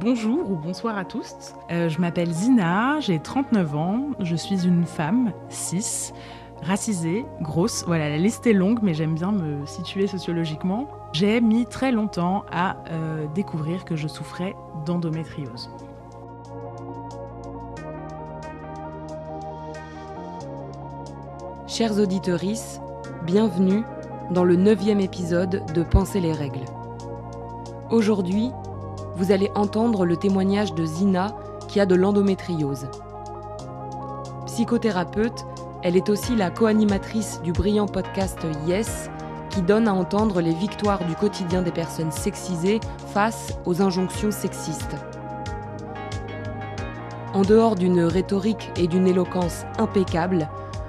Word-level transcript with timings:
Bonjour 0.00 0.50
ou 0.50 0.56
bonsoir 0.56 0.98
à 0.98 1.04
tous. 1.04 1.54
Euh, 1.70 1.88
je 1.88 2.00
m'appelle 2.00 2.32
Zina, 2.32 2.98
j'ai 2.98 3.20
39 3.20 3.76
ans, 3.76 4.06
je 4.18 4.34
suis 4.34 4.66
une 4.66 4.86
femme, 4.86 5.32
cis, 5.50 6.12
racisée, 6.62 7.24
grosse. 7.40 7.84
Voilà, 7.86 8.08
la 8.08 8.16
liste 8.16 8.44
est 8.48 8.52
longue, 8.54 8.80
mais 8.82 8.92
j'aime 8.92 9.14
bien 9.14 9.30
me 9.30 9.64
situer 9.66 10.08
sociologiquement. 10.08 10.88
J'ai 11.12 11.40
mis 11.40 11.64
très 11.64 11.92
longtemps 11.92 12.44
à 12.50 12.78
euh, 12.90 13.26
découvrir 13.36 13.84
que 13.84 13.94
je 13.94 14.08
souffrais 14.08 14.56
d'endométriose. 14.84 15.70
Chers 21.68 22.00
auditeurs, 22.00 22.40
bienvenue 23.24 23.84
dans 24.32 24.44
le 24.44 24.56
neuvième 24.56 25.00
épisode 25.00 25.62
de 25.72 25.82
Penser 25.84 26.20
les 26.20 26.32
règles. 26.32 26.64
Aujourd'hui, 27.90 28.50
vous 29.16 29.32
allez 29.32 29.50
entendre 29.54 30.04
le 30.04 30.16
témoignage 30.16 30.74
de 30.74 30.84
Zina 30.84 31.36
qui 31.68 31.80
a 31.80 31.86
de 31.86 31.94
l'endométriose. 31.94 32.88
Psychothérapeute, 34.46 35.46
elle 35.82 35.96
est 35.96 36.08
aussi 36.08 36.36
la 36.36 36.50
co-animatrice 36.50 37.40
du 37.42 37.52
brillant 37.52 37.86
podcast 37.86 38.38
Yes 38.66 39.10
qui 39.50 39.62
donne 39.62 39.86
à 39.86 39.94
entendre 39.94 40.40
les 40.40 40.52
victoires 40.52 41.04
du 41.04 41.14
quotidien 41.14 41.62
des 41.62 41.70
personnes 41.70 42.10
sexisées 42.10 42.80
face 43.12 43.56
aux 43.64 43.82
injonctions 43.82 44.32
sexistes. 44.32 44.96
En 47.32 47.42
dehors 47.42 47.74
d'une 47.74 48.00
rhétorique 48.00 48.70
et 48.76 48.86
d'une 48.86 49.06
éloquence 49.06 49.64
impeccable, 49.78 50.48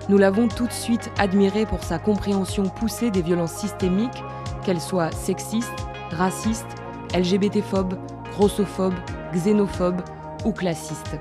nous 0.09 0.17
l'avons 0.17 0.47
tout 0.47 0.67
de 0.67 0.73
suite 0.73 1.11
admirée 1.17 1.65
pour 1.65 1.83
sa 1.83 1.99
compréhension 1.99 2.63
poussée 2.63 3.11
des 3.11 3.21
violences 3.21 3.53
systémiques, 3.53 4.23
qu'elles 4.63 4.81
soient 4.81 5.11
sexistes, 5.11 5.87
racistes, 6.11 6.75
LGBT-phobes, 7.15 7.95
grossophobes, 8.35 8.99
xénophobes 9.33 10.01
ou 10.43 10.51
classistes. 10.51 11.17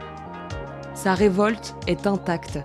Sa 0.95 1.15
révolte 1.15 1.77
est 1.87 2.09
intacte. 2.09 2.59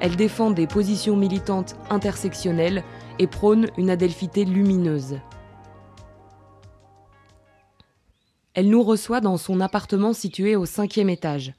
Elle 0.00 0.16
défend 0.16 0.50
des 0.50 0.66
positions 0.66 1.16
militantes 1.16 1.76
intersectionnelles 1.88 2.84
et 3.18 3.26
prône 3.26 3.68
une 3.78 3.88
adelphité 3.88 4.44
lumineuse. 4.44 5.20
Elle 8.52 8.68
nous 8.68 8.82
reçoit 8.82 9.20
dans 9.22 9.38
son 9.38 9.60
appartement 9.60 10.12
situé 10.12 10.54
au 10.54 10.66
cinquième 10.66 11.08
étage. 11.08 11.54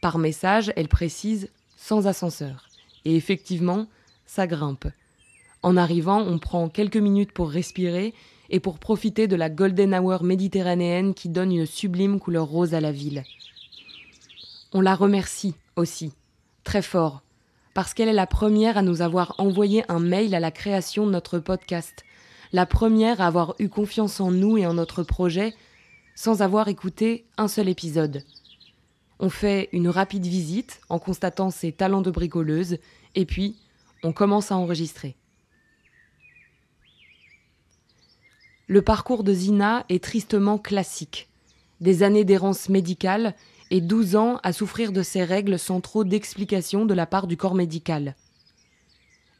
Par 0.00 0.18
message, 0.18 0.72
elle 0.76 0.88
précise 0.88 1.50
sans 1.76 2.06
ascenseur. 2.06 2.68
Et 3.04 3.16
effectivement, 3.16 3.86
ça 4.24 4.46
grimpe. 4.46 4.86
En 5.64 5.76
arrivant, 5.76 6.20
on 6.20 6.38
prend 6.38 6.68
quelques 6.68 6.96
minutes 6.96 7.32
pour 7.32 7.50
respirer 7.50 8.14
et 8.50 8.60
pour 8.60 8.78
profiter 8.78 9.26
de 9.28 9.36
la 9.36 9.50
golden 9.50 9.94
hour 9.94 10.24
méditerranéenne 10.24 11.14
qui 11.14 11.28
donne 11.28 11.52
une 11.52 11.66
sublime 11.66 12.18
couleur 12.18 12.46
rose 12.46 12.74
à 12.74 12.80
la 12.80 12.92
ville. 12.92 13.24
On 14.72 14.80
la 14.80 14.94
remercie 14.94 15.54
aussi, 15.76 16.12
très 16.64 16.82
fort, 16.82 17.22
parce 17.74 17.94
qu'elle 17.94 18.08
est 18.08 18.12
la 18.12 18.26
première 18.26 18.76
à 18.76 18.82
nous 18.82 19.02
avoir 19.02 19.34
envoyé 19.38 19.84
un 19.88 20.00
mail 20.00 20.34
à 20.34 20.40
la 20.40 20.50
création 20.50 21.06
de 21.06 21.12
notre 21.12 21.38
podcast, 21.38 22.04
la 22.52 22.66
première 22.66 23.20
à 23.20 23.26
avoir 23.26 23.54
eu 23.58 23.68
confiance 23.68 24.20
en 24.20 24.30
nous 24.30 24.58
et 24.58 24.66
en 24.66 24.74
notre 24.74 25.02
projet 25.02 25.54
sans 26.14 26.42
avoir 26.42 26.68
écouté 26.68 27.26
un 27.36 27.46
seul 27.46 27.68
épisode. 27.68 28.24
On 29.20 29.30
fait 29.30 29.68
une 29.72 29.88
rapide 29.88 30.26
visite 30.26 30.80
en 30.88 30.98
constatant 30.98 31.50
ses 31.50 31.72
talents 31.72 32.02
de 32.02 32.10
bricoleuse 32.10 32.78
et 33.14 33.24
puis, 33.24 33.56
on 34.02 34.12
commence 34.12 34.52
à 34.52 34.56
enregistrer. 34.56 35.16
Le 38.70 38.82
parcours 38.82 39.24
de 39.24 39.32
Zina 39.32 39.86
est 39.88 40.04
tristement 40.04 40.58
classique. 40.58 41.30
Des 41.80 42.02
années 42.02 42.26
d'errance 42.26 42.68
médicale 42.68 43.34
et 43.70 43.80
12 43.80 44.14
ans 44.14 44.40
à 44.42 44.52
souffrir 44.52 44.92
de 44.92 45.02
ces 45.02 45.24
règles 45.24 45.58
sans 45.58 45.80
trop 45.80 46.04
d'explications 46.04 46.84
de 46.84 46.92
la 46.92 47.06
part 47.06 47.26
du 47.26 47.38
corps 47.38 47.54
médical. 47.54 48.14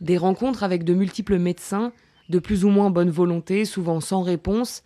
Des 0.01 0.17
rencontres 0.17 0.63
avec 0.63 0.83
de 0.83 0.95
multiples 0.95 1.39
médecins, 1.39 1.93
de 2.31 2.39
plus 2.39 2.65
ou 2.65 2.71
moins 2.71 2.89
bonne 2.89 3.11
volonté, 3.11 3.67
souvent 3.67 4.01
sans 4.01 4.23
réponse, 4.23 4.83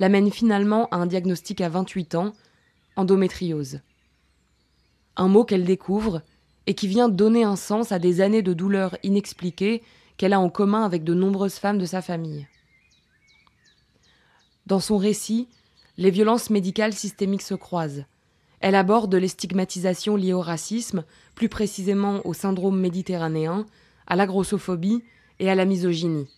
l'amènent 0.00 0.32
finalement 0.32 0.88
à 0.88 0.96
un 0.96 1.06
diagnostic 1.06 1.60
à 1.60 1.68
28 1.68 2.16
ans, 2.16 2.32
endométriose. 2.96 3.78
Un 5.16 5.28
mot 5.28 5.44
qu'elle 5.44 5.64
découvre 5.64 6.22
et 6.66 6.74
qui 6.74 6.88
vient 6.88 7.08
donner 7.08 7.44
un 7.44 7.54
sens 7.54 7.92
à 7.92 8.00
des 8.00 8.20
années 8.20 8.42
de 8.42 8.54
douleurs 8.54 8.96
inexpliquées 9.04 9.84
qu'elle 10.16 10.32
a 10.32 10.40
en 10.40 10.50
commun 10.50 10.82
avec 10.82 11.04
de 11.04 11.14
nombreuses 11.14 11.60
femmes 11.60 11.78
de 11.78 11.86
sa 11.86 12.02
famille. 12.02 12.48
Dans 14.66 14.80
son 14.80 14.96
récit, 14.96 15.48
les 15.98 16.10
violences 16.10 16.50
médicales 16.50 16.94
systémiques 16.94 17.42
se 17.42 17.54
croisent. 17.54 18.04
Elle 18.60 18.74
aborde 18.74 19.14
les 19.14 19.28
stigmatisations 19.28 20.16
liées 20.16 20.32
au 20.32 20.40
racisme, 20.40 21.04
plus 21.34 21.50
précisément 21.50 22.26
au 22.26 22.32
syndrome 22.32 22.80
méditerranéen, 22.80 23.66
à 24.06 24.16
la 24.16 24.26
grossophobie 24.26 25.02
et 25.38 25.50
à 25.50 25.54
la 25.54 25.66
misogynie. 25.66 26.28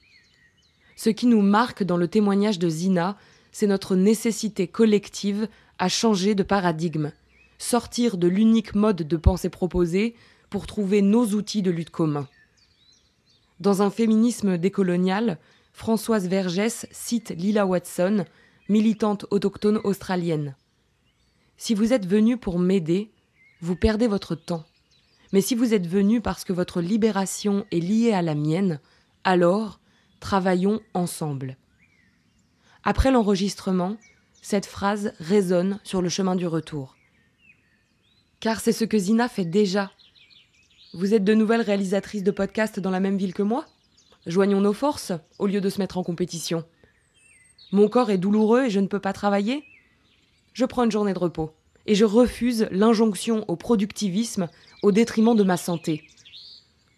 Ce 0.96 1.10
qui 1.10 1.26
nous 1.26 1.42
marque 1.42 1.84
dans 1.84 1.96
le 1.96 2.08
témoignage 2.08 2.58
de 2.58 2.68
Zina, 2.68 3.16
c'est 3.52 3.66
notre 3.66 3.94
nécessité 3.94 4.66
collective 4.66 5.48
à 5.78 5.88
changer 5.88 6.34
de 6.34 6.42
paradigme, 6.42 7.12
sortir 7.58 8.16
de 8.16 8.26
l'unique 8.26 8.74
mode 8.74 9.02
de 9.02 9.16
pensée 9.16 9.50
proposé 9.50 10.14
pour 10.50 10.66
trouver 10.66 11.02
nos 11.02 11.26
outils 11.26 11.62
de 11.62 11.70
lutte 11.70 11.90
communs. 11.90 12.28
Dans 13.60 13.82
un 13.82 13.90
féminisme 13.90 14.58
décolonial, 14.58 15.38
Françoise 15.76 16.26
Vergès 16.26 16.86
cite 16.90 17.34
Lila 17.36 17.66
Watson, 17.66 18.24
militante 18.70 19.26
autochtone 19.30 19.78
australienne. 19.84 20.56
Si 21.58 21.74
vous 21.74 21.92
êtes 21.92 22.06
venu 22.06 22.38
pour 22.38 22.58
m'aider, 22.58 23.12
vous 23.60 23.76
perdez 23.76 24.06
votre 24.06 24.34
temps. 24.34 24.64
Mais 25.34 25.42
si 25.42 25.54
vous 25.54 25.74
êtes 25.74 25.86
venu 25.86 26.22
parce 26.22 26.44
que 26.44 26.54
votre 26.54 26.80
libération 26.80 27.66
est 27.72 27.80
liée 27.80 28.14
à 28.14 28.22
la 28.22 28.34
mienne, 28.34 28.80
alors 29.22 29.78
travaillons 30.18 30.80
ensemble. 30.94 31.58
Après 32.82 33.10
l'enregistrement, 33.10 33.98
cette 34.40 34.66
phrase 34.66 35.12
résonne 35.20 35.78
sur 35.84 36.00
le 36.00 36.08
chemin 36.08 36.36
du 36.36 36.46
retour. 36.46 36.96
Car 38.40 38.60
c'est 38.60 38.72
ce 38.72 38.86
que 38.86 38.98
Zina 38.98 39.28
fait 39.28 39.44
déjà. 39.44 39.92
Vous 40.94 41.12
êtes 41.12 41.24
de 41.24 41.34
nouvelles 41.34 41.60
réalisatrices 41.60 42.24
de 42.24 42.30
podcasts 42.30 42.80
dans 42.80 42.90
la 42.90 43.00
même 43.00 43.18
ville 43.18 43.34
que 43.34 43.42
moi? 43.42 43.66
Joignons 44.26 44.60
nos 44.60 44.72
forces 44.72 45.12
au 45.38 45.46
lieu 45.46 45.60
de 45.60 45.70
se 45.70 45.78
mettre 45.78 45.98
en 45.98 46.02
compétition. 46.02 46.64
Mon 47.70 47.88
corps 47.88 48.10
est 48.10 48.18
douloureux 48.18 48.64
et 48.64 48.70
je 48.70 48.80
ne 48.80 48.88
peux 48.88 48.98
pas 48.98 49.12
travailler 49.12 49.62
Je 50.52 50.64
prends 50.64 50.84
une 50.84 50.90
journée 50.90 51.14
de 51.14 51.18
repos 51.18 51.52
et 51.86 51.94
je 51.94 52.04
refuse 52.04 52.66
l'injonction 52.72 53.44
au 53.46 53.54
productivisme 53.54 54.48
au 54.82 54.90
détriment 54.90 55.36
de 55.36 55.44
ma 55.44 55.56
santé. 55.56 56.02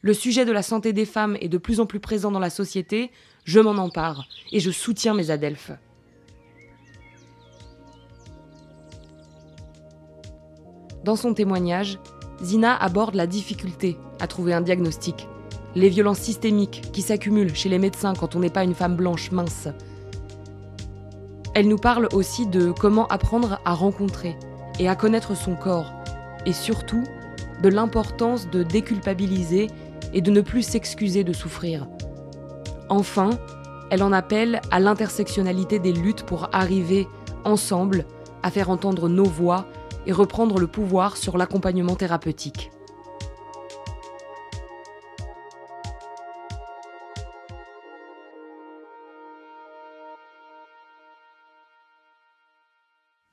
Le 0.00 0.14
sujet 0.14 0.46
de 0.46 0.52
la 0.52 0.62
santé 0.62 0.94
des 0.94 1.04
femmes 1.04 1.36
est 1.40 1.48
de 1.48 1.58
plus 1.58 1.80
en 1.80 1.86
plus 1.86 2.00
présent 2.00 2.30
dans 2.30 2.38
la 2.38 2.50
société, 2.50 3.10
je 3.44 3.60
m'en 3.60 3.72
empare 3.72 4.26
et 4.52 4.60
je 4.60 4.70
soutiens 4.70 5.12
mes 5.12 5.30
adelphes. 5.30 5.72
Dans 11.04 11.16
son 11.16 11.34
témoignage, 11.34 11.98
Zina 12.42 12.74
aborde 12.76 13.14
la 13.14 13.26
difficulté 13.26 13.96
à 14.20 14.26
trouver 14.26 14.52
un 14.54 14.60
diagnostic, 14.60 15.26
les 15.78 15.88
violences 15.88 16.18
systémiques 16.18 16.90
qui 16.92 17.02
s'accumulent 17.02 17.54
chez 17.54 17.68
les 17.68 17.78
médecins 17.78 18.14
quand 18.14 18.34
on 18.34 18.40
n'est 18.40 18.50
pas 18.50 18.64
une 18.64 18.74
femme 18.74 18.96
blanche 18.96 19.30
mince. 19.30 19.68
Elle 21.54 21.68
nous 21.68 21.78
parle 21.78 22.08
aussi 22.12 22.46
de 22.46 22.72
comment 22.72 23.06
apprendre 23.06 23.60
à 23.64 23.74
rencontrer 23.74 24.36
et 24.80 24.88
à 24.88 24.96
connaître 24.96 25.36
son 25.36 25.54
corps, 25.54 25.92
et 26.46 26.52
surtout 26.52 27.04
de 27.62 27.68
l'importance 27.68 28.50
de 28.50 28.62
déculpabiliser 28.62 29.68
et 30.12 30.20
de 30.20 30.30
ne 30.30 30.40
plus 30.40 30.62
s'excuser 30.62 31.22
de 31.22 31.32
souffrir. 31.32 31.86
Enfin, 32.88 33.30
elle 33.90 34.02
en 34.02 34.12
appelle 34.12 34.60
à 34.70 34.80
l'intersectionnalité 34.80 35.78
des 35.78 35.92
luttes 35.92 36.24
pour 36.24 36.48
arriver, 36.52 37.06
ensemble, 37.44 38.04
à 38.42 38.50
faire 38.50 38.70
entendre 38.70 39.08
nos 39.08 39.24
voix 39.24 39.66
et 40.06 40.12
reprendre 40.12 40.58
le 40.58 40.66
pouvoir 40.66 41.16
sur 41.16 41.38
l'accompagnement 41.38 41.94
thérapeutique. 41.94 42.70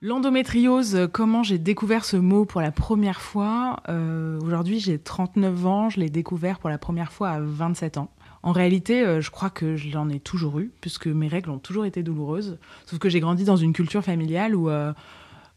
L'endométriose, 0.06 1.10
comment 1.12 1.42
j'ai 1.42 1.58
découvert 1.58 2.06
ce 2.06 2.16
mot 2.16 2.46
pour 2.46 2.62
la 2.62 2.72
première 2.72 3.22
fois 3.22 3.78
euh, 3.90 4.40
Aujourd'hui, 4.42 4.80
j'ai 4.80 5.00
39 5.00 5.66
ans, 5.66 5.90
je 5.90 6.00
l'ai 6.00 6.12
découvert 6.12 6.60
pour 6.60 6.70
la 6.70 6.78
première 6.78 7.12
fois 7.12 7.30
à 7.30 7.40
27 7.40 7.98
ans. 7.98 8.12
En 8.44 8.52
réalité, 8.52 9.02
euh, 9.02 9.20
je 9.20 9.32
crois 9.32 9.50
que 9.50 9.76
je 9.76 9.92
l'en 9.92 10.08
ai 10.10 10.20
toujours 10.20 10.60
eu, 10.60 10.72
puisque 10.80 11.08
mes 11.08 11.28
règles 11.28 11.50
ont 11.50 11.58
toujours 11.58 11.86
été 11.86 12.04
douloureuses. 12.04 12.60
Sauf 12.86 13.00
que 13.00 13.10
j'ai 13.10 13.20
grandi 13.20 13.46
dans 13.46 13.56
une 13.56 13.74
culture 13.74 14.04
familiale 14.04 14.56
où 14.56 14.70
euh, 14.70 14.94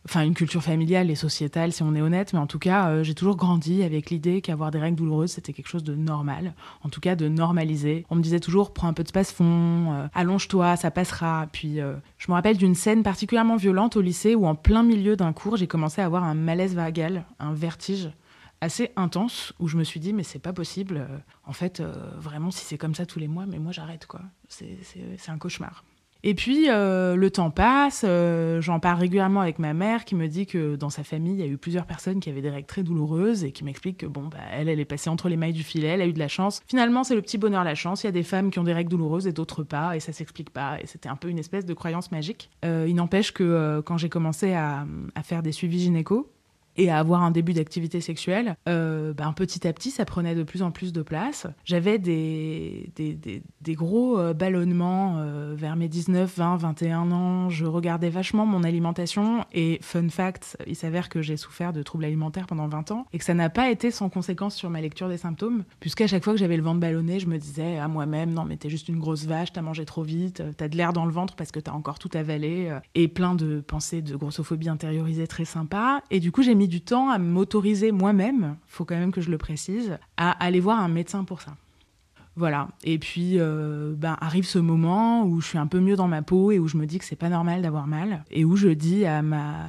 enfin 0.04 0.22
une 0.22 0.34
culture 0.34 0.62
familiale 0.62 1.10
et 1.10 1.14
sociétale 1.14 1.72
si 1.72 1.82
on 1.82 1.94
est 1.94 2.00
honnête, 2.00 2.32
mais 2.32 2.38
en 2.38 2.46
tout 2.46 2.58
cas 2.58 2.88
euh, 2.88 3.02
j'ai 3.02 3.14
toujours 3.14 3.36
grandi 3.36 3.82
avec 3.82 4.10
l'idée 4.10 4.40
qu'avoir 4.40 4.70
des 4.70 4.78
règles 4.78 4.96
douloureuses 4.96 5.32
c'était 5.32 5.52
quelque 5.52 5.68
chose 5.68 5.84
de 5.84 5.94
normal, 5.94 6.54
en 6.82 6.88
tout 6.88 7.00
cas 7.00 7.16
de 7.16 7.28
normalisé. 7.28 8.06
On 8.10 8.16
me 8.16 8.22
disait 8.22 8.40
toujours 8.40 8.72
prends 8.72 8.88
un 8.88 8.92
peu 8.92 9.02
de 9.02 9.08
space-fond, 9.08 9.92
euh, 9.92 10.06
allonge-toi, 10.14 10.76
ça 10.76 10.90
passera. 10.90 11.46
Puis 11.52 11.80
euh, 11.80 11.94
je 12.18 12.30
me 12.30 12.34
rappelle 12.34 12.56
d'une 12.56 12.74
scène 12.74 13.02
particulièrement 13.02 13.56
violente 13.56 13.96
au 13.96 14.00
lycée 14.00 14.34
où 14.34 14.46
en 14.46 14.54
plein 14.54 14.82
milieu 14.82 15.16
d'un 15.16 15.32
cours 15.32 15.56
j'ai 15.56 15.66
commencé 15.66 16.00
à 16.00 16.06
avoir 16.06 16.24
un 16.24 16.34
malaise 16.34 16.74
vagal, 16.74 17.24
un 17.38 17.52
vertige 17.52 18.10
assez 18.60 18.90
intense 18.96 19.52
où 19.60 19.68
je 19.68 19.76
me 19.76 19.84
suis 19.84 20.00
dit 20.00 20.12
mais 20.12 20.24
c'est 20.24 20.40
pas 20.40 20.52
possible 20.52 21.06
en 21.46 21.52
fait 21.52 21.80
vraiment 22.16 22.50
si 22.50 22.64
c'est 22.64 22.76
comme 22.76 22.94
ça 22.94 23.06
tous 23.06 23.20
les 23.20 23.28
mois 23.28 23.46
mais 23.46 23.60
moi 23.60 23.70
j'arrête 23.70 24.06
quoi 24.06 24.20
c'est 24.48 25.28
un 25.28 25.38
cauchemar 25.38 25.84
et 26.24 26.34
puis, 26.34 26.68
euh, 26.68 27.14
le 27.14 27.30
temps 27.30 27.50
passe, 27.50 28.04
euh, 28.06 28.60
j'en 28.60 28.80
parle 28.80 28.98
régulièrement 28.98 29.40
avec 29.40 29.60
ma 29.60 29.72
mère 29.72 30.04
qui 30.04 30.16
me 30.16 30.26
dit 30.26 30.46
que 30.46 30.74
dans 30.74 30.90
sa 30.90 31.04
famille, 31.04 31.34
il 31.34 31.38
y 31.38 31.44
a 31.44 31.46
eu 31.46 31.58
plusieurs 31.58 31.86
personnes 31.86 32.18
qui 32.18 32.28
avaient 32.28 32.42
des 32.42 32.50
règles 32.50 32.66
très 32.66 32.82
douloureuses 32.82 33.44
et 33.44 33.52
qui 33.52 33.62
m'explique 33.62 33.98
que, 33.98 34.06
bon, 34.06 34.24
bah, 34.24 34.38
elle, 34.52 34.68
elle 34.68 34.80
est 34.80 34.84
passée 34.84 35.10
entre 35.10 35.28
les 35.28 35.36
mailles 35.36 35.52
du 35.52 35.62
filet, 35.62 35.88
elle 35.88 36.02
a 36.02 36.06
eu 36.06 36.12
de 36.12 36.18
la 36.18 36.28
chance. 36.28 36.60
Finalement, 36.66 37.04
c'est 37.04 37.14
le 37.14 37.22
petit 37.22 37.38
bonheur, 37.38 37.62
la 37.62 37.76
chance. 37.76 38.02
Il 38.02 38.06
y 38.06 38.08
a 38.08 38.12
des 38.12 38.24
femmes 38.24 38.50
qui 38.50 38.58
ont 38.58 38.64
des 38.64 38.72
règles 38.72 38.90
douloureuses 38.90 39.28
et 39.28 39.32
d'autres 39.32 39.62
pas, 39.62 39.94
et 39.94 40.00
ça 40.00 40.12
s'explique 40.12 40.50
pas. 40.50 40.80
Et 40.80 40.86
c'était 40.86 41.08
un 41.08 41.16
peu 41.16 41.28
une 41.28 41.38
espèce 41.38 41.64
de 41.64 41.74
croyance 41.74 42.10
magique. 42.10 42.50
Euh, 42.64 42.86
il 42.88 42.96
n'empêche 42.96 43.32
que 43.32 43.80
quand 43.84 43.96
j'ai 43.96 44.08
commencé 44.08 44.54
à, 44.54 44.86
à 45.14 45.22
faire 45.22 45.42
des 45.42 45.52
suivis 45.52 45.80
gynéco, 45.80 46.32
et 46.78 46.90
à 46.90 46.98
avoir 46.98 47.22
un 47.22 47.32
début 47.32 47.52
d'activité 47.52 48.00
sexuelle, 48.00 48.56
euh, 48.68 49.12
ben, 49.12 49.32
petit 49.32 49.66
à 49.66 49.72
petit, 49.72 49.90
ça 49.90 50.04
prenait 50.04 50.36
de 50.36 50.44
plus 50.44 50.62
en 50.62 50.70
plus 50.70 50.92
de 50.92 51.02
place. 51.02 51.46
J'avais 51.64 51.98
des, 51.98 52.90
des, 52.96 53.74
gros 53.74 54.18
euh, 54.18 54.32
ballonnements 54.32 55.16
euh, 55.18 55.54
vers 55.56 55.76
mes 55.76 55.88
19, 55.88 56.32
20, 56.36 56.56
21 56.56 57.10
ans. 57.10 57.50
Je 57.50 57.66
regardais 57.66 58.08
vachement 58.08 58.46
mon 58.46 58.62
alimentation 58.62 59.44
et 59.52 59.78
fun 59.82 60.08
fact, 60.08 60.56
il 60.66 60.76
s'avère 60.76 61.08
que 61.08 61.20
j'ai 61.20 61.36
souffert 61.36 61.72
de 61.72 61.82
troubles 61.82 62.04
alimentaires 62.04 62.46
pendant 62.46 62.68
20 62.68 62.92
ans 62.92 63.06
et 63.12 63.18
que 63.18 63.24
ça 63.24 63.34
n'a 63.34 63.50
pas 63.50 63.70
été 63.70 63.90
sans 63.90 64.08
conséquence 64.08 64.54
sur 64.54 64.70
ma 64.70 64.80
lecture 64.80 65.08
des 65.08 65.18
symptômes, 65.18 65.64
puisqu'à 65.80 66.06
chaque 66.06 66.22
fois 66.22 66.32
que 66.32 66.38
j'avais 66.38 66.56
le 66.56 66.62
ventre 66.62 66.80
ballonné, 66.80 67.18
je 67.18 67.26
me 67.26 67.38
disais 67.38 67.78
à 67.78 67.88
moi-même, 67.88 68.32
non 68.32 68.44
mais 68.44 68.56
t'es 68.56 68.70
juste 68.70 68.88
une 68.88 69.00
grosse 69.00 69.26
vache, 69.26 69.52
t'as 69.52 69.62
mangé 69.62 69.84
trop 69.84 70.04
vite, 70.04 70.42
t'as 70.56 70.68
de 70.68 70.76
l'air 70.76 70.92
dans 70.92 71.06
le 71.06 71.12
ventre 71.12 71.34
parce 71.34 71.50
que 71.50 71.58
t'as 71.58 71.72
encore 71.72 71.98
tout 71.98 72.10
avalé, 72.14 72.72
et 72.94 73.08
plein 73.08 73.34
de 73.34 73.60
pensées 73.60 74.00
de 74.00 74.14
grossophobie 74.14 74.68
intériorisée 74.68 75.26
très 75.26 75.44
sympa. 75.44 76.02
Et 76.10 76.20
du 76.20 76.30
coup, 76.30 76.42
j'ai 76.42 76.54
mis 76.54 76.67
du 76.68 76.80
temps 76.80 77.10
à 77.10 77.18
m'autoriser 77.18 77.90
moi-même, 77.92 78.56
faut 78.66 78.84
quand 78.84 78.96
même 78.96 79.12
que 79.12 79.20
je 79.20 79.30
le 79.30 79.38
précise, 79.38 79.98
à 80.16 80.30
aller 80.30 80.60
voir 80.60 80.78
un 80.78 80.88
médecin 80.88 81.24
pour 81.24 81.40
ça. 81.40 81.56
Voilà. 82.36 82.68
Et 82.84 82.98
puis, 83.00 83.40
euh, 83.40 83.94
ben, 83.96 84.16
arrive 84.20 84.46
ce 84.46 84.60
moment 84.60 85.24
où 85.24 85.40
je 85.40 85.48
suis 85.48 85.58
un 85.58 85.66
peu 85.66 85.80
mieux 85.80 85.96
dans 85.96 86.06
ma 86.06 86.22
peau 86.22 86.52
et 86.52 86.60
où 86.60 86.68
je 86.68 86.76
me 86.76 86.86
dis 86.86 86.98
que 86.98 87.04
c'est 87.04 87.16
pas 87.16 87.30
normal 87.30 87.62
d'avoir 87.62 87.88
mal 87.88 88.22
et 88.30 88.44
où 88.44 88.54
je 88.54 88.68
dis 88.68 89.04
à 89.06 89.22
ma, 89.22 89.66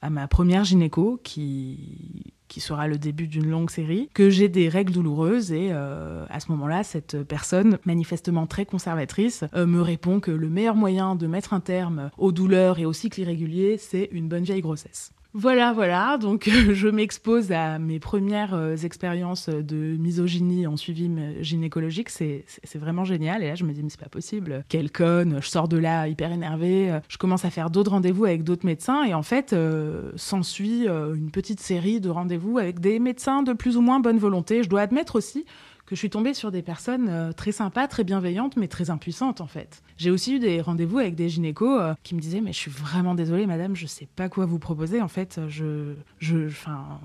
à 0.00 0.08
ma 0.08 0.26
première 0.26 0.64
gynéco 0.64 1.20
qui 1.22 2.32
qui 2.48 2.60
sera 2.60 2.88
le 2.88 2.98
début 2.98 3.26
d'une 3.26 3.48
longue 3.48 3.70
série, 3.70 4.08
que 4.14 4.30
j'ai 4.30 4.48
des 4.48 4.68
règles 4.68 4.92
douloureuses 4.92 5.52
et 5.52 5.70
euh, 5.72 6.24
à 6.30 6.40
ce 6.40 6.50
moment-là, 6.52 6.84
cette 6.84 7.22
personne, 7.24 7.78
manifestement 7.84 8.46
très 8.46 8.64
conservatrice, 8.66 9.44
euh, 9.54 9.66
me 9.66 9.80
répond 9.80 10.20
que 10.20 10.30
le 10.30 10.48
meilleur 10.48 10.76
moyen 10.76 11.16
de 11.16 11.26
mettre 11.26 11.54
un 11.54 11.60
terme 11.60 12.10
aux 12.18 12.32
douleurs 12.32 12.78
et 12.78 12.86
aux 12.86 12.92
cycles 12.92 13.20
irréguliers, 13.20 13.78
c'est 13.78 14.08
une 14.12 14.28
bonne 14.28 14.44
vieille 14.44 14.60
grossesse. 14.60 15.12
Voilà, 15.38 15.74
voilà. 15.74 16.16
Donc, 16.16 16.48
je 16.72 16.88
m'expose 16.88 17.52
à 17.52 17.78
mes 17.78 18.00
premières 18.00 18.54
euh, 18.54 18.74
expériences 18.74 19.50
de 19.50 19.76
misogynie 19.98 20.66
en 20.66 20.78
suivi 20.78 21.10
gynécologique. 21.42 22.08
C'est 22.08 22.44
vraiment 22.76 23.04
génial. 23.04 23.42
Et 23.42 23.48
là, 23.48 23.54
je 23.54 23.64
me 23.64 23.74
dis, 23.74 23.82
mais 23.82 23.90
c'est 23.90 24.00
pas 24.00 24.08
possible. 24.08 24.64
Quelle 24.70 24.90
conne. 24.90 25.40
Je 25.42 25.48
sors 25.48 25.68
de 25.68 25.76
là 25.76 26.08
hyper 26.08 26.32
énervée. 26.32 26.98
Je 27.08 27.18
commence 27.18 27.44
à 27.44 27.50
faire 27.50 27.68
d'autres 27.68 27.90
rendez-vous 27.90 28.24
avec 28.24 28.44
d'autres 28.44 28.64
médecins. 28.64 29.04
Et 29.04 29.12
en 29.12 29.22
fait, 29.22 29.52
euh, 29.52 30.10
s'ensuit 30.16 30.88
euh, 30.88 31.14
une 31.14 31.30
petite 31.30 31.60
série 31.60 32.00
de 32.00 32.08
rendez-vous 32.08 32.56
avec 32.56 32.80
des 32.80 32.98
médecins 32.98 33.42
de 33.42 33.52
plus 33.52 33.76
ou 33.76 33.82
moins 33.82 34.00
bonne 34.00 34.18
volonté. 34.18 34.62
Je 34.62 34.70
dois 34.70 34.80
admettre 34.80 35.16
aussi 35.16 35.44
que 35.86 35.94
je 35.94 36.00
suis 36.00 36.10
tombée 36.10 36.34
sur 36.34 36.50
des 36.50 36.62
personnes 36.62 37.08
euh, 37.08 37.32
très 37.32 37.52
sympas, 37.52 37.88
très 37.88 38.04
bienveillantes, 38.04 38.56
mais 38.56 38.68
très 38.68 38.90
impuissantes 38.90 39.40
en 39.40 39.46
fait. 39.46 39.82
J'ai 39.96 40.10
aussi 40.10 40.34
eu 40.34 40.38
des 40.38 40.60
rendez-vous 40.60 40.98
avec 40.98 41.14
des 41.14 41.28
gynécos 41.28 41.80
euh, 41.80 41.94
qui 42.02 42.14
me 42.14 42.20
disaient 42.20 42.40
mais 42.40 42.52
je 42.52 42.58
suis 42.58 42.70
vraiment 42.70 43.14
désolée 43.14 43.46
madame, 43.46 43.76
je 43.76 43.86
sais 43.86 44.08
pas 44.16 44.28
quoi 44.28 44.46
vous 44.46 44.58
proposer 44.58 45.00
en 45.00 45.08
fait, 45.08 45.40
je 45.48 45.94
je 46.18 46.46
enfin 46.46 47.00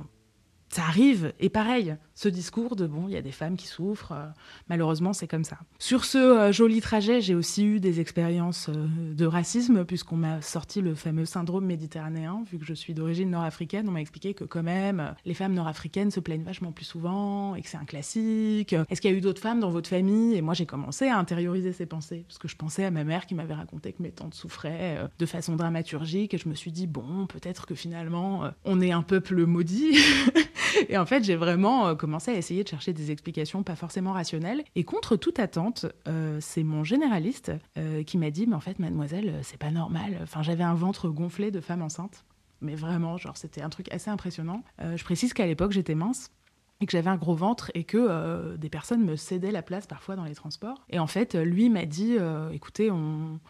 ça 0.71 0.83
arrive. 0.83 1.33
Et 1.39 1.49
pareil, 1.49 1.95
ce 2.21 2.29
discours 2.29 2.75
de 2.75 2.85
bon, 2.85 3.05
il 3.07 3.13
y 3.13 3.17
a 3.17 3.21
des 3.23 3.31
femmes 3.31 3.57
qui 3.57 3.65
souffrent, 3.65 4.11
euh, 4.11 4.27
malheureusement, 4.69 5.11
c'est 5.11 5.27
comme 5.27 5.43
ça. 5.43 5.57
Sur 5.79 6.05
ce 6.05 6.19
euh, 6.19 6.51
joli 6.51 6.79
trajet, 6.79 7.19
j'ai 7.19 7.33
aussi 7.33 7.65
eu 7.65 7.79
des 7.79 7.99
expériences 7.99 8.69
euh, 8.69 9.15
de 9.15 9.25
racisme, 9.25 9.85
puisqu'on 9.85 10.17
m'a 10.17 10.39
sorti 10.43 10.81
le 10.81 10.93
fameux 10.93 11.25
syndrome 11.25 11.65
méditerranéen, 11.65 12.43
vu 12.51 12.59
que 12.59 12.65
je 12.65 12.75
suis 12.75 12.93
d'origine 12.93 13.31
nord-africaine. 13.31 13.89
On 13.89 13.91
m'a 13.91 14.01
expliqué 14.01 14.35
que, 14.35 14.43
quand 14.43 14.61
même, 14.61 15.15
les 15.25 15.33
femmes 15.33 15.55
nord-africaines 15.55 16.11
se 16.11 16.19
plaignent 16.19 16.43
vachement 16.43 16.71
plus 16.71 16.85
souvent 16.85 17.55
et 17.55 17.63
que 17.63 17.67
c'est 17.67 17.77
un 17.77 17.85
classique. 17.85 18.73
Est-ce 18.73 19.01
qu'il 19.01 19.09
y 19.09 19.13
a 19.15 19.17
eu 19.17 19.21
d'autres 19.21 19.41
femmes 19.41 19.59
dans 19.59 19.71
votre 19.71 19.89
famille? 19.89 20.35
Et 20.35 20.43
moi, 20.43 20.53
j'ai 20.53 20.67
commencé 20.67 21.07
à 21.07 21.17
intérioriser 21.17 21.73
ces 21.73 21.87
pensées, 21.87 22.23
parce 22.27 22.37
que 22.37 22.47
je 22.47 22.55
pensais 22.55 22.85
à 22.85 22.91
ma 22.91 23.03
mère 23.03 23.25
qui 23.25 23.33
m'avait 23.33 23.55
raconté 23.55 23.93
que 23.93 24.03
mes 24.03 24.11
tantes 24.11 24.35
souffraient 24.35 25.09
de 25.17 25.25
façon 25.25 25.55
dramaturgique, 25.55 26.35
et 26.35 26.37
je 26.37 26.47
me 26.47 26.53
suis 26.53 26.71
dit, 26.71 26.85
bon, 26.85 27.25
peut-être 27.25 27.65
que 27.65 27.73
finalement, 27.73 28.43
on 28.63 28.79
est 28.79 28.91
un 28.91 29.01
peuple 29.01 29.47
maudit. 29.47 29.97
et 30.87 30.99
en 30.99 31.07
fait, 31.07 31.23
j'ai 31.23 31.35
vraiment 31.35 31.95
euh, 32.15 32.31
à 32.31 32.33
essayer 32.33 32.63
de 32.63 32.67
chercher 32.67 32.93
des 32.93 33.11
explications 33.11 33.63
pas 33.63 33.75
forcément 33.75 34.13
rationnelles. 34.13 34.63
Et 34.75 34.83
contre 34.83 35.15
toute 35.15 35.39
attente, 35.39 35.85
euh, 36.07 36.37
c'est 36.41 36.63
mon 36.63 36.83
généraliste 36.83 37.51
euh, 37.77 38.03
qui 38.03 38.17
m'a 38.17 38.31
dit, 38.31 38.47
mais 38.47 38.55
en 38.55 38.59
fait, 38.59 38.79
mademoiselle, 38.79 39.39
c'est 39.43 39.57
pas 39.57 39.71
normal. 39.71 40.19
Enfin, 40.21 40.41
j'avais 40.41 40.63
un 40.63 40.73
ventre 40.73 41.09
gonflé 41.09 41.51
de 41.51 41.61
femme 41.61 41.81
enceinte. 41.81 42.25
Mais 42.61 42.75
vraiment, 42.75 43.17
genre, 43.17 43.37
c'était 43.37 43.61
un 43.61 43.69
truc 43.69 43.91
assez 43.91 44.11
impressionnant. 44.11 44.63
je 44.79 45.03
précise 45.03 45.33
qu'à 45.33 45.47
l'époque, 45.47 45.71
j'étais 45.71 45.95
mince 45.95 46.31
et 46.79 46.85
que 46.85 46.91
j'avais 46.91 47.09
un 47.09 47.15
gros 47.15 47.33
ventre 47.33 47.71
et 47.73 47.85
que 47.85 48.55
des 48.55 48.69
personnes 48.69 49.03
me 49.03 49.15
cédaient 49.15 49.49
la 49.49 49.63
place 49.63 49.87
parfois 49.87 50.15
dans 50.15 50.25
les 50.25 50.35
transports. 50.35 50.85
Et 50.91 50.99
en 50.99 51.07
fait, 51.07 51.33
lui 51.33 51.71
m'a 51.71 51.85
dit, 51.85 52.17
écoutez, 52.51 52.91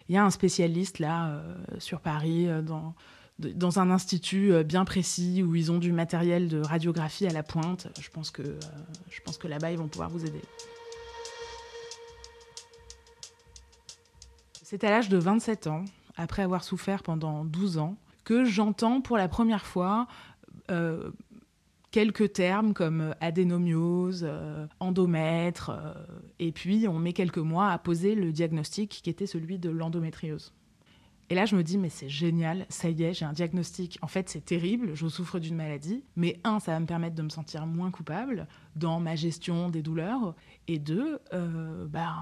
il 0.08 0.14
y 0.14 0.16
a 0.16 0.24
un 0.24 0.30
spécialiste 0.30 0.98
là 0.98 1.42
sur 1.76 2.00
Paris, 2.00 2.48
dans, 2.62 2.94
dans 3.54 3.78
un 3.78 3.90
institut 3.90 4.52
euh, 4.52 4.62
bien 4.62 4.84
précis 4.84 5.42
où 5.42 5.54
ils 5.54 5.70
ont 5.70 5.78
du 5.78 5.92
matériel 5.92 6.48
de 6.48 6.60
radiographie 6.60 7.26
à 7.26 7.32
la 7.32 7.42
pointe. 7.42 7.88
Je 8.00 8.10
pense 8.10 8.30
que, 8.30 8.42
euh, 8.42 9.48
là-bas, 9.48 9.72
ils 9.72 9.78
vont 9.78 9.88
pouvoir 9.88 10.10
vous 10.10 10.24
aider. 10.24 10.40
C'est 14.62 14.84
à 14.84 14.90
l'âge 14.90 15.08
de 15.08 15.18
27 15.18 15.66
ans, 15.66 15.84
après 16.16 16.42
avoir 16.42 16.64
souffert 16.64 17.02
pendant 17.02 17.44
12 17.44 17.78
ans, 17.78 17.96
que 18.24 18.44
j'entends 18.44 19.00
pour 19.00 19.16
la 19.16 19.28
première 19.28 19.66
fois 19.66 20.06
euh, 20.70 21.10
quelques 21.90 22.32
termes 22.32 22.72
comme 22.72 23.14
adénomiose, 23.20 24.26
endomètre, 24.80 25.72
et 26.38 26.52
puis 26.52 26.88
on 26.88 26.98
met 26.98 27.12
quelques 27.12 27.36
mois 27.38 27.70
à 27.70 27.78
poser 27.78 28.14
le 28.14 28.32
diagnostic 28.32 29.02
qui 29.02 29.10
était 29.10 29.26
celui 29.26 29.58
de 29.58 29.68
l'endométriose. 29.68 30.54
Et 31.32 31.34
là, 31.34 31.46
je 31.46 31.56
me 31.56 31.62
dis, 31.62 31.78
mais 31.78 31.88
c'est 31.88 32.10
génial, 32.10 32.66
ça 32.68 32.90
y 32.90 33.04
est, 33.04 33.14
j'ai 33.14 33.24
un 33.24 33.32
diagnostic. 33.32 33.98
En 34.02 34.06
fait, 34.06 34.28
c'est 34.28 34.44
terrible, 34.44 34.94
je 34.94 35.08
souffre 35.08 35.38
d'une 35.38 35.56
maladie. 35.56 36.04
Mais 36.14 36.38
un, 36.44 36.60
ça 36.60 36.72
va 36.72 36.80
me 36.80 36.84
permettre 36.84 37.14
de 37.14 37.22
me 37.22 37.30
sentir 37.30 37.64
moins 37.64 37.90
coupable 37.90 38.46
dans 38.76 39.00
ma 39.00 39.16
gestion 39.16 39.70
des 39.70 39.80
douleurs. 39.80 40.34
Et 40.68 40.78
deux, 40.78 41.20
euh, 41.32 41.86
ben, 41.86 42.12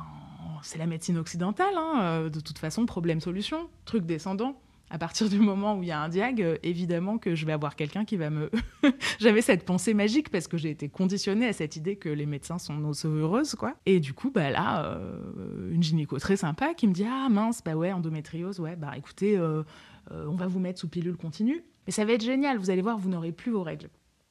c'est 0.62 0.78
la 0.78 0.86
médecine 0.86 1.18
occidentale. 1.18 1.74
Hein, 1.76 2.00
euh, 2.00 2.30
de 2.30 2.38
toute 2.38 2.58
façon, 2.58 2.86
problème-solution, 2.86 3.68
truc 3.84 4.06
descendant 4.06 4.54
à 4.90 4.98
partir 4.98 5.28
du 5.28 5.38
moment 5.38 5.76
où 5.76 5.82
il 5.82 5.88
y 5.88 5.92
a 5.92 6.00
un 6.00 6.08
diag, 6.08 6.42
euh, 6.42 6.56
évidemment 6.64 7.16
que 7.16 7.36
je 7.36 7.46
vais 7.46 7.52
avoir 7.52 7.76
quelqu'un 7.76 8.04
qui 8.04 8.16
va 8.16 8.28
me. 8.28 8.50
J'avais 9.20 9.40
cette 9.40 9.64
pensée 9.64 9.94
magique 9.94 10.30
parce 10.30 10.48
que 10.48 10.56
j'ai 10.56 10.70
été 10.70 10.88
conditionnée 10.88 11.46
à 11.46 11.52
cette 11.52 11.76
idée 11.76 11.96
que 11.96 12.08
les 12.08 12.26
médecins 12.26 12.58
sont 12.58 12.74
nos 12.74 12.92
sauveuses, 12.92 13.54
quoi. 13.54 13.76
Et 13.86 14.00
du 14.00 14.12
coup, 14.12 14.30
bah 14.30 14.50
là, 14.50 14.84
euh, 14.84 15.72
une 15.72 15.82
gynéco 15.82 16.18
très 16.18 16.36
sympa 16.36 16.74
qui 16.74 16.88
me 16.88 16.92
dit 16.92 17.06
Ah 17.08 17.28
mince, 17.30 17.62
bah 17.64 17.74
ouais, 17.74 17.92
endométriose, 17.92 18.58
ouais, 18.58 18.74
bah 18.74 18.92
écoutez, 18.96 19.38
euh, 19.38 19.62
on 20.10 20.34
va 20.34 20.48
vous 20.48 20.58
mettre 20.58 20.80
sous 20.80 20.88
pilule 20.88 21.16
continue. 21.16 21.62
Mais 21.86 21.92
ça 21.92 22.04
va 22.04 22.12
être 22.12 22.24
génial, 22.24 22.58
vous 22.58 22.70
allez 22.70 22.82
voir, 22.82 22.98
vous 22.98 23.08
n'aurez 23.08 23.32
plus 23.32 23.52
vos 23.52 23.62
règles. 23.62 23.88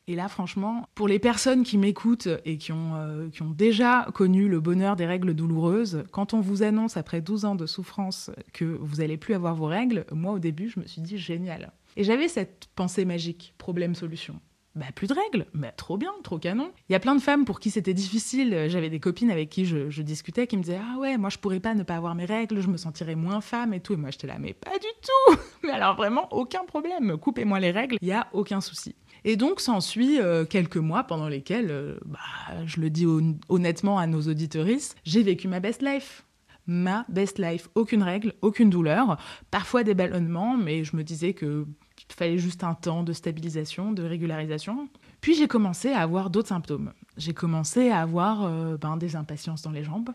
Et 0.09 0.15
là, 0.15 0.27
franchement, 0.27 0.87
pour 0.95 1.07
les 1.07 1.19
personnes 1.19 1.61
qui 1.61 1.77
m'écoutent 1.77 2.29
et 2.43 2.57
qui 2.57 2.71
ont, 2.71 2.95
euh, 2.95 3.29
qui 3.29 3.43
ont 3.43 3.51
déjà 3.51 4.07
connu 4.15 4.49
le 4.49 4.59
bonheur 4.59 4.95
des 4.95 5.05
règles 5.05 5.35
douloureuses, 5.35 6.03
quand 6.11 6.33
on 6.33 6.41
vous 6.41 6.63
annonce 6.63 6.97
après 6.97 7.21
12 7.21 7.45
ans 7.45 7.53
de 7.53 7.67
souffrance 7.67 8.31
que 8.51 8.65
vous 8.65 8.95
n'allez 8.95 9.17
plus 9.17 9.35
avoir 9.35 9.53
vos 9.53 9.67
règles, 9.67 10.07
moi 10.11 10.33
au 10.33 10.39
début, 10.39 10.67
je 10.67 10.79
me 10.79 10.87
suis 10.87 11.01
dit 11.03 11.19
génial. 11.19 11.73
Et 11.95 12.03
j'avais 12.03 12.27
cette 12.27 12.69
pensée 12.75 13.05
magique, 13.05 13.53
problème-solution. 13.59 14.39
Bah, 14.75 14.85
plus 14.95 15.07
de 15.07 15.13
règles, 15.13 15.45
bah, 15.53 15.71
trop 15.71 15.97
bien, 15.97 16.11
trop 16.23 16.39
canon. 16.39 16.71
Il 16.89 16.93
y 16.93 16.95
a 16.95 16.99
plein 16.99 17.13
de 17.13 17.21
femmes 17.21 17.45
pour 17.45 17.59
qui 17.59 17.69
c'était 17.69 17.93
difficile. 17.93 18.65
J'avais 18.67 18.89
des 18.89 18.99
copines 18.99 19.29
avec 19.29 19.49
qui 19.49 19.65
je, 19.65 20.01
discutais 20.01 20.47
qui 20.47 20.57
me 20.57 20.63
disaient 20.63 20.79
Ah 20.81 20.97
ouais, 20.97 21.17
moi 21.17 21.29
je 21.29 21.37
pourrais 21.37 21.59
pas 21.59 21.75
ne 21.75 21.83
pas 21.83 21.95
avoir 21.95 22.15
mes 22.15 22.25
règles, 22.25 22.61
je 22.61 22.67
me 22.67 22.77
sentirais 22.77 23.15
moins 23.15 23.41
femme 23.41 23.73
et 23.73 23.79
tout. 23.79 23.93
Et 23.93 23.97
moi 23.97 24.09
j'étais 24.09 24.27
là, 24.27 24.37
mais 24.39 24.53
pas 24.53 24.77
du 24.79 24.87
tout 25.03 25.39
Mais 25.63 25.71
alors 25.71 25.95
vraiment, 25.95 26.31
aucun 26.31 26.63
problème. 26.65 27.17
Coupez-moi 27.17 27.59
les 27.59 27.71
règles, 27.71 27.97
il 28.01 28.07
y 28.07 28.11
a 28.11 28.27
aucun 28.31 28.61
souci. 28.61 28.95
Et 29.25 29.35
donc 29.35 29.59
s'ensuit 29.59 30.19
euh, 30.19 30.45
quelques 30.45 30.77
mois 30.77 31.03
pendant 31.03 31.27
lesquels, 31.27 31.71
euh, 31.71 31.97
bah, 32.05 32.19
je 32.65 32.79
le 32.81 32.89
dis 32.89 33.05
honnêtement 33.49 33.99
à 33.99 34.07
nos 34.07 34.21
auditorices, 34.21 34.95
j'ai 35.03 35.23
vécu 35.23 35.47
ma 35.47 35.59
best 35.59 35.81
life. 35.81 36.25
ma 36.67 37.05
best 37.09 37.39
life. 37.39 37.67
Aucune 37.73 38.03
règle, 38.03 38.33
aucune 38.41 38.69
douleur, 38.69 39.17
parfois 39.49 39.83
des 39.83 39.95
ballonnements, 39.95 40.55
mais 40.55 40.83
je 40.83 40.95
me 40.95 41.03
disais 41.03 41.33
que 41.33 41.65
fallait 42.13 42.37
juste 42.37 42.63
un 42.63 42.73
temps 42.73 43.03
de 43.03 43.13
stabilisation, 43.13 43.91
de 43.91 44.03
régularisation. 44.03 44.89
Puis 45.21 45.35
j'ai 45.35 45.47
commencé 45.47 45.91
à 45.91 45.99
avoir 45.99 46.29
d'autres 46.29 46.47
symptômes. 46.49 46.93
J'ai 47.17 47.33
commencé 47.33 47.89
à 47.89 48.01
avoir 48.01 48.43
euh, 48.43 48.77
ben, 48.77 48.97
des 48.97 49.15
impatiences 49.15 49.61
dans 49.61 49.71
les 49.71 49.83
jambes. 49.83 50.09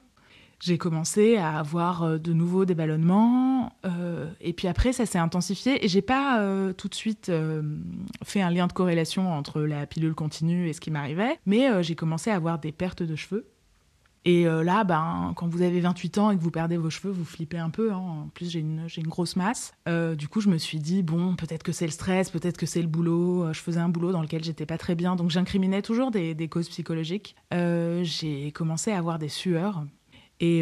J'ai 0.60 0.78
commencé 0.78 1.36
à 1.36 1.58
avoir 1.58 2.02
euh, 2.02 2.18
de 2.18 2.32
nouveau 2.32 2.64
des 2.64 2.74
ballonnements. 2.74 3.72
Euh, 3.84 4.30
et 4.40 4.52
puis 4.52 4.68
après, 4.68 4.92
ça 4.92 5.06
s'est 5.06 5.18
intensifié. 5.18 5.84
Et 5.84 5.88
j'ai 5.88 6.02
pas 6.02 6.40
tout 6.76 6.88
de 6.88 6.94
suite 6.94 7.30
fait 8.24 8.40
un 8.40 8.50
lien 8.50 8.66
de 8.66 8.72
corrélation 8.72 9.32
entre 9.32 9.62
la 9.62 9.86
pilule 9.86 10.14
continue 10.14 10.68
et 10.68 10.72
ce 10.72 10.80
qui 10.80 10.90
m'arrivait. 10.90 11.38
Mais 11.46 11.82
j'ai 11.82 11.94
commencé 11.94 12.30
à 12.30 12.34
avoir 12.34 12.58
des 12.58 12.72
pertes 12.72 13.02
de 13.02 13.16
cheveux 13.16 13.46
et 14.26 14.46
euh, 14.46 14.64
là, 14.64 14.84
ben, 14.84 15.32
quand 15.36 15.48
vous 15.48 15.62
avez 15.62 15.80
28 15.80 16.18
ans 16.18 16.30
et 16.30 16.36
que 16.36 16.40
vous 16.40 16.50
perdez 16.50 16.78
vos 16.78 16.88
cheveux, 16.88 17.12
vous 17.12 17.24
flippez 17.24 17.58
un 17.58 17.68
peu. 17.68 17.92
Hein. 17.92 17.96
En 17.96 18.28
plus, 18.32 18.50
j'ai 18.50 18.60
une, 18.60 18.86
une, 18.96 19.06
grosse 19.06 19.36
masse. 19.36 19.74
Euh, 19.86 20.14
du 20.14 20.28
coup, 20.28 20.40
je 20.40 20.48
me 20.48 20.56
suis 20.56 20.78
dit, 20.78 21.02
bon, 21.02 21.36
peut-être 21.36 21.62
que 21.62 21.72
c'est 21.72 21.84
le 21.84 21.92
stress, 21.92 22.30
peut-être 22.30 22.56
que 22.56 22.64
c'est 22.64 22.80
le 22.80 22.88
boulot. 22.88 23.44
Euh, 23.44 23.52
je 23.52 23.60
faisais 23.60 23.80
un 23.80 23.90
boulot 23.90 24.12
dans 24.12 24.22
lequel 24.22 24.42
j'étais 24.42 24.64
pas 24.64 24.78
très 24.78 24.94
bien. 24.94 25.14
Donc, 25.14 25.30
j'incriminais 25.30 25.82
toujours 25.82 26.10
des, 26.10 26.34
des, 26.34 26.48
causes 26.48 26.68
psychologiques. 26.68 27.36
j'ai 27.52 28.50
commencé 28.52 28.92
à 28.92 28.98
avoir 28.98 29.18
des 29.18 29.28
sueurs. 29.28 29.84
Et, 30.40 30.60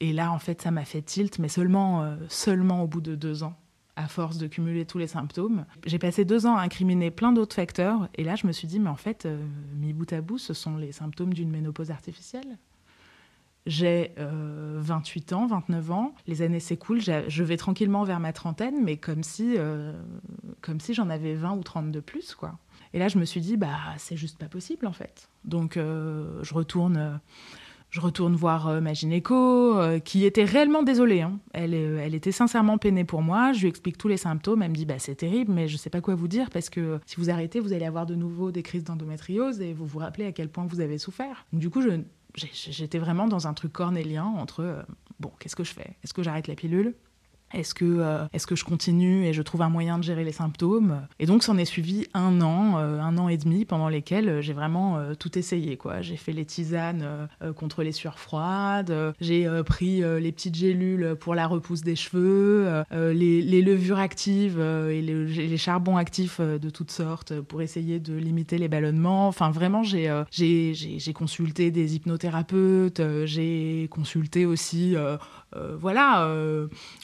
et 0.00 0.12
là, 0.12 0.32
en 0.32 0.38
fait, 0.38 0.62
ça 0.62 0.70
m'a 0.70 0.84
fait 0.84 1.02
tilt, 1.02 1.38
mais 1.38 1.48
seulement, 1.48 2.16
seulement 2.28 2.82
au 2.82 2.86
bout 2.86 3.00
de 3.00 3.14
deux 3.14 3.42
ans 3.42 3.56
à 3.98 4.06
force 4.06 4.38
de 4.38 4.46
cumuler 4.46 4.86
tous 4.86 4.98
les 4.98 5.08
symptômes. 5.08 5.66
J'ai 5.84 5.98
passé 5.98 6.24
deux 6.24 6.46
ans 6.46 6.56
à 6.56 6.62
incriminer 6.62 7.10
plein 7.10 7.32
d'autres 7.32 7.56
facteurs, 7.56 8.08
et 8.14 8.22
là 8.22 8.36
je 8.36 8.46
me 8.46 8.52
suis 8.52 8.68
dit, 8.68 8.78
mais 8.78 8.88
en 8.88 8.96
fait, 8.96 9.26
euh, 9.26 9.42
mis 9.74 9.92
bout 9.92 10.10
à 10.12 10.20
bout, 10.20 10.38
ce 10.38 10.54
sont 10.54 10.76
les 10.76 10.92
symptômes 10.92 11.34
d'une 11.34 11.50
ménopause 11.50 11.90
artificielle. 11.90 12.58
J'ai 13.66 14.12
28 14.16 15.32
euh, 15.32 15.36
ans, 15.36 15.46
29 15.48 15.90
ans, 15.90 16.14
les 16.28 16.42
années 16.42 16.60
s'écoulent, 16.60 17.00
je 17.00 17.42
vais 17.42 17.56
tranquillement 17.56 18.04
vers 18.04 18.20
ma 18.20 18.32
trentaine, 18.32 18.84
mais 18.84 18.98
comme 18.98 19.24
si, 19.24 19.54
euh, 19.58 19.92
comme 20.60 20.78
si 20.78 20.94
j'en 20.94 21.10
avais 21.10 21.34
20 21.34 21.56
ou 21.56 21.64
30 21.64 21.90
de 21.90 22.00
plus, 22.00 22.36
quoi. 22.36 22.56
Et 22.94 23.00
là, 23.00 23.08
je 23.08 23.18
me 23.18 23.24
suis 23.24 23.40
dit, 23.40 23.56
bah, 23.56 23.76
c'est 23.98 24.16
juste 24.16 24.38
pas 24.38 24.48
possible, 24.48 24.86
en 24.86 24.92
fait. 24.92 25.28
Donc, 25.44 25.74
je 25.74 26.54
retourne 26.54 27.20
je 27.90 28.00
retourne 28.00 28.34
voir 28.34 28.68
euh, 28.68 28.80
ma 28.80 28.92
gynéco, 28.92 29.78
euh, 29.78 29.98
qui 29.98 30.24
était 30.24 30.44
réellement 30.44 30.82
désolée. 30.82 31.22
Hein. 31.22 31.38
Elle, 31.52 31.74
euh, 31.74 32.00
elle 32.02 32.14
était 32.14 32.32
sincèrement 32.32 32.76
peinée 32.76 33.04
pour 33.04 33.22
moi. 33.22 33.52
Je 33.52 33.60
lui 33.60 33.68
explique 33.68 33.96
tous 33.96 34.08
les 34.08 34.16
symptômes. 34.16 34.62
Elle 34.62 34.70
me 34.70 34.76
dit 34.76 34.84
bah, 34.84 34.98
c'est 34.98 35.14
terrible, 35.14 35.52
mais 35.52 35.68
je 35.68 35.74
ne 35.74 35.78
sais 35.78 35.90
pas 35.90 36.00
quoi 36.00 36.14
vous 36.14 36.28
dire 36.28 36.50
parce 36.50 36.68
que 36.68 37.00
si 37.06 37.16
vous 37.16 37.30
arrêtez, 37.30 37.60
vous 37.60 37.72
allez 37.72 37.86
avoir 37.86 38.06
de 38.06 38.14
nouveau 38.14 38.50
des 38.52 38.62
crises 38.62 38.84
d'endométriose 38.84 39.60
et 39.60 39.72
vous 39.72 39.86
vous 39.86 39.98
rappelez 39.98 40.26
à 40.26 40.32
quel 40.32 40.48
point 40.48 40.66
vous 40.66 40.80
avez 40.80 40.98
souffert. 40.98 41.46
du 41.52 41.70
coup, 41.70 41.82
j'étais 42.34 42.98
vraiment 42.98 43.26
dans 43.26 43.46
un 43.46 43.54
truc 43.54 43.72
cornélien 43.72 44.24
entre 44.24 44.84
bon, 45.18 45.32
qu'est-ce 45.38 45.56
que 45.56 45.64
je 45.64 45.72
fais? 45.72 45.96
Est-ce 46.04 46.12
que 46.12 46.22
j'arrête 46.22 46.46
la 46.46 46.54
pilule? 46.54 46.94
Est-ce 47.52 47.74
que, 47.74 47.84
euh, 47.84 48.26
est 48.32 48.44
que 48.46 48.56
je 48.56 48.64
continue 48.64 49.24
et 49.24 49.32
je 49.32 49.42
trouve 49.42 49.62
un 49.62 49.68
moyen 49.68 49.98
de 49.98 50.04
gérer 50.04 50.24
les 50.24 50.32
symptômes? 50.32 51.06
Et 51.18 51.26
donc, 51.26 51.42
s'en 51.42 51.56
est 51.58 51.64
suivi 51.64 52.06
un 52.14 52.40
an, 52.40 52.78
euh, 52.78 53.00
un 53.00 53.16
an 53.18 53.28
et 53.28 53.36
demi, 53.36 53.64
pendant 53.64 53.88
lesquels 53.88 54.28
euh, 54.28 54.40
j'ai 54.42 54.52
vraiment 54.52 54.98
tout 55.18 55.38
essayé. 55.38 55.78
J'ai 56.00 56.16
fait 56.16 56.32
les 56.32 56.44
tisanes 56.44 57.28
contre 57.56 57.82
les 57.82 57.92
sueurs 57.92 58.18
froides, 58.18 58.92
j'ai 59.20 59.48
pris 59.64 60.00
les 60.00 60.32
petites 60.32 60.54
gélules 60.54 61.16
pour 61.18 61.34
la 61.34 61.46
repousse 61.46 61.82
des 61.82 61.96
cheveux, 61.96 62.84
les, 62.90 63.62
levures 63.62 63.98
actives 63.98 64.60
et 64.60 65.02
les, 65.02 65.56
charbons 65.56 65.96
actifs 65.96 66.40
de 66.40 66.70
toutes 66.70 66.90
sortes 66.90 67.40
pour 67.40 67.62
essayer 67.62 67.98
de 68.00 68.14
limiter 68.14 68.58
les 68.58 68.68
ballonnements. 68.68 69.28
Enfin, 69.28 69.50
vraiment, 69.50 69.82
j'ai 69.82 70.10
j'ai 70.30 71.12
consulté 71.12 71.70
des 71.70 71.96
hypnothérapeutes, 71.96 73.02
j'ai 73.24 73.88
consulté 73.90 74.46
aussi, 74.46 74.96
voilà, 75.52 76.26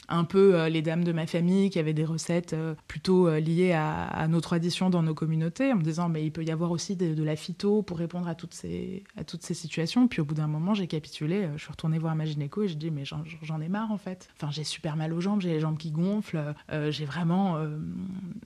un 0.09 0.23
peu 0.23 0.55
euh, 0.55 0.69
les 0.69 0.81
dames 0.81 1.03
de 1.03 1.11
ma 1.11 1.27
famille 1.27 1.69
qui 1.69 1.79
avaient 1.79 1.93
des 1.93 2.05
recettes 2.05 2.53
euh, 2.53 2.75
plutôt 2.87 3.27
euh, 3.27 3.39
liées 3.39 3.73
à, 3.73 4.27
nos 4.27 4.41
traditions 4.41 4.89
dans 4.89 5.03
nos 5.03 5.13
communautés, 5.13 5.71
en 5.71 5.77
me 5.77 5.83
disant 5.83 6.09
mais 6.09 6.23
il 6.25 6.31
peut 6.31 6.43
y 6.43 6.51
avoir 6.51 6.71
aussi 6.71 6.95
de, 6.95 7.23
la 7.23 7.35
phyto 7.35 7.81
pour 7.81 7.97
répondre 7.97 8.27
à 8.27 8.35
toutes 8.35 8.53
ces, 8.53 9.03
à 9.17 9.23
toutes 9.23 9.43
ces 9.43 9.53
situations. 9.53 10.07
Puis 10.07 10.21
au 10.21 10.25
bout 10.25 10.35
d'un 10.35 10.47
moment, 10.47 10.73
j'ai 10.73 10.87
capitulé, 10.87 11.49
je 11.55 11.61
suis 11.61 11.71
retournée 11.71 11.97
voir 11.97 12.15
ma 12.15 12.25
gynéco 12.25 12.63
et 12.63 12.67
j'ai 12.67 12.75
dit 12.75 12.91
mais 12.91 13.03
j'en 13.05 13.61
ai 13.61 13.67
marre 13.67 13.91
en 13.91 13.97
fait. 13.97 14.29
Enfin, 14.35 14.51
j'ai 14.51 14.63
super 14.63 14.95
mal 14.95 15.13
aux 15.13 15.21
jambes, 15.21 15.41
j'ai 15.41 15.49
les 15.49 15.59
jambes 15.59 15.77
qui 15.77 15.91
gonflent, 15.91 16.53
j'ai 16.89 17.05
vraiment, 17.05 17.59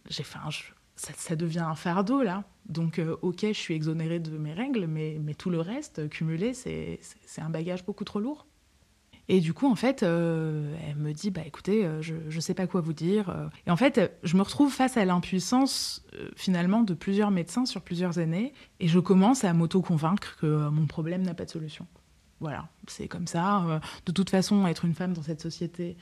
j'ai, 0.10 0.24
ça, 0.96 1.14
ça, 1.16 1.36
devient 1.36 1.60
un 1.60 1.76
fardeau 1.76 2.24
là. 2.24 2.44
Donc, 2.68 3.02
ok, 3.22 3.40
je 3.42 3.54
suis 3.54 3.74
exonérée 3.74 4.20
de 4.20 4.38
mes 4.38 4.54
règles, 4.54 4.86
mais, 4.88 5.18
mais 5.22 5.34
tout 5.34 5.50
le 5.50 5.60
reste, 5.60 6.08
cumulé, 6.10 6.54
c'est 6.54 7.00
un 7.38 7.50
bagage 7.50 7.86
beaucoup 7.86 8.04
trop 8.04 8.20
lourd. 8.20 8.46
Et 9.32 9.42
du 9.42 9.54
coup, 9.54 9.72
en 9.72 9.76
fait, 9.76 10.02
euh, 10.02 10.76
elle 10.88 10.96
me 10.96 11.14
dit, 11.14 11.30
bah 11.30 11.44
écoutez, 11.46 11.86
euh, 11.86 12.02
je 12.02 12.16
ne 12.16 12.42
sais 12.42 12.56
pas 12.56 12.66
quoi 12.66 12.82
vous 12.82 12.94
dire. 12.94 13.30
Euh. 13.30 13.48
Et 13.68 13.72
en 13.72 13.76
fait, 13.76 14.12
je 14.24 14.36
me 14.36 14.42
retrouve 14.42 14.74
face 14.74 14.98
à 14.98 15.06
l'impuissance 15.06 16.04
finalement 16.36 16.82
de 16.82 16.96
plusieurs 16.96 17.30
médecins 17.30 17.68
sur 17.68 17.84
plusieurs 17.84 18.18
années, 18.18 18.54
et 18.80 18.88
je 18.88 18.98
commence 19.00 19.44
à 19.44 19.54
m'auto-convaincre 19.54 20.36
que 20.42 20.70
mon 20.70 20.88
problème 20.88 21.22
n'a 21.22 21.36
pas 21.36 21.46
de 21.46 21.52
solution. 21.52 21.86
Voilà, 22.40 22.70
c'est 22.88 23.08
comme 23.08 23.28
ça. 23.28 23.82
De 24.08 24.12
toute 24.12 24.32
façon, 24.32 24.66
être 24.66 24.86
une 24.86 24.96
femme 24.96 25.14
dans 25.14 25.22
cette 25.22 25.42
société, 25.42 25.98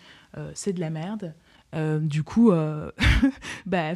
c'est 0.54 0.72
de 0.72 0.80
la 0.80 0.92
merde. 0.92 1.34
Euh, 1.76 2.00
du 2.00 2.24
coup, 2.24 2.52
euh, 2.52 2.92
bah, 3.66 3.94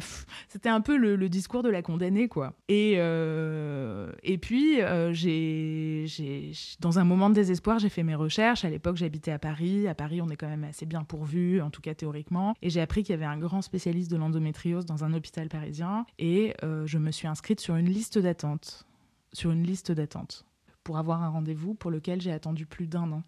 c'était 0.48 0.68
un 0.68 0.80
peu 0.80 0.96
le, 0.96 1.28
discours 1.28 1.62
de 1.62 1.70
la 1.70 1.82
condamnée, 1.82 2.28
quoi. 2.28 2.54
Et, 2.68 2.94
euh, 2.96 4.12
et 4.22 4.38
puis, 4.38 4.80
j'ai, 5.12 6.52
dans 6.80 6.98
un 6.98 7.04
moment 7.04 7.30
de 7.30 7.34
désespoir, 7.34 7.78
j'ai 7.78 7.88
fait 7.88 8.02
mes 8.02 8.14
recherches. 8.14 8.64
À 8.64 8.70
l'époque, 8.70 8.96
j'habitais 8.96 9.32
à 9.32 9.38
Paris. 9.38 9.88
À 9.88 9.94
Paris, 9.94 10.20
on 10.20 10.28
est 10.28 10.36
quand 10.36 10.48
même 10.48 10.64
assez 10.64 10.86
bien 10.86 11.04
pourvu, 11.04 11.60
en 11.60 11.70
tout 11.70 11.80
cas 11.80 11.94
théoriquement. 11.94 12.54
Et 12.62 12.70
j'ai 12.70 12.80
appris 12.80 13.02
qu'il 13.02 13.12
y 13.12 13.16
avait 13.16 13.24
un 13.24 13.38
grand 13.38 13.62
spécialiste 13.62 14.10
de 14.10 14.16
l'endométriose 14.16 14.86
dans 14.86 15.04
un 15.04 15.14
hôpital 15.14 15.48
parisien. 15.48 16.06
Et 16.18 16.54
je 16.62 16.98
me 16.98 17.10
suis 17.10 17.28
inscrite 17.28 17.60
sur 17.60 17.76
une 17.76 17.88
liste 17.88 18.18
d'attente. 18.18 18.86
Sur 19.32 19.50
une 19.50 19.62
liste 19.62 19.92
d'attente. 19.92 20.44
Pour 20.84 20.98
avoir 20.98 21.22
un 21.22 21.28
rendez-vous 21.28 21.74
pour 21.74 21.90
lequel 21.90 22.20
j'ai 22.20 22.32
attendu 22.32 22.66
plus 22.66 22.86
d'un 22.86 23.10
an. 23.12 23.22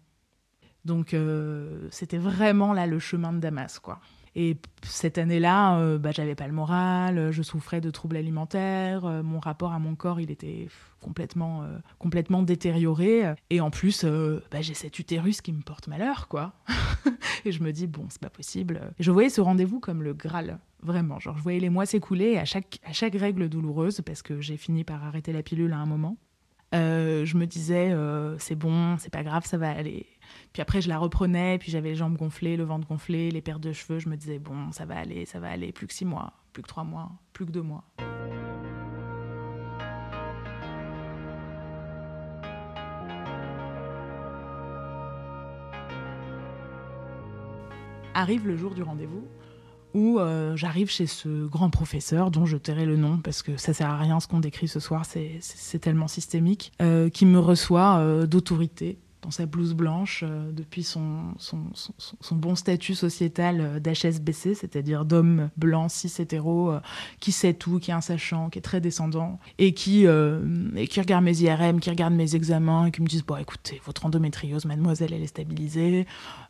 Donc, 0.83 1.15
c'était 1.89 2.19
vraiment 2.19 2.73
là 2.73 2.85
le 2.85 2.99
chemin 2.99 3.33
de 3.33 3.39
Damas, 3.39 3.79
quoi. 3.79 3.99
Et 4.37 4.57
cette 4.83 5.17
année-là, 5.17 5.79
euh, 5.79 5.97
bah, 5.97 6.11
j'avais 6.11 6.35
pas 6.35 6.47
le 6.47 6.53
moral, 6.53 7.31
je 7.31 7.41
souffrais 7.41 7.79
de 7.79 7.89
troubles 7.89 8.17
alimentaires, 8.17 9.05
euh, 9.05 9.23
mon 9.23 9.39
rapport 9.39 9.71
à 9.71 9.79
mon 9.79 9.95
corps, 9.95 10.19
il 10.19 10.29
était 10.29 10.67
complètement, 10.99 11.63
euh, 11.63 11.77
complètement 11.99 12.43
détérioré. 12.43 13.33
Et 13.49 13.61
en 13.61 13.71
plus, 13.71 14.03
bah, 14.03 14.61
j'ai 14.61 14.73
cet 14.73 14.99
utérus 14.99 15.39
qui 15.41 15.53
me 15.53 15.61
porte 15.61 15.87
malheur, 15.87 16.27
quoi. 16.27 16.53
et 17.45 17.53
je 17.53 17.63
me 17.63 17.71
dis, 17.71 17.87
bon, 17.87 18.07
c'est 18.09 18.21
pas 18.21 18.29
possible. 18.29 18.93
Je 18.99 19.09
voyais 19.09 19.29
ce 19.29 19.39
rendez-vous 19.39 19.79
comme 19.79 20.03
le 20.03 20.13
Graal, 20.13 20.59
vraiment. 20.83 21.17
Genre, 21.19 21.37
je 21.37 21.43
voyais 21.43 21.61
les 21.61 21.69
mois 21.69 21.85
s'écouler 21.85 22.37
à 22.37 22.43
chaque, 22.43 22.79
à 22.83 22.91
chaque 22.91 23.15
règle 23.15 23.47
douloureuse, 23.47 24.01
parce 24.01 24.21
que 24.21 24.41
j'ai 24.41 24.57
fini 24.57 24.83
par 24.83 25.05
arrêter 25.05 25.31
la 25.31 25.43
pilule 25.43 25.71
à 25.71 25.77
un 25.77 25.85
moment. 25.85 26.17
je 26.73 27.37
me 27.37 27.45
disais, 27.45 27.95
c'est 28.39 28.55
bon, 28.55 28.97
c'est 28.97 29.13
pas 29.13 29.23
grave, 29.23 29.45
ça 29.45 29.57
va 29.57 29.69
aller. 29.71 30.05
Puis 30.53 30.61
après, 30.61 30.81
je 30.81 30.89
la 30.89 30.97
reprenais, 30.97 31.57
puis 31.57 31.71
j'avais 31.71 31.89
les 31.89 31.95
jambes 31.95 32.17
gonflées, 32.17 32.57
le 32.57 32.63
ventre 32.63 32.87
gonflé, 32.87 33.31
les 33.31 33.41
paires 33.41 33.59
de 33.59 33.71
cheveux. 33.73 33.99
Je 33.99 34.09
me 34.09 34.15
disais, 34.15 34.39
bon, 34.39 34.71
ça 34.71 34.85
va 34.85 34.97
aller, 34.97 35.25
ça 35.25 35.39
va 35.39 35.49
aller. 35.49 35.71
Plus 35.71 35.87
que 35.87 35.93
six 35.93 36.05
mois, 36.05 36.33
plus 36.53 36.63
que 36.63 36.67
trois 36.67 36.83
mois, 36.83 37.11
plus 37.33 37.45
que 37.45 37.51
deux 37.51 37.61
mois. 37.61 37.83
Arrive 48.13 48.47
le 48.47 48.55
jour 48.55 48.73
du 48.73 48.81
rendez-vous 48.81 49.27
où 49.95 50.19
euh, 50.19 50.57
j'arrive 50.57 50.91
chez 50.91 51.07
ce 51.07 51.47
grand 51.47 51.69
professeur 51.69 52.29
dont 52.29 52.45
je 52.45 52.57
tairai 52.57 52.85
le 52.85 52.97
nom 52.97 53.17
parce 53.17 53.41
que 53.41 53.55
ça 53.55 53.73
sert 53.73 53.89
à 53.89 53.97
rien 53.97 54.19
ce 54.19 54.27
qu'on 54.27 54.41
décrit 54.41 54.67
ce 54.67 54.81
soir, 54.81 55.05
c'est 55.05 55.79
tellement 55.79 56.09
systémique, 56.09 56.73
euh, 56.81 57.09
qui 57.09 57.25
me 57.25 57.39
reçoit 57.39 57.97
euh, 57.99 58.27
d'autorité 58.27 58.99
dans 59.25 59.31
sa 59.31 59.47
blouse 59.47 59.73
blanche 59.73 60.23
euh, 60.23 60.51
depuis 60.51 60.83
son, 60.83 61.33
bon 62.31 62.55
statut 62.55 62.93
sociétal 62.93 63.59
euh, 63.59 63.79
d'HSBC, 63.79 64.53
c'est-à-dire 64.53 65.03
d'homme 65.03 65.49
blanc, 65.57 65.89
cis 65.89 66.13
hétéro, 66.19 66.69
euh, 66.69 66.79
qui 67.19 67.31
sait 67.31 67.55
tout, 67.55 67.79
qui 67.79 67.89
est 67.89 67.95
un 67.95 68.01
sachant, 68.01 68.51
qui 68.51 68.59
est 68.59 68.61
très 68.61 68.81
descendant, 68.81 69.39
et 69.57 69.73
qui, 69.73 70.07
regarde 70.07 71.23
mes 71.23 71.41
IRM, 71.41 71.79
qui 71.79 71.89
regarde 71.89 72.13
mes 72.13 72.35
examens, 72.35 72.85
et 72.85 72.91
qui 72.91 73.01
me 73.01 73.07
disent 73.07 73.25
Bon, 73.25 73.37
écoutez, 73.37 73.81
votre 73.83 74.05
endométriose, 74.05 74.65
mademoiselle, 74.65 75.11
elle 75.11 75.23
est 75.23 75.27
stabilisée, 75.27 76.05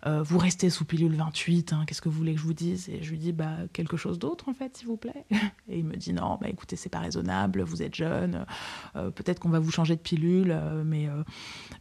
vous 0.05 0.37
restez 0.37 0.69
sous 0.69 0.83
pilule 0.83 1.15
28, 1.15 1.71
hein, 1.71 1.83
qu'est-ce 1.87 2.01
que 2.01 2.09
vous 2.09 2.17
voulez 2.17 2.33
que 2.33 2.39
je 2.41 2.45
vous 2.45 2.53
dise? 2.53 2.89
Et 2.89 3.01
je 3.01 3.09
lui 3.09 3.17
dis 3.17 3.31
Bah, 3.31 3.53
quelque 3.71 3.95
chose 3.95 4.19
d'autre, 4.19 4.49
en 4.49 4.53
fait, 4.53 4.75
s'il 4.75 4.87
vous 4.87 4.97
plaît. 4.97 5.25
Et 5.69 5.79
il 5.79 5.85
me 5.85 5.95
dit 5.95 6.11
Non, 6.11 6.37
bah 6.41 6.49
écoutez, 6.49 6.75
c'est 6.75 6.89
pas 6.89 6.99
raisonnable, 6.99 7.61
vous 7.61 7.81
êtes 7.81 7.95
jeune, 7.95 8.45
peut-être 8.93 9.39
qu'on 9.39 9.49
va 9.49 9.59
vous 9.59 9.71
changer 9.71 9.95
de 9.95 10.01
pilule, 10.01 10.59
mais, 10.85 11.07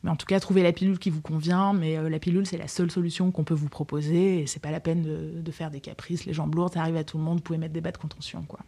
mais 0.04 0.10
en 0.10 0.16
tout 0.16 0.26
cas, 0.26 0.38
trouvez 0.38 0.62
la 0.62 0.72
pilule 0.72 0.83
qui 0.92 1.10
vous 1.10 1.20
convient, 1.20 1.72
mais 1.72 1.96
euh, 1.96 2.08
la 2.08 2.18
pilule, 2.18 2.46
c'est 2.46 2.58
la 2.58 2.68
seule 2.68 2.90
solution 2.90 3.30
qu'on 3.30 3.44
peut 3.44 3.54
vous 3.54 3.68
proposer 3.68 4.40
et 4.40 4.46
c'est 4.46 4.60
pas 4.60 4.70
la 4.70 4.80
peine 4.80 5.02
de, 5.02 5.50
faire 5.50 5.70
des 5.70 5.80
caprices. 5.80 6.24
Les 6.24 6.32
jambes 6.32 6.54
lourdes, 6.54 6.74
ça 6.74 6.80
arrive 6.80 6.96
à 6.96 7.04
tout 7.04 7.18
le 7.18 7.24
monde, 7.24 7.38
vous 7.38 7.42
pouvez 7.42 7.58
mettre 7.58 7.72
des 7.72 7.80
bas 7.80 7.92
de 7.92 7.98
contention, 7.98 8.42
quoi. 8.42 8.60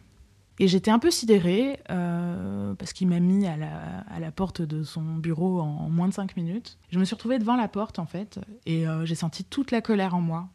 Et 0.59 0.67
j'étais 0.67 0.89
un 0.89 0.97
peu 0.97 1.11
sidérée 1.11 1.79
euh, 1.91 2.73
parce 2.73 2.91
qu'il 2.91 3.07
m'a 3.07 3.19
mis 3.19 3.45
à 3.45 3.57
la, 3.57 3.99
à 4.09 4.19
la, 4.19 4.31
porte 4.31 4.63
de 4.63 4.81
son 4.81 5.03
bureau 5.17 5.59
en 5.59 5.89
moins 5.89 6.07
de 6.07 6.13
cinq 6.13 6.35
minutes. 6.35 6.79
Je 6.89 6.97
me 6.97 7.05
suis 7.05 7.13
retrouvée 7.13 7.37
devant 7.37 7.55
la 7.55 7.67
porte 7.67 7.99
en 7.99 8.07
fait 8.07 8.39
et 8.65 8.87
euh, 8.87 9.05
j'ai 9.05 9.13
senti 9.13 9.43
toute 9.43 9.69
la 9.69 9.81
colère 9.81 10.15
en 10.15 10.21
moi. 10.21 10.49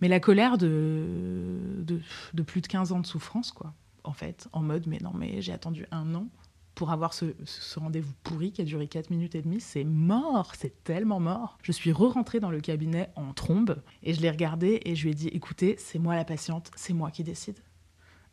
Mais 0.00 0.08
la 0.08 0.20
colère 0.20 0.56
de, 0.56 1.04
de, 1.80 2.00
de, 2.32 2.42
plus 2.42 2.62
de 2.62 2.66
15 2.66 2.92
ans 2.92 3.00
de 3.00 3.06
souffrance, 3.06 3.52
quoi, 3.52 3.74
en 4.04 4.14
fait, 4.14 4.48
en 4.52 4.62
mode 4.62 4.86
mais 4.86 4.98
non, 5.02 5.12
mais 5.14 5.42
j'ai 5.42 5.52
attendu 5.52 5.86
un 5.90 6.14
an 6.14 6.28
pour 6.82 6.90
avoir 6.90 7.14
ce, 7.14 7.26
rendez-vous 7.76 8.12
pourri 8.24 8.50
qui 8.50 8.60
a 8.60 8.64
duré 8.64 8.88
4 8.88 9.10
minutes 9.10 9.36
et 9.36 9.42
demie. 9.42 9.60
C'est 9.60 9.84
mort, 9.84 10.54
c'est 10.58 10.82
tellement 10.82 11.20
mort. 11.20 11.56
Je 11.62 11.70
suis 11.70 11.92
re-rentrée 11.92 12.40
dans 12.40 12.50
le 12.50 12.60
cabinet 12.60 13.08
en 13.14 13.32
trombe 13.32 13.80
et 14.02 14.14
je 14.14 14.20
l'ai 14.20 14.30
regardé 14.30 14.80
et 14.84 14.96
je 14.96 15.04
lui 15.04 15.12
ai 15.12 15.14
dit 15.14 15.28
écoutez, 15.28 15.76
c'est 15.78 16.00
moi 16.00 16.16
la 16.16 16.24
patiente, 16.24 16.72
c'est 16.74 16.92
moi 16.92 17.12
qui 17.12 17.22
décide. 17.22 17.60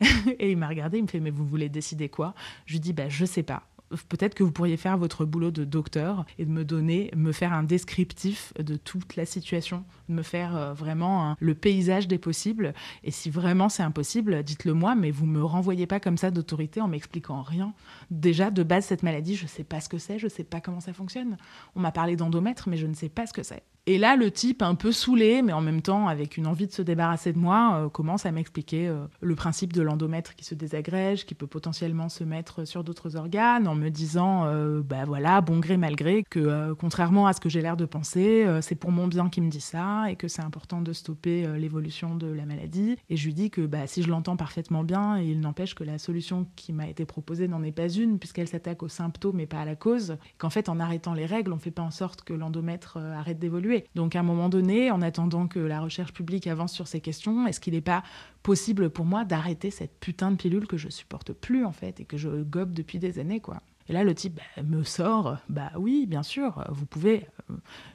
et 0.40 0.50
il 0.50 0.56
m'a 0.56 0.66
regardé, 0.66 0.98
il 0.98 1.02
me 1.02 1.06
fait 1.06 1.20
Mais 1.20 1.30
vous 1.30 1.46
voulez 1.46 1.68
décider 1.68 2.08
quoi? 2.08 2.34
Je 2.66 2.72
lui 2.72 2.80
dis 2.80 2.92
bah, 2.92 3.08
Je 3.08 3.24
sais 3.24 3.44
pas 3.44 3.68
peut-être 4.08 4.34
que 4.34 4.42
vous 4.42 4.52
pourriez 4.52 4.76
faire 4.76 4.96
votre 4.96 5.24
boulot 5.24 5.50
de 5.50 5.64
docteur 5.64 6.24
et 6.38 6.44
de 6.44 6.50
me 6.50 6.64
donner, 6.64 7.10
me 7.16 7.32
faire 7.32 7.52
un 7.52 7.62
descriptif 7.62 8.52
de 8.58 8.76
toute 8.76 9.16
la 9.16 9.26
situation, 9.26 9.84
me 10.08 10.22
faire 10.22 10.56
euh, 10.56 10.72
vraiment 10.72 11.36
le 11.40 11.54
paysage 11.54 12.08
des 12.08 12.18
possibles. 12.18 12.74
Et 13.04 13.10
si 13.10 13.30
vraiment 13.30 13.68
c'est 13.68 13.82
impossible, 13.82 14.42
dites-le 14.42 14.74
moi, 14.74 14.94
mais 14.94 15.10
vous 15.10 15.26
me 15.26 15.42
renvoyez 15.42 15.86
pas 15.86 16.00
comme 16.00 16.16
ça 16.16 16.30
d'autorité 16.30 16.80
en 16.80 16.88
m'expliquant 16.88 17.42
rien. 17.42 17.74
Déjà, 18.10 18.50
de 18.50 18.62
base, 18.62 18.84
cette 18.86 19.02
maladie, 19.02 19.36
je 19.36 19.46
sais 19.46 19.64
pas 19.64 19.80
ce 19.80 19.88
que 19.88 19.98
c'est, 19.98 20.18
je 20.18 20.28
sais 20.28 20.44
pas 20.44 20.60
comment 20.60 20.80
ça 20.80 20.92
fonctionne. 20.92 21.36
On 21.74 21.80
m'a 21.80 21.92
parlé 21.92 22.16
d'endomètre, 22.16 22.68
mais 22.68 22.76
je 22.76 22.86
ne 22.86 22.94
sais 22.94 23.08
pas 23.08 23.26
ce 23.26 23.32
que 23.32 23.42
c'est. 23.42 23.62
Et 23.90 23.98
là, 23.98 24.14
le 24.14 24.30
type, 24.30 24.62
un 24.62 24.76
peu 24.76 24.92
saoulé, 24.92 25.42
mais 25.42 25.52
en 25.52 25.62
même 25.62 25.82
temps 25.82 26.06
avec 26.06 26.36
une 26.36 26.46
envie 26.46 26.68
de 26.68 26.72
se 26.72 26.80
débarrasser 26.80 27.32
de 27.32 27.38
moi, 27.40 27.72
euh, 27.74 27.88
commence 27.88 28.24
à 28.24 28.30
m'expliquer 28.30 28.86
euh, 28.86 29.06
le 29.20 29.34
principe 29.34 29.72
de 29.72 29.82
l'endomètre 29.82 30.36
qui 30.36 30.44
se 30.44 30.54
désagrège, 30.54 31.26
qui 31.26 31.34
peut 31.34 31.48
potentiellement 31.48 32.08
se 32.08 32.22
mettre 32.22 32.64
sur 32.64 32.84
d'autres 32.84 33.16
organes, 33.16 33.66
en 33.66 33.74
me 33.74 33.88
disant, 33.88 34.44
euh, 34.44 34.80
bah 34.80 35.06
voilà, 35.06 35.40
bon 35.40 35.58
gré, 35.58 35.76
mal 35.76 35.96
gré, 35.96 36.22
que 36.30 36.72
contrairement 36.74 37.26
à 37.26 37.32
ce 37.32 37.40
que 37.40 37.48
j'ai 37.48 37.62
l'air 37.62 37.76
de 37.76 37.84
penser, 37.84 38.46
c'est 38.60 38.76
pour 38.76 38.92
mon 38.92 39.08
bien 39.08 39.28
qu'il 39.28 39.42
me 39.42 39.50
dit 39.50 39.60
ça, 39.60 40.08
et 40.08 40.14
que 40.14 40.28
c'est 40.28 40.42
important 40.42 40.82
de 40.82 40.92
stopper 40.92 41.48
l'évolution 41.58 42.14
de 42.14 42.28
la 42.28 42.46
maladie. 42.46 42.96
Et 43.08 43.16
je 43.16 43.26
lui 43.26 43.34
dis 43.34 43.50
que 43.50 43.62
bah, 43.62 43.88
si 43.88 44.04
je 44.04 44.08
l'entends 44.08 44.36
parfaitement 44.36 44.84
bien, 44.84 45.18
il 45.18 45.40
n'empêche 45.40 45.74
que 45.74 45.82
la 45.82 45.98
solution 45.98 46.46
qui 46.54 46.72
m'a 46.72 46.86
été 46.86 47.06
proposée 47.06 47.48
n'en 47.48 47.64
est 47.64 47.72
pas 47.72 47.88
une, 47.88 48.20
puisqu'elle 48.20 48.46
s'attaque 48.46 48.84
aux 48.84 48.88
symptômes 48.88 49.40
et 49.40 49.46
pas 49.46 49.62
à 49.62 49.64
la 49.64 49.74
cause, 49.74 50.16
qu'en 50.38 50.50
fait, 50.50 50.68
en 50.68 50.78
arrêtant 50.78 51.12
les 51.12 51.26
règles, 51.26 51.50
on 51.50 51.56
ne 51.56 51.60
fait 51.60 51.72
pas 51.72 51.82
en 51.82 51.90
sorte 51.90 52.22
que 52.22 52.34
l'endomètre 52.34 52.96
arrête 52.96 53.40
d'évoluer. 53.40 53.79
Donc 53.94 54.16
à 54.16 54.20
un 54.20 54.22
moment 54.22 54.48
donné, 54.48 54.90
en 54.90 55.02
attendant 55.02 55.46
que 55.46 55.58
la 55.58 55.80
recherche 55.80 56.12
publique 56.12 56.46
avance 56.46 56.72
sur 56.72 56.88
ces 56.88 57.00
questions, 57.00 57.46
est-ce 57.46 57.60
qu'il 57.60 57.74
n'est 57.74 57.80
pas 57.80 58.02
possible 58.42 58.90
pour 58.90 59.04
moi 59.04 59.24
d'arrêter 59.24 59.70
cette 59.70 59.98
putain 60.00 60.30
de 60.30 60.36
pilule 60.36 60.66
que 60.66 60.76
je 60.76 60.88
supporte 60.88 61.32
plus 61.32 61.64
en 61.64 61.72
fait 61.72 62.00
et 62.00 62.04
que 62.04 62.16
je 62.16 62.42
gobe 62.42 62.72
depuis 62.72 62.98
des 62.98 63.18
années 63.18 63.40
quoi? 63.40 63.62
Et 63.90 63.92
là, 63.92 64.04
le 64.04 64.14
type 64.14 64.36
bah, 64.36 64.62
me 64.62 64.84
sort, 64.84 65.38
bah 65.48 65.72
oui, 65.76 66.06
bien 66.06 66.22
sûr, 66.22 66.64
vous 66.70 66.86
pouvez. 66.86 67.26
Euh, 67.50 67.54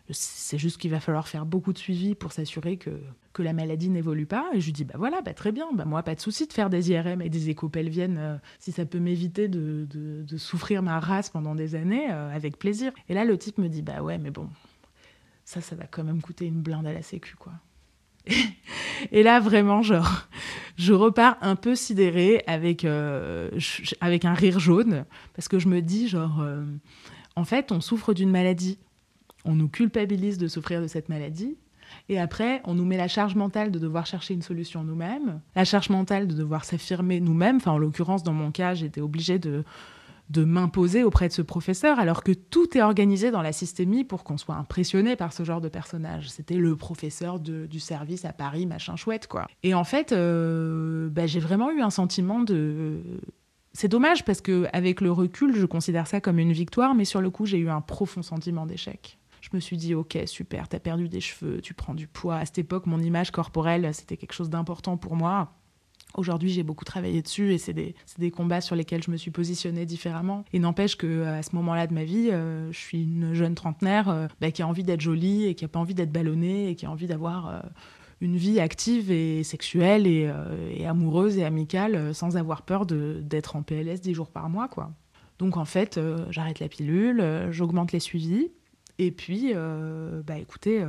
c'est 0.10 0.58
juste 0.58 0.78
qu'il 0.78 0.92
va 0.92 1.00
falloir 1.00 1.30
faire 1.30 1.46
beaucoup 1.46 1.72
de 1.72 1.78
suivi 1.78 2.16
pour 2.16 2.34
s'assurer 2.34 2.76
que, 2.76 2.90
que 3.32 3.42
la 3.42 3.54
maladie 3.54 3.90
n'évolue 3.90 4.26
pas. 4.26 4.46
Et 4.54 4.60
je 4.60 4.66
lui 4.66 4.74
dis, 4.74 4.84
bah 4.84 4.96
voilà, 4.98 5.22
bah 5.22 5.34
très 5.34 5.54
bien, 5.54 5.68
bah 5.74 5.86
moi, 5.86 6.04
pas 6.04 6.14
de 6.14 6.20
souci 6.20 6.48
de 6.48 6.54
faire 6.54 6.70
des 6.70 6.92
IRM 6.92 7.22
et 7.22 7.30
des 7.30 7.50
échos 7.50 7.70
pelviennes 7.70 8.18
euh, 8.20 8.38
si 8.60 8.74
ça 8.74 8.86
peut 8.86 9.00
m'éviter 9.00 9.48
de, 9.48 9.88
de, 9.90 10.38
souffrir 10.38 10.84
ma 10.84 11.00
race 11.00 11.30
pendant 11.30 11.56
des 11.56 11.76
années, 11.76 12.12
euh, 12.12 12.36
avec 12.36 12.60
plaisir. 12.60 12.92
Et 13.08 13.14
là, 13.14 13.24
le 13.24 13.38
type 13.38 13.58
me 13.58 13.70
dit, 13.70 13.82
bah 13.82 14.02
ouais, 14.02 14.18
mais 14.18 14.32
bon, 14.32 14.50
ça, 15.46 15.62
ça 15.62 15.76
va 15.76 15.86
quand 15.86 16.04
même 16.04 16.22
coûter 16.22 16.46
une 16.46 16.62
blinde 16.62 16.88
à 16.88 16.94
la 16.94 17.04
sécu, 17.04 17.36
quoi. 17.36 17.54
Et 19.12 19.24
là, 19.24 19.40
vraiment, 19.40 19.84
genre, 19.84 20.28
je 20.78 20.94
repars 20.94 21.38
un 21.42 21.56
peu 21.56 21.76
sidérée 21.76 22.44
avec, 22.48 22.84
euh, 22.84 23.52
avec 24.02 24.26
un 24.26 24.34
rire 24.34 24.60
jaune, 24.60 25.06
parce 25.36 25.48
que 25.48 25.60
je 25.60 25.68
me 25.68 25.82
dis, 25.82 26.08
genre, 26.08 26.42
euh, 26.42 26.66
en 27.36 27.46
fait, 27.46 27.72
on 27.72 27.80
souffre 27.82 28.14
d'une 28.14 28.32
maladie. 28.32 28.80
On 29.46 29.54
nous 29.54 29.70
culpabilise 29.70 30.40
de 30.40 30.48
souffrir 30.48 30.82
de 30.82 30.88
cette 30.88 31.08
maladie. 31.08 31.56
Et 32.10 32.20
après, 32.20 32.62
on 32.66 32.74
nous 32.74 32.86
met 32.86 32.98
la 32.98 33.08
charge 33.08 33.36
mentale 33.36 33.72
de 33.72 33.78
devoir 33.78 34.08
chercher 34.08 34.34
une 34.34 34.42
solution 34.42 34.84
nous-mêmes, 34.84 35.40
la 35.56 35.66
charge 35.66 35.90
mentale 35.90 36.28
de 36.28 36.34
devoir 36.34 36.66
s'affirmer 36.66 37.20
nous-mêmes. 37.20 37.58
Enfin, 37.58 37.72
en 37.72 37.78
l'occurrence, 37.78 38.24
dans 38.24 38.34
mon 38.34 38.52
cas, 38.52 38.74
j'étais 38.74 39.02
obligée 39.02 39.38
de 39.38 39.64
de 40.30 40.44
m'imposer 40.44 41.04
auprès 41.04 41.28
de 41.28 41.34
ce 41.34 41.42
professeur, 41.42 42.00
alors 42.00 42.24
que 42.24 42.32
tout 42.32 42.78
est 42.78 42.82
organisé 42.82 43.30
dans 43.30 43.44
la 43.44 43.52
systémie 43.52 44.04
pour 44.04 44.24
qu'on 44.24 44.38
soit 44.38 44.56
impressionné 44.56 45.16
par 45.16 45.34
ce 45.34 45.44
genre 45.44 45.62
de 45.62 45.70
personnage. 45.70 46.30
C'était 46.30 46.56
le 46.56 46.76
professeur 46.76 47.40
du 47.40 47.80
service 47.80 48.26
à 48.26 48.34
Paris, 48.34 48.66
machin 48.66 48.96
chouette, 48.96 49.28
quoi. 49.28 49.48
Et 49.64 49.74
en 49.74 49.84
fait, 49.84 50.12
euh, 50.12 51.10
bah, 51.10 51.28
j'ai 51.28 51.40
vraiment 51.40 51.72
eu 51.72 51.82
un 51.82 51.92
sentiment 51.92 52.42
de... 52.42 53.00
C'est 53.74 53.90
dommage 53.90 54.24
parce 54.24 54.42
que 54.42 54.68
avec 54.74 55.02
le 55.02 55.12
recul, 55.12 55.56
je 55.56 55.66
considère 55.66 56.08
ça 56.08 56.22
comme 56.22 56.40
une 56.40 56.54
victoire, 56.54 56.96
mais 56.96 57.06
sur 57.06 57.22
le 57.22 57.30
coup, 57.30 57.46
j'ai 57.46 57.58
eu 57.58 57.70
un 57.70 57.82
profond 57.82 58.22
sentiment 58.22 58.66
d'échec. 58.66 59.20
Je 59.42 59.50
me 59.54 59.60
suis 59.60 59.78
dit, 59.78 59.94
ok, 59.94 60.18
super, 60.26 60.68
t'as 60.68 60.80
perdu 60.80 61.08
des 61.08 61.20
cheveux, 61.20 61.62
tu 61.62 61.76
prends 61.76 61.94
du 61.94 62.08
poids. 62.08 62.38
À 62.38 62.46
cette 62.46 62.58
époque, 62.58 62.88
mon 62.88 63.00
image 63.00 63.30
corporelle, 63.30 63.94
c'était 63.94 64.18
quelque 64.18 64.34
chose 64.34 64.50
d'important 64.50 64.98
pour 64.98 65.16
moi. 65.16 65.54
Aujourd'hui, 66.18 66.50
j'ai 66.50 66.64
beaucoup 66.64 66.86
travaillé 66.86 67.22
dessus 67.22 67.54
et 67.54 67.58
c'est 67.58 67.74
des, 67.74 68.32
combats 68.32 68.62
sur 68.62 68.76
lesquels 68.76 69.04
je 69.04 69.12
me 69.12 69.18
suis 69.18 69.32
positionnée 69.32 69.86
différemment. 69.86 70.46
Et 70.54 70.60
n'empêche 70.60 70.96
que 70.96 71.24
à 71.24 71.44
ce 71.44 71.56
moment-là 71.56 71.88
de 71.88 71.94
ma 71.94 72.06
vie, 72.06 72.30
euh, 72.32 72.72
je 72.72 72.78
suis 72.78 73.04
une 73.04 73.34
jeune 73.34 73.54
trentenaire 73.54 74.10
euh, 74.10 74.28
bah, 74.40 74.52
qui 74.52 74.62
a 74.62 74.68
envie 74.68 74.84
d'être 74.84 75.02
jolie 75.02 75.46
et 75.46 75.56
qui 75.56 75.66
n'a 75.66 75.68
pas 75.68 75.80
envie 75.80 75.94
d'être 75.94 76.12
ballonnée 76.12 76.70
et 76.70 76.76
qui 76.76 76.86
a 76.86 76.92
envie 76.92 77.08
d'avoir 77.08 77.50
euh, 77.50 77.60
une 78.22 78.38
vie 78.38 78.62
active 78.62 79.12
et 79.12 79.44
sexuelle 79.44 80.08
et, 80.08 80.32
et 80.72 80.88
amoureuse 80.88 81.38
et 81.38 81.44
amicale 81.44 82.16
sans 82.16 82.38
avoir 82.38 82.62
peur 82.62 82.86
d'être 82.86 83.58
en 83.58 83.62
PLS 83.62 84.00
10 84.00 84.14
jours 84.14 84.30
par 84.30 84.50
mois. 84.50 84.70
quoi. 84.70 84.92
Donc 85.38 85.58
en 85.58 85.66
fait, 85.66 86.00
j'arrête 86.30 86.62
la 86.62 86.70
pilule, 86.70 87.48
j'augmente 87.52 87.92
les 87.92 88.00
suivis. 88.00 88.52
Et 89.00 89.12
puis, 89.12 89.54
bah 89.54 90.38
écoutez, 90.38 90.82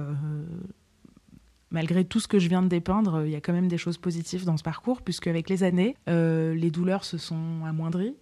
malgré 1.76 2.06
tout 2.06 2.20
ce 2.20 2.26
que 2.26 2.38
je 2.38 2.48
viens 2.48 2.62
de 2.62 2.68
dépeindre, 2.68 3.26
il 3.26 3.32
y 3.32 3.34
a 3.34 3.40
quand 3.42 3.52
même 3.52 3.68
des 3.68 3.76
choses 3.76 3.98
positives 3.98 4.46
dans 4.46 4.56
ce 4.56 4.62
parcours, 4.62 5.02
puisque 5.02 5.26
avec 5.26 5.50
les 5.50 5.62
années, 5.62 5.94
euh, 6.08 6.54
les 6.54 6.70
douleurs 6.70 7.04
se 7.04 7.18
sont 7.18 7.66
amoindries. 7.66 8.16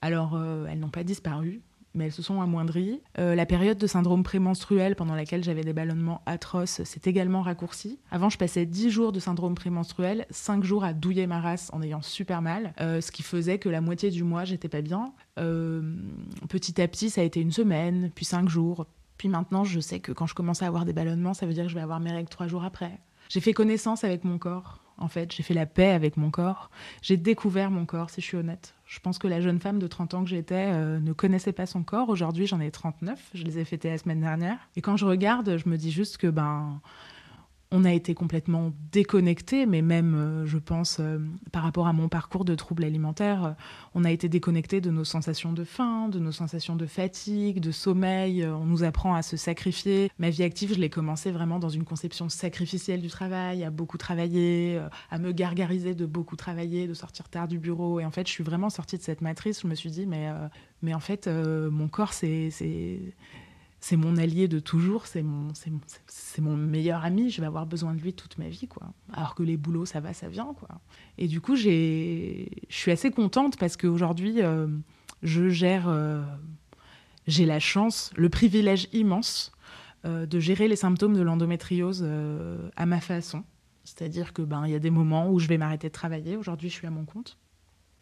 Alors, 0.00 0.36
euh, 0.36 0.66
elles 0.70 0.78
n'ont 0.78 0.90
pas 0.90 1.02
disparu, 1.02 1.60
mais 1.94 2.04
elles 2.04 2.12
se 2.12 2.22
sont 2.22 2.40
amoindries. 2.40 3.00
Euh, 3.18 3.34
la 3.34 3.46
période 3.46 3.78
de 3.78 3.88
syndrome 3.88 4.22
prémenstruel 4.22 4.94
pendant 4.94 5.16
laquelle 5.16 5.42
j'avais 5.42 5.64
des 5.64 5.72
ballonnements 5.72 6.22
atroces 6.26 6.84
s'est 6.84 7.00
également 7.06 7.42
raccourcie. 7.42 7.98
Avant, 8.12 8.28
je 8.28 8.38
passais 8.38 8.64
10 8.64 8.90
jours 8.90 9.10
de 9.10 9.18
syndrome 9.18 9.56
prémenstruel, 9.56 10.24
5 10.30 10.62
jours 10.62 10.84
à 10.84 10.92
douiller 10.92 11.26
ma 11.26 11.40
race 11.40 11.70
en 11.72 11.82
ayant 11.82 12.00
super 12.00 12.42
mal, 12.42 12.74
ce 12.78 13.10
qui 13.10 13.24
faisait 13.24 13.58
que 13.58 13.68
la 13.68 13.80
moitié 13.80 14.10
du 14.10 14.22
mois, 14.22 14.44
j'étais 14.44 14.68
pas 14.68 14.82
bien. 14.82 15.12
petit 15.34 16.80
à 16.80 16.86
petit, 16.86 17.10
ça 17.10 17.22
a 17.22 17.24
été 17.24 17.40
une 17.40 17.50
semaine, 17.50 18.12
puis 18.14 18.24
5 18.24 18.48
jours, 18.48 18.86
puis 19.16 19.28
maintenant, 19.28 19.64
je 19.64 19.80
sais 19.80 20.00
que 20.00 20.12
quand 20.12 20.26
je 20.26 20.34
commence 20.34 20.62
à 20.62 20.66
avoir 20.66 20.84
des 20.84 20.92
ballonnements, 20.92 21.34
ça 21.34 21.46
veut 21.46 21.52
dire 21.52 21.64
que 21.64 21.70
je 21.70 21.74
vais 21.74 21.80
avoir 21.80 22.00
mes 22.00 22.12
règles 22.12 22.28
trois 22.28 22.46
jours 22.46 22.64
après. 22.64 22.98
J'ai 23.28 23.40
fait 23.40 23.52
connaissance 23.52 24.04
avec 24.04 24.24
mon 24.24 24.38
corps, 24.38 24.80
en 24.98 25.08
fait. 25.08 25.32
J'ai 25.32 25.42
fait 25.42 25.54
la 25.54 25.66
paix 25.66 25.90
avec 25.90 26.16
mon 26.16 26.30
corps. 26.30 26.70
J'ai 27.02 27.16
découvert 27.16 27.70
mon 27.70 27.86
corps, 27.86 28.10
si 28.10 28.20
je 28.20 28.26
suis 28.26 28.36
honnête. 28.36 28.74
Je 28.86 29.00
pense 29.00 29.18
que 29.18 29.26
la 29.26 29.40
jeune 29.40 29.60
femme 29.60 29.78
de 29.78 29.86
30 29.86 30.14
ans 30.14 30.24
que 30.24 30.30
j'étais 30.30 30.70
euh, 30.72 31.00
ne 31.00 31.12
connaissait 31.12 31.52
pas 31.52 31.66
son 31.66 31.82
corps. 31.82 32.08
Aujourd'hui, 32.10 32.46
j'en 32.46 32.60
ai 32.60 32.70
39. 32.70 33.30
Je 33.34 33.44
les 33.44 33.58
ai 33.58 33.64
fêtés 33.64 33.88
la 33.88 33.98
semaine 33.98 34.20
dernière. 34.20 34.58
Et 34.76 34.82
quand 34.82 34.96
je 34.96 35.06
regarde, 35.06 35.56
je 35.56 35.68
me 35.68 35.76
dis 35.76 35.90
juste 35.90 36.18
que 36.18 36.26
ben 36.26 36.80
on 37.74 37.84
a 37.84 37.92
été 37.92 38.14
complètement 38.14 38.72
déconnecté, 38.92 39.66
mais 39.66 39.82
même, 39.82 40.14
euh, 40.14 40.46
je 40.46 40.58
pense, 40.58 40.98
euh, 41.00 41.18
par 41.50 41.64
rapport 41.64 41.88
à 41.88 41.92
mon 41.92 42.08
parcours 42.08 42.44
de 42.44 42.54
troubles 42.54 42.84
alimentaires, 42.84 43.44
euh, 43.44 43.52
on 43.94 44.04
a 44.04 44.12
été 44.12 44.28
déconnecté 44.28 44.80
de 44.80 44.92
nos 44.92 45.02
sensations 45.02 45.52
de 45.52 45.64
faim, 45.64 46.08
de 46.08 46.20
nos 46.20 46.30
sensations 46.30 46.76
de 46.76 46.86
fatigue, 46.86 47.58
de 47.58 47.72
sommeil. 47.72 48.46
on 48.46 48.64
nous 48.64 48.84
apprend 48.84 49.14
à 49.14 49.22
se 49.22 49.36
sacrifier. 49.36 50.08
Ma 50.20 50.30
vie 50.30 50.44
active, 50.44 50.72
je 50.72 50.78
l'ai 50.78 50.88
commencé 50.88 51.32
vraiment 51.32 51.58
dans 51.58 51.68
une 51.68 51.82
conception 51.82 52.28
sacrificielle 52.28 53.00
du 53.00 53.08
travail, 53.08 53.64
à 53.64 53.70
beaucoup 53.70 53.98
travailler, 53.98 54.80
à 55.10 55.18
me 55.18 55.32
gargariser 55.32 55.96
de 55.96 56.06
beaucoup 56.06 56.36
travailler, 56.36 56.86
de 56.86 56.94
sortir 56.94 57.28
tard 57.28 57.48
du 57.48 57.58
bureau. 57.58 57.98
Et 57.98 58.04
en 58.04 58.12
fait, 58.12 58.28
je 58.28 58.32
suis 58.32 58.44
vraiment 58.44 58.70
sortie 58.70 58.98
de 58.98 59.02
cette 59.02 59.20
matrice. 59.20 59.62
Je 59.62 59.66
me 59.66 59.74
suis 59.74 59.90
dit, 59.90 60.06
mais, 60.06 60.28
mais 60.82 60.94
en 60.94 61.00
fait, 61.00 61.28
mon 61.28 61.88
corps, 61.88 62.12
c'est 62.12 62.50
c'est 63.84 63.96
mon 63.96 64.16
allié 64.16 64.48
de 64.48 64.60
toujours, 64.60 65.06
c'est 65.06 65.22
mon, 65.22 65.48
c'est 66.06 66.40
mon, 66.40 66.56
meilleur 66.56 67.04
ami, 67.04 67.28
je 67.28 67.42
vais 67.42 67.46
avoir 67.46 67.66
besoin 67.66 67.92
de 67.92 68.00
lui 68.00 68.14
toute 68.14 68.38
ma 68.38 68.48
vie, 68.48 68.66
quoi. 68.66 68.94
Alors 69.12 69.34
que 69.34 69.42
les 69.42 69.58
boulots, 69.58 69.84
ça 69.84 70.00
va, 70.00 70.14
ça 70.14 70.26
vient, 70.26 70.54
quoi. 70.58 70.80
Et 71.18 71.28
du 71.28 71.42
coup, 71.42 71.54
je 71.54 72.46
suis 72.70 72.90
assez 72.90 73.10
contente 73.10 73.58
parce 73.58 73.76
qu'aujourd'hui, 73.76 74.40
euh, 74.40 74.68
je 75.22 75.50
gère, 75.50 75.86
euh, 75.86 76.22
j'ai 77.26 77.44
la 77.44 77.60
chance, 77.60 78.10
le 78.16 78.30
privilège 78.30 78.88
immense 78.94 79.52
euh, 80.06 80.24
de 80.24 80.40
gérer 80.40 80.66
les 80.66 80.76
symptômes 80.76 81.14
de 81.14 81.20
l'endométriose 81.20 82.08
à 82.76 82.86
ma 82.86 83.02
façon. 83.02 83.44
C'est-à-dire 83.84 84.32
que 84.32 84.40
ben 84.40 84.64
il 84.64 84.72
y 84.72 84.76
a 84.76 84.78
des 84.78 84.88
moments 84.88 85.28
où 85.28 85.38
je 85.38 85.46
vais 85.46 85.58
m'arrêter 85.58 85.88
de 85.88 85.92
travailler. 85.92 86.38
Aujourd'hui, 86.38 86.70
je 86.70 86.74
suis 86.74 86.86
à 86.86 86.90
mon 86.90 87.04
compte. 87.04 87.36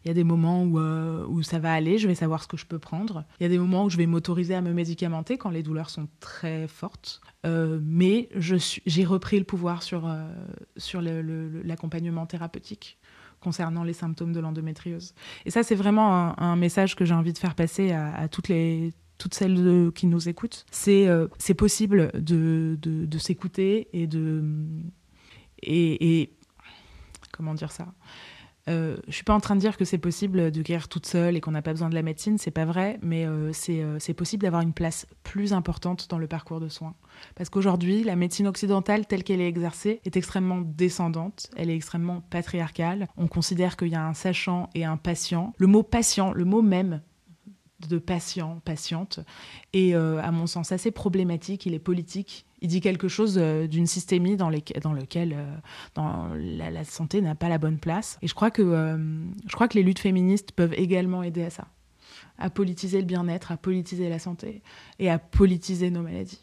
Il 0.03 0.09
y 0.09 0.11
a 0.11 0.13
des 0.13 0.23
moments 0.23 0.63
où, 0.63 0.79
euh, 0.79 1.25
où 1.27 1.43
ça 1.43 1.59
va 1.59 1.71
aller, 1.71 1.97
je 1.97 2.07
vais 2.07 2.15
savoir 2.15 2.43
ce 2.43 2.47
que 2.47 2.57
je 2.57 2.65
peux 2.65 2.79
prendre. 2.79 3.23
Il 3.39 3.43
y 3.43 3.45
a 3.45 3.49
des 3.49 3.57
moments 3.57 3.85
où 3.85 3.89
je 3.89 3.97
vais 3.97 4.05
m'autoriser 4.05 4.53
à 4.53 4.61
me 4.61 4.73
médicamenter 4.73 5.37
quand 5.37 5.49
les 5.49 5.63
douleurs 5.63 5.89
sont 5.89 6.07
très 6.19 6.67
fortes. 6.67 7.21
Euh, 7.45 7.79
mais 7.81 8.29
j'ai 8.37 9.05
repris 9.05 9.39
le 9.39 9.45
pouvoir 9.45 9.81
sur, 9.81 10.07
euh, 10.07 11.61
l'accompagnement 11.63 12.25
thérapeutique 12.25 12.97
concernant 13.39 13.83
les 13.83 13.93
symptômes 13.93 14.33
de 14.33 14.39
l'endométriose. 14.39 15.13
Et 15.45 15.51
ça, 15.51 15.63
c'est 15.63 15.75
vraiment 15.75 16.39
un, 16.39 16.55
message 16.55 16.95
que 16.95 17.03
j'ai 17.03 17.13
envie 17.13 17.33
de 17.33 17.37
faire 17.37 17.55
passer 17.55 17.91
à, 17.91 18.27
toutes 18.29 18.47
les 18.47 18.93
toutes 19.17 19.35
celles 19.35 19.91
qui 19.93 20.07
nous 20.07 20.27
écoutent. 20.27 20.65
C'est 20.71 21.53
possible 21.57 22.11
de, 22.13 23.17
s'écouter 23.17 23.89
et 23.93 24.07
de 24.07 24.43
et 25.61 26.29
comment 27.31 27.53
dire 27.53 27.71
ça? 27.71 27.93
Euh, 28.69 28.95
je 29.07 29.13
suis 29.13 29.23
pas 29.23 29.33
en 29.33 29.39
train 29.39 29.55
de 29.55 29.59
dire 29.59 29.75
que 29.75 29.83
c'est 29.83 29.97
possible 29.97 30.51
de 30.51 30.61
guérir 30.61 30.87
toute 30.87 31.05
seule 31.05 31.35
et 31.35 31.41
qu'on 31.41 31.51
n'a 31.51 31.61
pas 31.61 31.71
besoin 31.71 31.89
de 31.89 31.95
la 31.95 32.01
médecine, 32.01 32.37
c'est 32.37 32.51
pas 32.51 32.65
vrai, 32.65 32.97
mais 33.01 33.25
euh, 33.25 33.51
euh, 33.69 33.97
c'est 33.99 34.13
possible 34.13 34.43
d'avoir 34.43 34.61
une 34.61 34.73
place 34.73 35.05
plus 35.23 35.53
importante 35.53 36.09
dans 36.09 36.17
le 36.17 36.27
parcours 36.27 36.59
de 36.59 36.69
soins. 36.69 36.95
Parce 37.35 37.49
qu'aujourd'hui, 37.49 38.03
la 38.03 38.15
médecine 38.15 38.47
occidentale 38.47 39.05
telle 39.05 39.23
qu'elle 39.23 39.41
est 39.41 39.47
exercée 39.47 39.99
est 40.05 40.15
extrêmement 40.15 40.61
descendante, 40.61 41.49
elle 41.57 41.69
est 41.69 41.75
extrêmement 41.75 42.21
patriarcale. 42.29 43.07
On 43.17 43.27
considère 43.27 43.75
qu'il 43.75 43.89
y 43.89 43.95
a 43.95 44.05
un 44.05 44.13
sachant 44.13 44.69
et 44.75 44.85
un 44.85 44.97
patient. 44.97 45.53
Le 45.57 45.67
mot 45.67 45.83
patient, 45.83 46.31
le 46.31 46.45
mot 46.45 46.61
même 46.61 47.01
de 47.87 47.97
patient, 47.97 48.61
patiente, 48.65 49.19
est 49.73 49.93
à 49.93 50.31
mon 50.31 50.47
sens 50.47 50.71
assez 50.71 50.91
problématique, 50.91 51.65
il 51.65 51.73
est 51.73 51.79
politique 51.79 52.45
il 52.63 52.69
dit 52.69 52.81
quelque 52.81 53.09
chose 53.09 53.37
euh, 53.37 53.67
d'une 53.67 53.85
systémie 53.85 54.37
dans, 54.37 54.49
dans 54.81 54.93
lequel 54.93 55.33
euh, 55.33 55.55
dans 55.95 56.29
la, 56.33 56.83
santé 56.85 57.21
n'a 57.21 57.35
pas 57.35 57.49
la 57.49 57.57
bonne 57.57 57.77
place. 57.77 58.17
Et 58.21 58.27
je 58.27 58.33
crois, 58.33 58.51
que, 58.51 58.61
euh, 58.61 58.97
je 59.45 59.53
crois 59.53 59.67
que 59.67 59.77
les 59.77 59.83
luttes 59.83 59.99
féministes 59.99 60.53
peuvent 60.53 60.73
également 60.73 61.23
aider 61.23 61.43
à 61.43 61.49
ça, 61.49 61.67
à 62.39 62.49
politiser 62.49 62.99
le 62.99 63.05
bien-être, 63.05 63.51
à 63.51 63.57
politiser 63.57 64.07
la 64.07 64.17
santé 64.17 64.63
et 64.97 65.09
à 65.09 65.19
politiser 65.19 65.91
nos 65.91 66.01
maladies. 66.01 66.39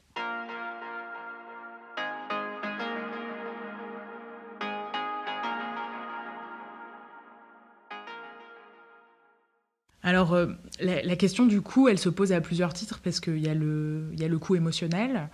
Alors, 10.11 10.37
la, 10.81 11.15
question 11.15 11.47
du 11.47 11.61
coût, 11.61 11.89
elle 11.89 11.97
se 11.97 12.09
pose 12.09 12.33
à 12.33 12.41
plusieurs 12.41 12.73
titres 12.73 12.99
parce 12.99 13.21
qu'il 13.21 13.39
y, 13.39 13.49
a 13.49 13.55
le, 13.55 14.11
y 14.19 14.25
a 14.25 14.29
le 14.29 14.39
coût 14.41 14.57
émotionnel, 14.57 15.29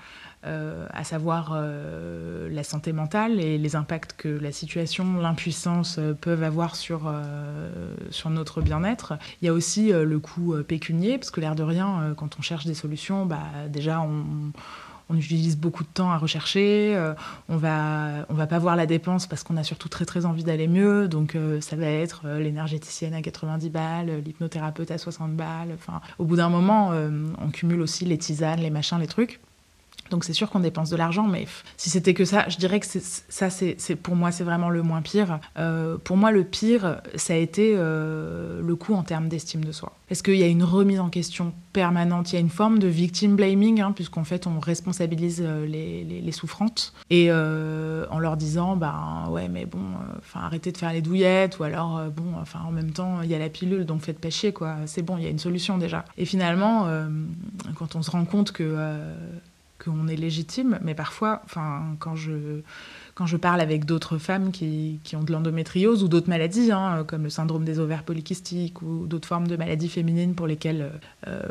euh, 0.44 0.86
à 0.92 1.02
savoir 1.02 1.54
euh, 1.56 2.50
la 2.50 2.62
santé 2.62 2.92
mentale 2.92 3.40
et 3.40 3.56
les 3.56 3.74
impacts 3.74 4.12
que 4.12 4.28
la 4.28 4.52
situation, 4.52 5.14
l'impuissance 5.18 5.96
euh, 5.98 6.12
peuvent 6.12 6.42
avoir 6.42 6.76
sur, 6.76 7.10
sur 8.10 8.28
notre 8.28 8.60
bien-être. 8.60 9.14
Il 9.40 9.46
y 9.46 9.48
a 9.48 9.54
aussi 9.54 9.92
le 9.92 10.18
coût 10.18 10.54
pécunier, 10.62 11.16
parce 11.16 11.30
que 11.30 11.40
l'air 11.40 11.54
de 11.54 11.62
rien, 11.62 12.12
quand 12.14 12.38
on 12.38 12.42
cherche 12.42 12.66
des 12.66 12.74
solutions, 12.74 13.24
bah, 13.24 13.44
déjà 13.70 14.02
on 14.02 14.52
on 15.08 15.16
utilise 15.16 15.56
beaucoup 15.56 15.84
de 15.84 15.88
temps 15.88 16.10
à 16.10 16.18
rechercher, 16.18 16.96
on 17.48 17.56
va 17.56 18.26
va 18.28 18.46
pas 18.46 18.58
voir 18.58 18.76
la 18.76 18.86
dépense 18.86 19.26
parce 19.26 19.42
qu'on 19.42 19.56
a 19.56 19.64
surtout 19.64 19.88
très 19.88 20.04
très 20.04 20.26
envie 20.26 20.44
d'aller 20.44 20.68
mieux, 20.68 21.08
donc 21.08 21.36
ça 21.60 21.76
va 21.76 21.86
être 21.86 22.26
l'énergéticienne 22.38 23.14
à 23.14 23.22
90 23.22 23.70
balles, 23.70 24.22
l'hypnothérapeute 24.24 24.90
à 24.90 24.98
60 24.98 25.34
balles. 25.34 25.70
Enfin, 25.74 26.00
au 26.18 26.24
bout 26.24 26.36
d'un 26.36 26.48
moment, 26.48 26.92
on 27.40 27.50
cumule 27.50 27.80
aussi 27.80 28.04
les 28.04 28.18
tisanes, 28.18 28.60
les 28.60 28.70
machins, 28.70 28.98
les 28.98 29.06
trucs. 29.06 29.40
Donc 30.10 30.24
c'est 30.24 30.32
sûr 30.32 30.50
qu'on 30.50 30.60
dépense 30.60 30.90
de 30.90 30.96
l'argent, 30.96 31.26
mais 31.26 31.46
si 31.76 31.90
c'était 31.90 32.14
que 32.14 32.24
ça, 32.24 32.48
je 32.48 32.56
dirais 32.56 32.80
que 32.80 32.86
ça, 32.86 33.50
c'est 33.50 33.96
pour 33.96 34.16
moi, 34.16 34.32
c'est 34.32 34.44
vraiment 34.44 34.70
le 34.70 34.82
moins 34.82 35.02
pire. 35.02 35.40
Euh, 35.58 35.96
pour 35.98 36.16
moi, 36.16 36.30
le 36.30 36.44
pire, 36.44 37.00
ça 37.14 37.34
a 37.34 37.36
été 37.36 37.74
euh, 37.76 38.60
le 38.62 38.76
coût 38.76 38.94
en 38.94 39.02
termes 39.02 39.28
d'estime 39.28 39.64
de 39.64 39.72
soi. 39.72 39.92
Parce 40.08 40.22
qu'il 40.22 40.36
y 40.36 40.42
a 40.42 40.46
une 40.46 40.62
remise 40.62 41.00
en 41.00 41.08
question 41.08 41.52
permanente, 41.72 42.32
il 42.32 42.36
y 42.36 42.38
a 42.38 42.40
une 42.40 42.50
forme 42.50 42.78
de 42.78 42.86
victim 42.86 43.34
blaming, 43.34 43.80
hein, 43.80 43.92
puisqu'en 43.92 44.22
fait, 44.24 44.46
on 44.46 44.60
responsabilise 44.60 45.42
euh, 45.44 45.66
les, 45.66 46.04
les, 46.04 46.32
souffrantes, 46.32 46.92
et 47.10 47.30
en 47.32 48.18
leur 48.18 48.36
disant, 48.36 48.76
bah 48.76 49.26
ouais, 49.30 49.48
mais 49.48 49.64
bon, 49.64 49.80
enfin 50.18 50.40
arrêtez 50.40 50.70
de 50.70 50.76
faire 50.76 50.92
les 50.92 51.00
douillettes, 51.00 51.58
ou 51.58 51.64
alors, 51.64 52.02
bon, 52.10 52.34
enfin 52.40 52.60
en 52.66 52.70
même 52.70 52.90
temps, 52.90 53.22
il 53.22 53.30
y 53.30 53.34
a 53.34 53.38
la 53.38 53.48
pilule, 53.48 53.84
donc 53.84 54.02
faites 54.02 54.18
pas 54.18 54.30
chier, 54.30 54.52
quoi. 54.52 54.76
C'est 54.86 55.02
bon, 55.02 55.16
il 55.16 55.24
y 55.24 55.26
a 55.26 55.30
une 55.30 55.38
solution 55.38 55.78
déjà. 55.78 56.04
Et 56.18 56.24
finalement, 56.24 56.88
quand 57.76 57.96
on 57.96 58.02
se 58.02 58.10
rend 58.10 58.24
compte 58.24 58.52
que 58.52 58.76
qu'on 59.82 60.08
est 60.08 60.16
légitime, 60.16 60.78
mais 60.82 60.94
parfois, 60.94 61.42
quand 61.98 62.16
je, 62.16 62.62
quand 63.14 63.26
je 63.26 63.36
parle 63.36 63.60
avec 63.60 63.84
d'autres 63.84 64.18
femmes 64.18 64.52
qui, 64.52 65.00
qui, 65.04 65.16
ont 65.16 65.22
de 65.22 65.32
l'endométriose 65.32 66.02
ou 66.02 66.08
d'autres 66.08 66.28
maladies, 66.28 66.72
hein, 66.72 67.04
comme 67.06 67.24
le 67.24 67.30
syndrome 67.30 67.64
des 67.64 67.78
ovaires 67.78 68.02
polykystiques 68.02 68.82
ou 68.82 69.06
d'autres 69.06 69.28
formes 69.28 69.48
de 69.48 69.56
maladies 69.56 69.88
féminines 69.88 70.34
pour 70.34 70.46
lesquelles 70.46 70.92
euh, 71.26 71.42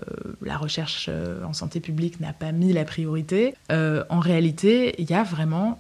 la 0.42 0.58
recherche 0.58 1.08
euh, 1.10 1.44
en 1.44 1.54
santé 1.54 1.80
publique 1.80 2.20
n'a 2.20 2.34
pas 2.34 2.52
mis 2.52 2.74
la 2.74 2.86
priorité, 2.86 3.56
euh, 3.72 4.04
en 4.10 4.20
réalité, 4.20 4.96
il 5.00 5.10
y 5.10 5.14
a 5.14 5.24
vraiment 5.24 5.80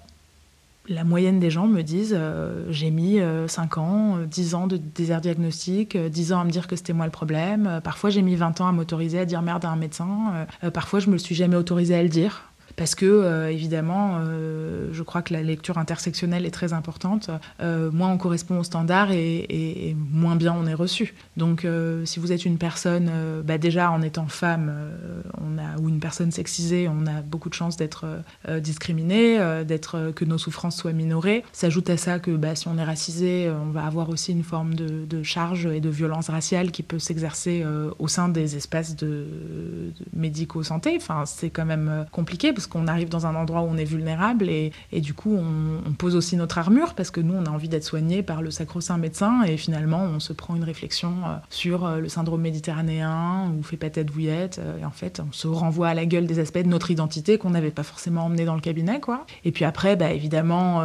la 0.87 1.03
moyenne 1.03 1.39
des 1.39 1.49
gens 1.49 1.67
me 1.67 1.81
disent 1.81 2.15
euh, 2.17 2.65
j'ai 2.69 2.91
mis 2.91 3.19
5 3.47 3.77
euh, 3.77 3.81
ans, 3.81 4.17
10 4.25 4.53
euh, 4.53 4.57
ans 4.57 4.67
de 4.67 4.77
désert 4.77 5.21
diagnostic, 5.21 5.97
10 5.97 6.33
ans 6.33 6.41
à 6.41 6.43
me 6.43 6.51
dire 6.51 6.67
que 6.67 6.75
c'était 6.75 6.93
moi 6.93 7.05
le 7.05 7.11
problème. 7.11 7.81
parfois 7.83 8.09
j'ai 8.09 8.21
mis 8.21 8.35
20 8.35 8.61
ans 8.61 8.67
à 8.67 8.71
m'autoriser 8.71 9.19
à 9.19 9.25
dire 9.25 9.41
merde 9.41 9.65
à 9.65 9.69
un 9.69 9.75
médecin. 9.75 10.47
parfois 10.73 10.99
je 10.99 11.07
me 11.07 11.13
le 11.13 11.19
suis 11.19 11.35
jamais 11.35 11.55
autorisé 11.55 11.95
à 11.95 12.03
le 12.03 12.09
dire 12.09 12.43
parce 12.75 12.95
que 12.95 13.05
euh, 13.05 13.51
évidemment, 13.51 14.17
euh, 14.19 14.89
je 14.91 15.03
crois 15.03 15.21
que 15.21 15.33
la 15.33 15.41
lecture 15.41 15.77
intersectionnelle 15.77 16.45
est 16.45 16.51
très 16.51 16.73
importante. 16.73 17.29
Euh, 17.61 17.89
moins 17.91 18.09
on 18.09 18.17
correspond 18.17 18.59
au 18.59 18.63
standard 18.63 19.11
et, 19.11 19.95
moins 20.11 20.35
bien 20.35 20.53
on 20.53 20.65
est 20.65 20.73
reçu. 20.73 21.13
Donc, 21.37 21.65
si 22.05 22.19
vous 22.19 22.31
êtes 22.31 22.45
une 22.45 22.57
personne, 22.57 23.09
bah, 23.43 23.57
déjà 23.57 23.91
en 23.91 24.01
étant 24.01 24.27
femme, 24.27 24.71
ou 25.81 25.89
une 25.89 25.99
personne 25.99 26.31
sexisée, 26.31 26.87
on 26.87 27.05
a 27.07 27.21
beaucoup 27.21 27.49
de 27.49 27.53
chances 27.53 27.77
d'être 27.77 28.05
discriminé, 28.59 29.39
d'être 29.65 30.11
que 30.15 30.25
nos 30.25 30.37
souffrances 30.37 30.77
soient 30.77 30.93
minorées. 30.93 31.43
S'ajoute 31.51 31.89
à 31.89 31.97
ça 31.97 32.19
que 32.19 32.31
bah, 32.31 32.55
si 32.55 32.67
on 32.67 32.77
est 32.77 32.83
racisé, 32.83 33.49
on 33.49 33.71
va 33.71 33.85
avoir 33.85 34.09
aussi 34.09 34.31
une 34.31 34.43
forme 34.43 34.73
de, 34.73 35.23
charge 35.23 35.65
et 35.65 35.79
de 35.79 35.89
violence 35.89 36.29
raciale 36.29 36.71
qui 36.71 36.83
peut 36.83 36.99
s'exercer 36.99 37.65
au 37.99 38.07
sein 38.07 38.29
des 38.29 38.55
espaces 38.55 38.95
de, 38.95 39.05
de 39.05 40.05
médico 40.13 40.63
santé. 40.63 40.93
Enfin, 40.97 41.23
c'est 41.25 41.49
quand 41.49 41.65
même 41.65 42.05
compliqué 42.11 42.51
qu'on 42.67 42.87
arrive 42.87 43.09
dans 43.09 43.25
un 43.25 43.35
endroit 43.35 43.61
où 43.61 43.65
on 43.65 43.77
est 43.77 43.85
vulnérable 43.85 44.49
et, 44.49 44.71
du 44.93 45.13
coup 45.13 45.35
on, 45.35 45.93
pose 45.93 46.15
aussi 46.15 46.35
notre 46.35 46.57
armure 46.57 46.93
parce 46.93 47.09
que 47.09 47.21
nous 47.21 47.33
on 47.33 47.45
a 47.45 47.49
envie 47.49 47.69
d'être 47.69 47.83
soigné 47.83 48.21
par 48.21 48.41
le 48.41 48.51
sacro-saint 48.51 48.97
médecin 48.97 49.43
et 49.43 49.55
finalement 49.55 50.03
on 50.03 50.19
se 50.19 50.33
prend 50.33 50.55
une 50.55 50.63
réflexion 50.63 51.13
euh, 51.25 51.35
sur 51.49 51.85
euh, 51.85 51.99
le 51.99 52.09
syndrome 52.09 52.41
méditerranéen 52.41 53.51
ou 53.57 53.63
fait 53.63 53.77
pas 53.77 53.89
tête 53.89 54.07
bouillette 54.07 54.59
euh, 54.59 54.79
et 54.79 54.85
en 54.85 54.91
fait 54.91 55.21
on 55.25 55.31
se 55.31 55.47
renvoie 55.47 55.89
à 55.89 55.93
la 55.93 56.05
gueule 56.05 56.25
des 56.25 56.39
aspects 56.39 56.59
de 56.59 56.67
notre 56.67 56.91
identité 56.91 57.37
qu'on 57.37 57.51
n'avait 57.51 57.71
pas 57.71 57.83
forcément 57.83 58.25
emmené 58.25 58.43
dans 58.45 58.55
le 58.55 58.61
cabinet 58.61 58.99
quoi. 58.99 59.25
Et 59.45 59.51
puis 59.51 59.63
après 59.63 59.95
bah, 59.95 60.11
évidemment 60.11 60.81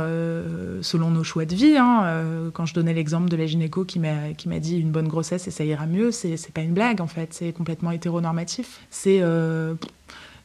selon 0.83 1.11
nos 1.11 1.25
choix 1.25 1.45
de 1.45 1.55
vie 1.55 1.77
hein, 1.77 2.51
quand 2.53 2.67
je 2.67 2.75
donnais 2.75 2.95
l'exemple 2.95 3.29
de 3.29 3.37
la 3.37 3.47
gynéco 3.47 3.85
qui 3.85 3.99
m'a 3.99 4.33
qui 4.37 4.49
m'a 4.49 4.59
dit 4.59 4.79
une 4.79 4.91
bonne 4.91 5.09
grossesse 5.09 5.49
et 5.49 5.51
ça 5.51 5.65
ira 5.65 5.87
mieux 5.87 6.11
c'est 6.11 6.53
pas 6.53 6.63
une 6.63 6.75
blague 6.75 7.01
en 7.01 7.07
fait 7.07 7.35
c'est 7.35 7.53
complètement 7.53 7.91
hétéronormatif 7.91 8.81
c'est 8.91 9.23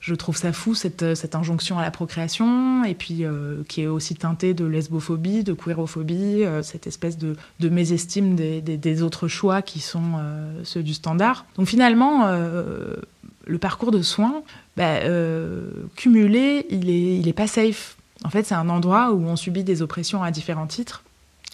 je 0.06 0.14
trouve 0.14 0.38
ça 0.38 0.54
fou, 0.54 0.76
cette, 0.76 1.02
euh, 1.02 1.16
cette 1.16 1.34
injonction 1.34 1.80
à 1.80 1.82
la 1.82 1.90
procréation, 1.90 2.84
et 2.84 2.94
puis 2.94 3.26
euh, 3.26 3.64
qui 3.68 3.82
est 3.82 3.88
aussi 3.88 4.14
teintée 4.14 4.54
de 4.54 4.64
lesbophobie, 4.64 5.44
de 5.44 5.54
queerophobie, 5.54 6.46
euh, 6.46 6.62
cette 6.62 6.86
espèce 6.86 7.18
de, 7.18 7.36
de 7.60 7.70
mésestime 7.70 8.36
des, 8.36 8.62
des, 8.62 9.02
autres 9.02 9.28
choix 9.28 9.64
qui 9.64 9.80
sont 9.80 10.20
ceux 10.64 10.84
du 10.84 10.94
standard. 10.94 11.46
Donc 11.58 11.68
finalement, 11.68 12.28
le 12.28 13.58
parcours 13.58 13.92
de 13.92 14.02
soins, 14.02 14.44
bah, 14.78 15.00
cumulé, 15.96 16.66
il 16.70 16.86
n'est 16.86 17.18
il 17.18 17.28
est 17.28 17.34
pas 17.34 17.48
safe. 17.48 17.98
En 18.24 18.30
fait, 18.30 18.44
c'est 18.44 18.56
un 18.56 18.70
endroit 18.70 19.12
où 19.12 19.24
on 19.26 19.36
subit 19.36 19.64
des 19.64 19.82
oppressions 19.82 20.24
à 20.24 20.32
différents 20.32 20.68
titres. 20.68 21.04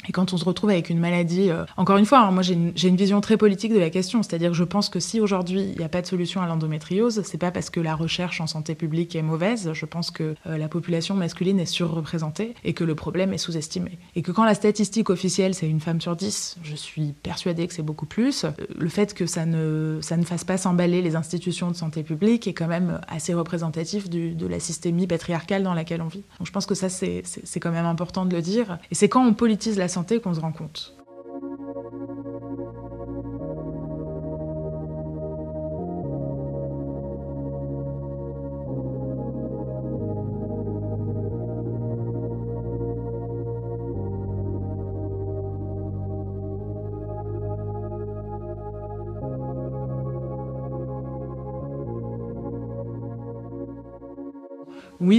Et 0.07 0.11
quand 0.11 0.33
on 0.33 0.37
se 0.37 0.45
retrouve 0.45 0.69
avec 0.69 0.89
une 0.89 0.99
maladie, 0.99 1.49
euh, 1.49 1.65
encore 1.77 1.97
une 1.97 2.05
fois, 2.05 2.19
hein, 2.19 2.31
moi 2.31 2.43
j'ai 2.43 2.53
une, 2.53 2.95
vision 2.95 3.21
très 3.21 3.37
politique 3.37 3.73
de 3.73 3.79
la 3.79 3.89
question, 3.89 4.21
c'est-à-dire 4.23 4.51
que 4.51 4.57
je 4.57 4.63
pense 4.63 4.89
que 4.89 4.99
si 4.99 5.19
aujourd'hui 5.19 5.61
il 5.61 5.77
n'y 5.77 5.83
a 5.83 5.89
pas 5.89 6.01
de 6.01 6.07
solution 6.07 6.41
à 6.41 6.47
l'endométriose, 6.47 7.21
c'est 7.23 7.37
pas 7.37 7.51
parce 7.51 7.69
que 7.69 7.79
la 7.79 7.95
recherche 7.95 8.41
en 8.41 8.47
santé 8.47 8.75
publique 8.75 9.15
est 9.15 9.21
mauvaise, 9.21 9.71
je 9.73 9.85
pense 9.85 10.11
que 10.11 10.35
euh, 10.47 10.57
la 10.57 10.67
population 10.67 11.15
masculine 11.15 11.59
est 11.59 11.65
surreprésentée 11.65 12.53
et 12.63 12.73
que 12.73 12.83
le 12.83 12.95
problème 12.95 13.33
est 13.33 13.37
sous-estimé. 13.37 13.97
Et 14.15 14.21
que 14.21 14.31
quand 14.31 14.43
la 14.43 14.55
statistique 14.55 15.09
officielle 15.09 15.53
c'est 15.53 15.69
une 15.69 15.79
femme 15.79 16.01
sur 16.01 16.15
dix, 16.15 16.57
je 16.63 16.75
suis 16.75 17.13
persuadée 17.23 17.67
que 17.67 17.73
c'est 17.73 17.81
beaucoup 17.81 18.05
plus, 18.05 18.43
euh, 18.43 18.49
le 18.77 18.89
fait 18.89 19.13
que 19.13 19.25
ça 19.25 19.45
ne, 19.45 19.99
ça 20.01 20.17
ne 20.17 20.23
fasse 20.23 20.43
pas 20.43 20.57
s'emballer 20.57 21.01
les 21.01 21.15
institutions 21.15 21.71
de 21.71 21.75
santé 21.75 22.03
publique 22.03 22.47
est 22.47 22.53
quand 22.53 22.67
même 22.67 22.99
assez 23.07 23.33
représentatif 23.33 24.09
de 24.09 24.47
la 24.47 24.59
systémie 24.59 25.07
patriarcale 25.07 25.63
dans 25.63 25.73
laquelle 25.73 26.01
on 26.01 26.07
vit. 26.07 26.23
Donc 26.39 26.47
je 26.47 26.51
pense 26.51 26.65
que 26.65 26.75
ça 26.75 26.89
c'est 26.89 27.59
quand 27.59 27.71
même 27.71 27.85
important 27.85 28.25
de 28.25 28.35
le 28.35 28.41
dire. 28.41 28.77
Et 28.91 28.95
c'est 28.95 29.09
quand 29.09 29.25
on 29.25 29.33
politise 29.33 29.77
la 29.77 29.87
santé 29.91 30.19
qu'on 30.19 30.33
se 30.33 30.39
rend 30.39 30.51
compte. 30.51 30.93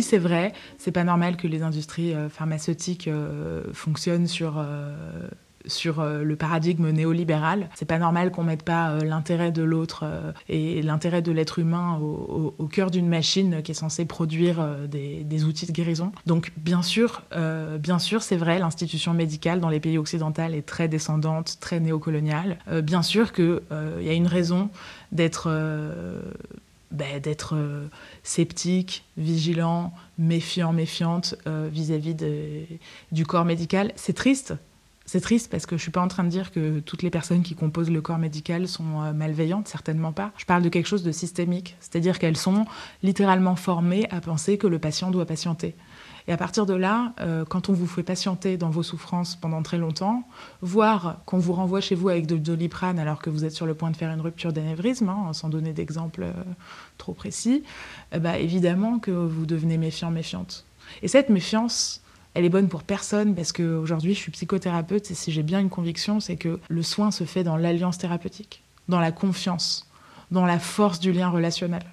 C'est 0.03 0.19
vrai. 0.19 0.53
C'est 0.79 0.93
pas 0.93 1.05
normal 1.05 1.37
que 1.37 1.47
les 1.47 1.63
industries 1.63 2.15
euh, 2.15 2.29
pharmaceutiques 2.29 3.09
euh, 3.09 3.63
fonctionnent 3.73 4.27
sur 4.27 4.55
euh, 4.59 5.29
sur 5.67 6.03
le 6.03 6.35
paradigme 6.35 6.91
néolibéral. 6.91 7.69
C'est 7.77 7.87
pas 7.87 8.01
normal 8.01 8.33
qu'on 8.33 8.43
mette 8.43 8.65
pas 8.65 8.99
l'intérêt 9.05 9.53
de 9.53 9.63
l'autre 9.63 10.05
et 10.49 10.83
l'intérêt 10.83 11.23
de 11.23 11.31
l'être 11.31 11.61
humain 11.61 12.01
au, 12.01 12.67
cœur 12.67 12.91
d'une 12.91 13.07
machine 13.07 13.63
qui 13.63 13.71
est 13.71 13.75
censée 13.75 14.05
produire 14.05 14.67
des, 14.89 15.45
outils 15.45 15.67
de 15.67 15.71
guérison. 15.71 16.11
Donc 16.27 16.51
bien 16.57 16.83
sûr, 16.83 17.23
bien 17.79 18.01
sûr, 18.01 18.23
c'est 18.23 18.35
vrai, 18.37 18.59
l'institution 18.59 19.15
médicale 19.15 19.61
dans 19.61 19.69
les 19.69 19.79
pays 19.79 19.99
occidentaux 19.99 20.43
est 20.43 20.67
très 20.67 20.89
descendante, 20.89 21.59
très 21.61 21.79
néocoloniale. 21.79 22.59
bien 22.83 23.03
sûr 23.03 23.33
qu'il 23.33 23.61
y 24.01 24.09
a 24.09 24.15
une 24.15 24.27
raison 24.27 24.69
d'être 25.13 25.49
bah, 26.93 27.21
d'être 27.21 27.57
sceptique, 28.23 29.05
vigilant, 29.17 29.93
méfiant, 30.19 30.73
méfiante 30.73 31.35
vis-à-vis 31.47 32.17
du 33.13 33.27
corps 33.27 33.45
médical. 33.45 33.93
C'est 33.97 34.13
triste, 34.13 34.55
c'est 35.05 35.21
triste 35.21 35.51
parce 35.51 35.67
que 35.67 35.77
je 35.77 35.83
suis 35.83 35.91
pas 35.91 36.01
en 36.01 36.09
train 36.09 36.25
de 36.25 36.29
dire 36.29 36.53
que 36.53 36.81
toutes 36.81 37.03
les 37.03 37.11
personnes 37.11 37.43
qui 37.43 37.55
composent 37.55 37.91
le 37.91 38.01
corps 38.01 38.19
médical 38.19 38.69
sont 38.69 39.03
euh, 39.03 39.13
malveillantes, 39.13 39.69
certainement 39.69 40.13
pas. 40.13 40.33
Je 40.39 40.45
parle 40.45 40.63
de 40.63 40.69
quelque 40.69 40.87
chose 40.87 41.03
de 41.03 41.13
systémique, 41.13 41.77
c'est-à-dire 41.81 42.19
qu'elles 42.19 42.37
sont 42.37 42.67
littéralement 43.03 43.57
formées 43.57 44.07
à 44.11 44.21
penser 44.21 44.59
que 44.59 44.67
le 44.67 44.79
patient 44.79 45.11
doit 45.11 45.27
patienter. 45.27 45.75
Et 46.29 46.33
à 46.33 46.37
partir 46.37 46.67
de 46.67 46.75
là, 46.75 47.13
euh, 47.21 47.45
quand 47.45 47.69
on 47.69 47.73
vous 47.73 47.87
fait 47.87 48.03
patienter 48.03 48.57
dans 48.57 48.71
vos 48.71 48.83
souffrances 48.83 49.37
pendant 49.37 49.63
très 49.63 49.79
longtemps, 49.79 50.23
voire 50.61 51.21
qu'on 51.27 51.39
vous 51.39 51.53
renvoie 51.53 51.81
chez 51.81 51.95
vous 51.95 52.09
avec 52.09 52.27
de 52.27 52.37
doliprane 52.37 52.99
alors 52.99 53.21
que 53.21 53.31
vous 53.31 53.45
êtes 53.45 53.53
sur 53.53 53.67
le 53.67 53.75
point 53.75 53.91
de 53.91 53.97
faire 53.97 54.13
une 54.13 54.21
rupture 54.21 54.53
d'anévrisme, 54.53 55.09
hein, 55.09 55.33
sans 55.33 55.49
donner 55.49 55.73
d'exemple 55.73 56.23
euh, 56.23 56.33
trop 56.99 57.13
précis, 57.13 57.65
bah, 58.17 58.39
évidemment 58.39 58.99
que 58.99 59.11
vous 59.11 59.47
devenez 59.47 59.79
méfiant, 59.79 60.11
méfiante. 60.11 60.65
Et 61.03 61.09
cette 61.09 61.29
méfiance, 61.29 62.03
elle 62.35 62.45
est 62.45 62.51
bonne 62.51 62.69
pour 62.69 62.83
personne 62.83 63.35
parce 63.35 63.53
qu'aujourd'hui, 63.53 64.15
je 64.15 64.19
suis 64.19 64.33
psychothérapeute 64.33 65.11
et 65.11 65.15
si 65.15 65.33
j'ai 65.33 65.43
bien 65.43 65.61
une 65.61 65.71
conviction, 65.71 66.21
c'est 66.21 66.37
que 66.37 66.61
le 66.69 66.83
soin 66.83 67.11
se 67.11 67.25
fait 67.25 67.45
dans 67.45 67.57
l'alliance 67.57 67.99
thérapeutique, 67.99 68.63
dans 68.89 69.01
la 69.01 69.13
confiance, 69.13 69.89
dans 70.31 70.47
la 70.47 70.59
force 70.59 70.99
du 70.99 71.13
lien 71.13 71.29
relationnel. 71.29 71.85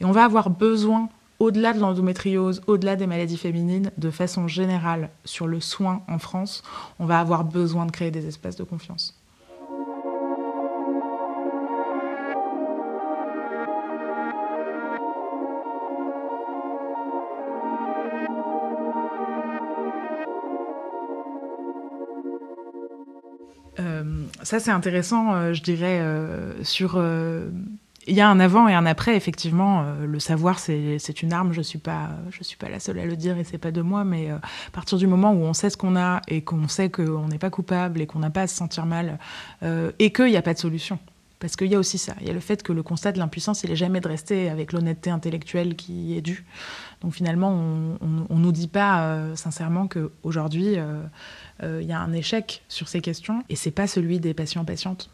Et 0.00 0.04
on 0.04 0.12
va 0.12 0.24
avoir 0.24 0.50
besoin, 0.50 1.08
au-delà 1.38 1.72
de 1.72 1.80
l'endométriose, 1.80 2.62
au-delà 2.66 2.96
des 2.96 3.06
maladies 3.06 3.36
féminines, 3.36 3.90
de 3.98 4.10
façon 4.10 4.48
générale, 4.48 5.10
sur 5.24 5.46
le 5.46 5.60
soin 5.60 6.02
en 6.08 6.18
France, 6.18 6.62
on 6.98 7.06
va 7.06 7.20
avoir 7.20 7.44
besoin 7.44 7.86
de 7.86 7.90
créer 7.90 8.10
des 8.10 8.26
espaces 8.26 8.56
de 8.56 8.64
confiance. 8.64 9.14
ça, 24.46 24.60
c'est 24.60 24.70
intéressant, 24.70 25.34
euh, 25.34 25.52
je 25.52 25.62
dirais, 25.62 25.98
euh, 26.00 26.62
sur 26.62 26.94
euh, 26.96 27.48
il 28.06 28.14
y 28.14 28.20
a 28.20 28.28
un 28.28 28.40
avant 28.40 28.68
et 28.68 28.74
un 28.74 28.86
après, 28.86 29.16
effectivement. 29.16 29.84
le 30.00 30.20
savoir, 30.20 30.58
c'est 30.58 31.22
une 31.22 31.32
arme. 31.32 31.52
Je 31.52 31.62
suis 31.62 31.80
suis 32.40 32.56
pas 32.56 32.68
la 32.68 32.80
seule 32.80 32.98
à 32.98 33.04
le 33.04 33.16
dire 33.16 33.38
et 33.38 33.44
c'est 33.44 33.58
pas 33.58 33.72
de 33.72 33.82
moi. 33.82 34.04
Mais 34.04 34.30
à 34.30 34.40
partir 34.72 34.98
du 34.98 35.06
moment 35.06 35.32
où 35.32 35.42
on 35.42 35.52
sait 35.52 35.70
ce 35.70 35.76
qu'on 35.76 35.96
a 35.96 36.22
et 36.28 36.42
qu'on 36.42 36.68
sait 36.68 36.90
qu'on 36.90 37.28
n'est 37.28 37.38
pas 37.38 37.50
coupable 37.50 38.00
et 38.00 38.06
qu'on 38.06 38.18
n'a 38.18 38.30
pas 38.30 38.42
à 38.42 38.46
se 38.46 38.56
sentir 38.56 38.86
mal 38.86 39.18
et 39.98 40.12
qu'il 40.12 40.26
n'y 40.26 40.36
a 40.36 40.42
pas 40.42 40.54
de 40.54 40.58
solution. 40.58 40.98
Parce 41.38 41.54
qu'il 41.54 41.66
y 41.66 41.74
a 41.74 41.78
aussi 41.78 41.98
ça. 41.98 42.14
Il 42.20 42.26
y 42.26 42.30
a 42.30 42.32
le 42.32 42.40
fait 42.40 42.62
que 42.62 42.72
le 42.72 42.82
constat 42.82 43.12
de 43.12 43.18
l'impuissance, 43.18 43.62
il 43.62 43.70
n'est 43.70 43.76
jamais 43.76 44.00
de 44.00 44.08
rester 44.08 44.48
avec 44.48 44.72
l'honnêteté 44.72 45.10
intellectuelle 45.10 45.76
qui 45.76 46.16
est 46.16 46.22
due. 46.22 46.46
Donc 47.02 47.12
finalement, 47.12 47.50
on 47.50 48.34
ne 48.34 48.42
nous 48.42 48.52
dit 48.52 48.68
pas 48.68 49.34
sincèrement 49.34 49.86
qu'aujourd'hui, 49.86 50.76
euh, 51.62 51.80
il 51.82 51.86
y 51.86 51.92
a 51.92 52.00
un 52.00 52.12
échec 52.12 52.62
sur 52.68 52.88
ces 52.88 53.00
questions 53.00 53.42
et 53.48 53.56
c'est 53.56 53.70
pas 53.70 53.86
celui 53.86 54.18
des 54.18 54.34
patients-patientes. 54.34 55.10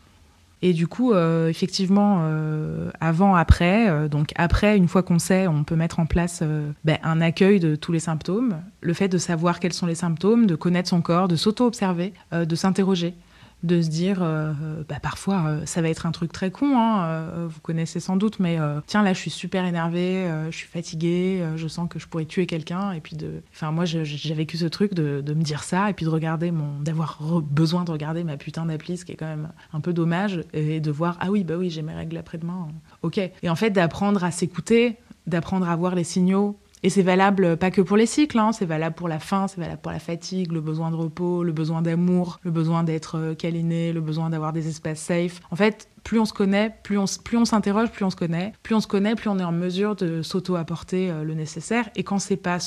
Et 0.64 0.72
du 0.72 0.87
coup, 0.87 1.12
euh, 1.12 1.48
effectivement, 1.48 2.20
euh, 2.22 2.90
avant, 3.01 3.35
après, 3.35 4.09
donc 4.09 4.31
après, 4.37 4.77
une 4.77 4.87
fois 4.87 5.03
qu'on 5.03 5.18
sait, 5.18 5.48
on 5.48 5.64
peut 5.64 5.75
mettre 5.75 5.98
en 5.98 6.07
place 6.07 6.42
ben, 6.85 6.98
un 7.03 7.20
accueil 7.20 7.59
de 7.59 7.75
tous 7.75 7.90
les 7.90 7.98
symptômes, 7.98 8.62
le 8.81 8.94
fait 8.94 9.09
de 9.09 9.18
savoir 9.18 9.59
quels 9.59 9.72
sont 9.72 9.87
les 9.87 9.96
symptômes, 9.96 10.46
de 10.46 10.55
connaître 10.55 10.88
son 10.88 11.03
corps, 11.03 11.27
de 11.27 11.37
s'auto-observer, 11.37 12.12
de 12.33 12.55
s'interroger 12.55 13.14
de 13.62 13.81
se 13.81 13.88
dire, 13.88 14.18
euh, 14.22 14.53
bah, 14.88 14.98
parfois, 15.01 15.44
euh, 15.46 15.66
ça 15.66 15.83
va 15.83 15.88
être 15.88 16.07
un 16.07 16.11
truc 16.11 16.33
très 16.33 16.51
con, 16.51 16.77
hein, 16.77 17.05
euh, 17.05 17.46
vous 17.48 17.61
connaissez 17.61 18.01
sans 18.01 18.16
doute, 18.16 18.40
mais 18.40 18.59
tiens, 18.87 19.03
là, 19.03 19.12
je 19.12 19.18
suis 19.18 19.31
super 19.31 19.64
énervée, 19.64 20.29
je 20.51 20.57
suis 20.57 20.66
fatiguée, 20.66 21.44
je 21.57 21.68
sens 21.68 21.88
que 21.88 21.98
je 21.98 22.07
pourrais 22.07 22.25
tuer 22.25 22.46
quelqu'un. 22.46 22.92
Et 22.92 23.01
puis, 23.01 23.16
de... 23.16 23.42
enfin, 23.53 23.70
moi, 23.70 23.85
j'ai 23.85 24.35
vécu 24.35 24.57
ce 24.57 24.66
truc 24.66 24.94
de, 24.94 25.22
me 25.33 25.42
dire 25.42 25.62
ça, 25.62 25.90
et 25.90 25.94
puis 25.94 26.05
de 26.05 26.11
regarder 26.11 26.51
mon. 26.51 26.81
d'avoir 26.81 27.18
besoin 27.42 27.85
de 27.85 27.90
regarder 27.90 28.25
ma 28.25 28.37
putain 28.37 28.66
d'appli, 28.66 28.96
ce 28.96 29.05
qui 29.05 29.12
est 29.12 29.16
quand 29.16 29.27
même 29.27 29.51
un 29.72 29.81
peu 29.81 29.92
dommage, 29.92 30.42
et 30.53 30.81
de 30.81 30.90
voir, 30.90 31.16
ah 31.20 31.31
oui, 31.31 31.44
bah 31.44 31.55
oui, 31.57 31.70
j'ai 31.70 31.83
mes 31.83 31.94
règles 31.94 32.16
après-demain. 32.16 32.68
Ok. 33.03 33.18
Et 33.18 33.48
en 33.48 33.57
fait, 33.57 33.70
d'apprendre 33.70 34.25
à 34.25 34.31
s'écouter, 34.31 34.96
d'apprendre 35.27 35.68
à 35.68 35.77
voir 35.77 35.94
les 35.94 36.05
signaux, 36.05 36.59
et 36.82 36.90
c'est 36.90 37.02
valable 37.02 37.56
pas 37.56 37.70
que 37.70 37.80
pour 37.80 37.96
les 37.96 38.06
cycles, 38.06 38.38
hein, 38.38 38.52
c'est 38.52 38.66
valable 38.66 38.94
pour 38.94 39.08
la 39.08 39.18
faim, 39.18 39.46
c'est 39.48 39.60
valable 39.60 39.80
pour 39.80 39.92
la 39.92 40.00
fatigue, 40.00 40.50
le 40.52 40.60
besoin 40.60 40.90
de 40.90 40.96
repos, 40.96 41.44
le 41.44 41.52
besoin 41.52 41.80
d'amour, 41.80 42.40
le 42.42 42.50
besoin 42.50 42.82
d'être 42.82 43.18
euh, 43.18 43.34
câliné, 43.34 43.92
le 43.92 44.00
besoin 44.00 44.30
d'avoir 44.30 44.52
des 44.52 44.68
espaces 44.68 45.00
safe. 45.00 45.40
En 45.50 45.56
fait, 45.56 45.88
plus 46.02 46.18
on 46.18 46.24
se 46.24 46.32
connaît, 46.32 46.74
plus 46.82 46.98
on, 46.98 47.04
plus 47.24 47.36
on 47.36 47.44
s'interroge, 47.44 47.90
plus 47.90 48.04
on 48.04 48.10
se 48.10 48.16
connaît. 48.16 48.52
Plus 48.62 48.74
on 48.74 48.80
se 48.80 48.88
connaît, 48.88 49.14
plus 49.14 49.28
on 49.28 49.38
est 49.38 49.44
en 49.44 49.52
mesure 49.52 49.94
de 49.94 50.22
s'auto-apporter 50.22 51.10
euh, 51.10 51.22
le 51.22 51.34
nécessaire. 51.34 51.88
Et 51.94 52.02
quand 52.02 52.18
c'est 52.18 52.36
pas 52.36 52.58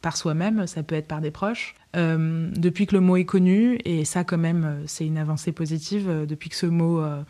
par 0.00 0.16
soi-même, 0.16 0.66
ça 0.66 0.82
peut 0.82 0.94
être 0.94 1.08
par 1.08 1.20
des 1.20 1.32
proches. 1.32 1.74
Euh, 1.96 2.50
depuis 2.54 2.86
que 2.86 2.94
le 2.94 3.00
mot 3.00 3.16
est 3.16 3.24
connu, 3.24 3.80
et 3.84 4.04
ça 4.04 4.22
quand 4.22 4.38
même 4.38 4.82
c'est 4.86 5.06
une 5.06 5.18
avancée 5.18 5.52
positive, 5.52 6.24
depuis 6.28 6.50
que 6.50 6.56
ce 6.56 6.66
mot 6.66 7.00
euh, 7.00 7.22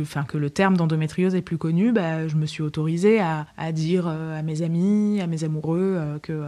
enfin, 0.00 0.24
que 0.24 0.38
le 0.38 0.50
terme 0.50 0.76
d'endométriose 0.76 1.34
est 1.34 1.42
plus 1.42 1.58
connu, 1.58 1.92
bah, 1.92 2.26
je 2.28 2.36
me 2.36 2.46
suis 2.46 2.62
autorisée 2.62 3.20
à, 3.20 3.72
dire 3.72 4.06
euh, 4.08 4.38
à 4.38 4.42
mes 4.42 4.62
amis, 4.62 5.20
à 5.20 5.26
mes 5.26 5.44
amoureux 5.44 5.96
euh, 5.98 6.18
que 6.18 6.42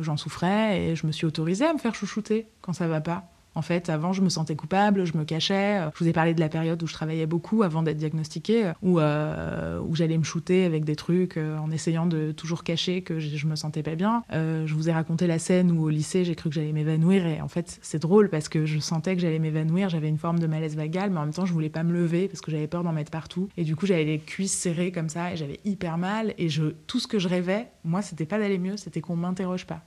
j'en 0.00 0.16
souffrais 0.16 0.80
et 0.82 0.96
je 0.96 1.06
me 1.06 1.12
suis 1.12 1.26
autorisée 1.26 1.66
à 1.66 1.72
me 1.72 1.78
faire 1.78 1.94
chouchouter 1.94 2.48
quand 2.60 2.72
ça 2.72 2.88
va 2.88 3.00
pas. 3.00 3.30
En 3.58 3.62
fait, 3.62 3.88
avant, 3.88 4.12
je 4.12 4.22
me 4.22 4.28
sentais 4.28 4.54
coupable, 4.54 5.04
je 5.04 5.18
me 5.18 5.24
cachais. 5.24 5.80
Je 5.92 6.04
vous 6.04 6.08
ai 6.08 6.12
parlé 6.12 6.32
de 6.32 6.38
la 6.38 6.48
période 6.48 6.80
où 6.80 6.86
je 6.86 6.92
travaillais 6.92 7.26
beaucoup 7.26 7.64
avant 7.64 7.82
d'être 7.82 7.96
diagnostiquée, 7.96 8.70
où, 8.82 9.00
euh, 9.00 9.80
où 9.80 9.96
j'allais 9.96 10.16
me 10.16 10.22
shooter 10.22 10.64
avec 10.64 10.84
des 10.84 10.94
trucs 10.94 11.36
euh, 11.36 11.58
en 11.58 11.68
essayant 11.72 12.06
de 12.06 12.30
toujours 12.30 12.62
cacher 12.62 13.02
que 13.02 13.18
je, 13.18 13.46
me 13.48 13.56
sentais 13.56 13.82
pas 13.82 13.96
bien. 13.96 14.22
Euh, 14.32 14.64
je 14.68 14.74
vous 14.76 14.88
ai 14.88 14.92
raconté 14.92 15.26
la 15.26 15.40
scène 15.40 15.72
où 15.72 15.82
au 15.82 15.88
lycée, 15.88 16.24
j'ai 16.24 16.36
cru 16.36 16.50
que 16.50 16.54
j'allais 16.54 16.70
m'évanouir. 16.70 17.26
Et 17.26 17.40
en 17.40 17.48
fait, 17.48 17.80
c'est 17.82 17.98
drôle 17.98 18.28
parce 18.28 18.48
que 18.48 18.64
je 18.64 18.78
sentais 18.78 19.16
que 19.16 19.22
j'allais 19.22 19.40
m'évanouir. 19.40 19.88
J'avais 19.88 20.08
une 20.08 20.18
forme 20.18 20.38
de 20.38 20.46
malaise 20.46 20.76
vagal, 20.76 21.10
mais 21.10 21.18
en 21.18 21.24
même 21.24 21.34
temps, 21.34 21.44
je 21.44 21.52
voulais 21.52 21.68
pas 21.68 21.82
me 21.82 21.92
lever 21.92 22.28
parce 22.28 22.40
que 22.40 22.52
j'avais 22.52 22.68
peur 22.68 22.84
d'en 22.84 22.92
mettre 22.92 23.10
partout. 23.10 23.48
Et 23.56 23.64
du 23.64 23.74
coup, 23.74 23.86
j'avais 23.86 24.04
les 24.04 24.20
cuisses 24.20 24.56
serrées 24.56 24.92
comme 24.92 25.08
ça 25.08 25.32
et 25.32 25.36
j'avais 25.36 25.58
hyper 25.64 25.98
mal. 25.98 26.32
Et 26.38 26.48
je, 26.48 26.62
tout 26.86 27.00
ce 27.00 27.08
que 27.08 27.18
je 27.18 27.26
rêvais, 27.26 27.66
moi, 27.82 28.02
c'était 28.02 28.24
pas 28.24 28.38
d'aller 28.38 28.58
mieux, 28.58 28.76
c'était 28.76 29.00
qu'on 29.00 29.16
m'interroge 29.16 29.66
pas. 29.66 29.82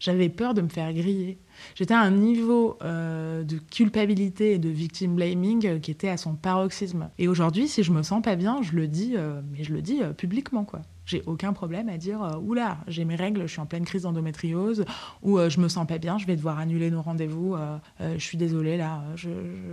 J'avais 0.00 0.28
peur 0.28 0.52
de 0.52 0.60
me 0.60 0.68
faire 0.68 0.92
griller. 0.92 1.38
J'étais 1.74 1.94
à 1.94 2.00
un 2.00 2.10
niveau 2.10 2.78
euh, 2.82 3.42
de 3.44 3.56
culpabilité 3.56 4.52
et 4.52 4.58
de 4.58 4.68
victim 4.68 5.16
blaming 5.16 5.66
euh, 5.66 5.78
qui 5.78 5.90
était 5.90 6.08
à 6.08 6.16
son 6.16 6.34
paroxysme. 6.34 7.10
Et 7.18 7.28
aujourd'hui, 7.28 7.68
si 7.68 7.82
je 7.82 7.92
me 7.92 8.02
sens 8.02 8.22
pas 8.22 8.36
bien, 8.36 8.62
je 8.62 8.72
le 8.72 8.88
dis, 8.88 9.14
euh, 9.16 9.40
mais 9.52 9.64
je 9.64 9.72
le 9.72 9.82
dis 9.82 10.00
publiquement, 10.16 10.64
quoi. 10.64 10.82
J'ai 11.06 11.22
aucun 11.26 11.52
problème 11.52 11.90
à 11.90 11.98
dire 11.98 12.38
oula, 12.42 12.78
j'ai 12.88 13.04
mes 13.04 13.14
règles, 13.14 13.42
je 13.42 13.48
suis 13.48 13.60
en 13.60 13.66
pleine 13.66 13.84
crise 13.84 14.04
d'endométriose, 14.04 14.86
ou 15.20 15.38
je 15.38 15.60
me 15.60 15.68
sens 15.68 15.86
pas 15.86 15.98
bien, 15.98 16.16
je 16.16 16.26
vais 16.26 16.34
devoir 16.34 16.58
annuler 16.58 16.90
nos 16.90 17.02
rendez-vous. 17.02 17.56
Je 18.00 18.18
suis 18.18 18.38
désolée 18.38 18.78
là, 18.78 19.02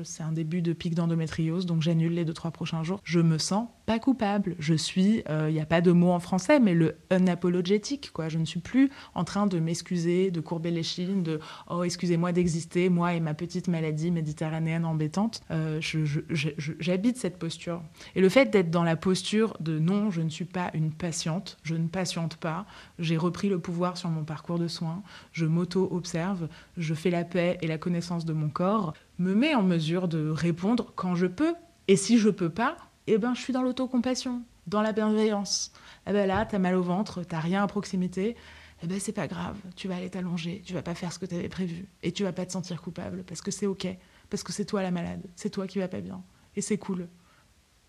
c'est 0.04 0.24
un 0.24 0.34
début 0.34 0.62
de 0.62 0.74
pic 0.74 0.94
d'endométriose, 0.94 1.66
donc 1.66 1.84
j'annule 1.84 2.16
les 2.16 2.26
deux 2.26 2.34
trois 2.34 2.52
prochains 2.52 2.84
jours. 2.84 3.00
Je 3.06 3.22
me 3.22 3.38
sens 3.38 3.70
pas 3.86 3.98
coupable. 3.98 4.58
Je 4.60 4.74
suis, 4.74 5.24
il 5.30 5.54
n'y 5.54 5.62
a 5.62 5.66
pas 5.66 5.80
de 5.80 5.94
mot 5.94 6.12
en 6.12 6.20
français, 6.20 6.60
mais 6.60 6.74
le 6.74 6.98
unapologétique 7.12 8.12
quoi. 8.12 8.28
Je 8.28 8.38
ne 8.38 8.44
suis 8.44 8.60
plus 8.60 8.90
en 9.16 9.24
train 9.24 9.48
de 9.48 9.58
m'excuser, 9.58 10.32
de 10.32 10.42
courber 10.42 10.72
les 10.72 10.84
chines, 10.84 11.24
de 11.24 11.40
oh 11.72 11.84
excusez-moi 11.84 12.32
d'exister, 12.32 12.90
moi 12.90 13.14
et 13.14 13.20
ma 13.20 13.34
petite 13.34 13.68
maladie 13.68 14.12
méditerranéenne 14.12 14.86
embêtante. 14.86 15.42
J'habite 15.80 17.18
cette 17.18 17.38
posture. 17.38 17.82
Et 18.16 18.22
le 18.22 18.30
fait 18.30 18.46
d'être 18.48 18.70
dans 18.70 18.84
la 18.84 18.96
posture 18.96 19.58
de 19.60 19.80
non, 19.80 20.12
je 20.12 20.22
ne 20.22 20.30
suis 20.30 20.46
pas 20.46 20.70
une 20.74 20.92
patiente 20.92 21.58
je 21.64 21.76
ne 21.76 21.88
patiente 21.88 22.38
pas, 22.38 22.66
j'ai 23.00 23.18
repris 23.18 23.50
le 23.50 23.60
pouvoir 23.60 23.98
sur 23.98 24.10
mon 24.10 24.24
parcours 24.24 24.60
de 24.60 24.68
soins, 24.68 25.04
je 25.32 25.46
m'auto-observe, 25.46 26.48
je 26.78 26.94
fais 26.94 27.10
la 27.10 27.24
paix 27.24 27.58
et 27.62 27.68
la 27.68 27.78
connaissance 27.78 28.26
de 28.26 28.34
mon 28.34 28.50
corps, 28.50 28.94
me 29.20 29.34
met 29.34 29.56
en 29.56 29.64
mesure 29.64 30.08
de 30.08 30.30
répondre 30.30 30.92
quand 30.96 31.16
je 31.16 31.28
peux. 31.28 31.54
Et 31.88 31.96
si 31.96 32.18
je 32.18 32.30
peux 32.30 32.50
pas, 32.50 32.78
eh 33.08 33.18
ben, 33.18 33.34
je 33.34 33.42
suis 33.42 33.54
dans 33.54 33.64
l'autocompassion, 33.64 34.42
dans 34.68 34.82
la 34.82 34.92
bienveillance. 34.92 35.72
Eh 36.08 36.12
ben 36.12 36.28
là, 36.28 36.46
t'as 36.46 36.60
mal 36.60 36.76
au 36.76 36.84
ventre, 36.84 37.24
t'as 37.24 37.40
rien 37.40 37.64
à 37.64 37.68
proximité, 37.68 38.36
eh 38.84 38.88
ben 38.88 39.00
c'est 39.00 39.12
pas 39.12 39.28
grave, 39.28 39.58
tu 39.76 39.88
vas 39.88 39.96
aller 39.96 40.10
t'allonger, 40.10 40.62
tu 40.66 40.74
vas 40.74 40.82
pas 40.82 40.96
faire 40.96 41.14
ce 41.14 41.20
que 41.20 41.26
tu 41.26 41.36
avais 41.36 41.50
prévu 41.50 41.88
et 42.02 42.12
tu 42.12 42.24
vas 42.24 42.34
pas 42.34 42.46
te 42.46 42.52
sentir 42.52 42.82
coupable 42.82 43.24
parce 43.24 43.42
que 43.42 43.52
c'est 43.52 43.68
ok, 43.68 43.88
parce 44.30 44.44
que 44.44 44.52
c'est 44.52 44.66
toi 44.66 44.82
la 44.82 44.92
malade, 44.92 45.22
c'est 45.36 45.52
toi 45.52 45.68
qui 45.68 45.80
va 45.80 45.88
pas 45.88 46.02
bien 46.02 46.24
et 46.56 46.62
c'est 46.62 46.78
cool. 46.78 47.08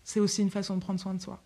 C'est 0.03 0.19
aussi 0.19 0.41
une 0.41 0.49
façon 0.49 0.75
de 0.75 0.81
prendre 0.81 0.99
soin 0.99 1.13
de 1.13 1.21
soi. 1.21 1.41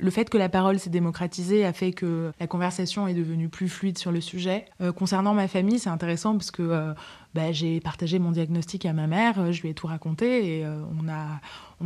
Le 0.00 0.10
fait 0.10 0.30
que 0.30 0.38
la 0.38 0.48
parole 0.48 0.78
s'est 0.78 0.90
démocratisée 0.90 1.64
a 1.64 1.72
fait 1.72 1.92
que 1.92 2.32
la 2.40 2.46
conversation 2.46 3.06
est 3.06 3.14
devenue 3.14 3.48
plus 3.48 3.68
fluide 3.68 3.98
sur 3.98 4.12
le 4.12 4.20
sujet. 4.20 4.64
Euh, 4.80 4.92
concernant 4.92 5.34
ma 5.34 5.48
famille, 5.48 5.78
c'est 5.78 5.90
intéressant 5.90 6.32
parce 6.32 6.50
que 6.50 6.62
euh, 6.62 6.94
bah, 7.34 7.52
j'ai 7.52 7.80
partagé 7.80 8.18
mon 8.18 8.30
diagnostic 8.30 8.86
à 8.86 8.92
ma 8.92 9.06
mère, 9.06 9.38
euh, 9.38 9.52
je 9.52 9.62
lui 9.62 9.68
ai 9.68 9.74
tout 9.74 9.86
raconté 9.86 10.58
et 10.58 10.66
on, 10.66 11.08
a, 11.08 11.40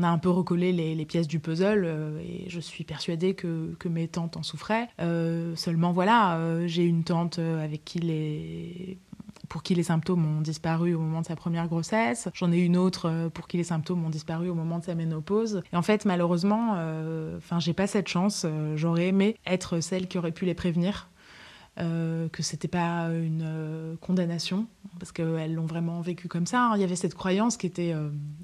un 0.08 0.18
peu 0.18 0.30
recollé 0.30 0.72
les, 0.72 1.04
pièces 1.04 1.28
du 1.28 1.40
puzzle 1.40 1.86
et 2.22 2.48
je 2.48 2.60
suis 2.60 2.84
persuadée 2.84 3.34
que, 3.34 3.74
que 3.78 3.88
mes 3.88 4.08
tantes 4.08 4.36
en 4.36 4.42
souffraient. 4.42 4.88
seulement 5.56 5.92
voilà, 5.92 6.38
j'ai 6.66 6.84
une 6.84 7.04
tante 7.04 7.38
avec 7.38 7.84
qui 7.84 7.98
les 7.98 8.98
pour 9.54 9.62
qui 9.62 9.76
les 9.76 9.84
symptômes 9.84 10.26
ont 10.26 10.40
disparu 10.40 10.94
au 10.94 10.98
moment 10.98 11.20
de 11.20 11.26
sa 11.26 11.36
première 11.36 11.68
grossesse. 11.68 12.28
J'en 12.34 12.50
ai 12.50 12.58
une 12.58 12.76
autre 12.76 13.08
euh, 13.08 13.28
pour 13.28 13.46
qui 13.46 13.56
les 13.56 13.62
symptômes 13.62 14.04
ont 14.04 14.10
disparu 14.10 14.48
au 14.48 14.54
moment 14.56 14.80
de 14.80 14.84
sa 14.84 14.96
ménopause. 14.96 15.62
Et 15.72 15.76
en 15.76 15.82
fait, 15.82 16.06
malheureusement, 16.06 16.72
euh, 16.74 17.36
enfin, 17.38 17.60
j'ai 17.60 17.72
pas 17.72 17.86
cette 17.86 18.08
chance. 18.08 18.42
Euh, 18.44 18.76
j'aurais 18.76 19.06
aimé 19.06 19.36
être 19.46 19.78
celle 19.78 20.08
qui 20.08 20.18
aurait 20.18 20.32
pu 20.32 20.44
les 20.44 20.54
prévenir. 20.54 21.08
Euh, 21.78 22.28
que 22.28 22.42
c'était 22.42 22.68
pas 22.68 23.08
une 23.10 23.96
condamnation, 24.00 24.66
parce 24.98 25.12
qu'elles 25.12 25.54
l'ont 25.54 25.66
vraiment 25.66 26.00
vécu 26.00 26.26
comme 26.26 26.46
ça. 26.46 26.70
Hein. 26.70 26.72
Il 26.74 26.80
y 26.80 26.84
avait 26.84 26.96
cette 26.96 27.14
croyance 27.14 27.56
qui 27.56 27.66
était 27.66 27.94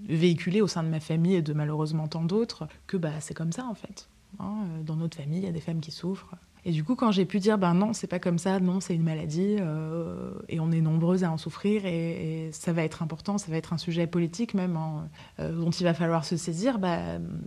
véhiculée 0.08 0.60
au 0.60 0.68
sein 0.68 0.84
de 0.84 0.88
ma 0.88 1.00
famille 1.00 1.34
et 1.34 1.42
de 1.42 1.52
malheureusement 1.52 2.06
tant 2.06 2.24
d'autres, 2.24 2.68
que 2.86 2.96
bah, 2.96 3.20
c'est 3.20 3.34
comme 3.34 3.52
ça 3.52 3.66
en 3.66 3.74
fait. 3.74 4.08
Hein. 4.38 4.64
Dans 4.84 4.96
notre 4.96 5.16
famille, 5.16 5.38
il 5.38 5.44
y 5.44 5.48
a 5.48 5.52
des 5.52 5.60
femmes 5.60 5.80
qui 5.80 5.90
souffrent. 5.90 6.36
Et 6.64 6.72
du 6.72 6.84
coup, 6.84 6.94
quand 6.94 7.10
j'ai 7.10 7.24
pu 7.24 7.38
dire, 7.38 7.58
ben 7.58 7.74
non, 7.74 7.92
c'est 7.92 8.06
pas 8.06 8.18
comme 8.18 8.38
ça, 8.38 8.60
non, 8.60 8.80
c'est 8.80 8.94
une 8.94 9.02
maladie, 9.02 9.56
euh, 9.60 10.32
et 10.48 10.60
on 10.60 10.70
est 10.72 10.80
nombreuses 10.80 11.24
à 11.24 11.30
en 11.30 11.38
souffrir, 11.38 11.86
et, 11.86 12.50
ça 12.52 12.72
va 12.72 12.82
être 12.82 13.02
important, 13.02 13.38
ça 13.38 13.50
va 13.50 13.56
être 13.56 13.72
un 13.72 13.78
sujet 13.78 14.06
politique 14.06 14.54
même, 14.54 14.76
hein, 14.76 15.08
euh, 15.38 15.52
dont 15.52 15.70
il 15.70 15.84
va 15.84 15.94
falloir 15.94 16.24
se 16.24 16.36
saisir, 16.36 16.78
bah, 16.78 16.98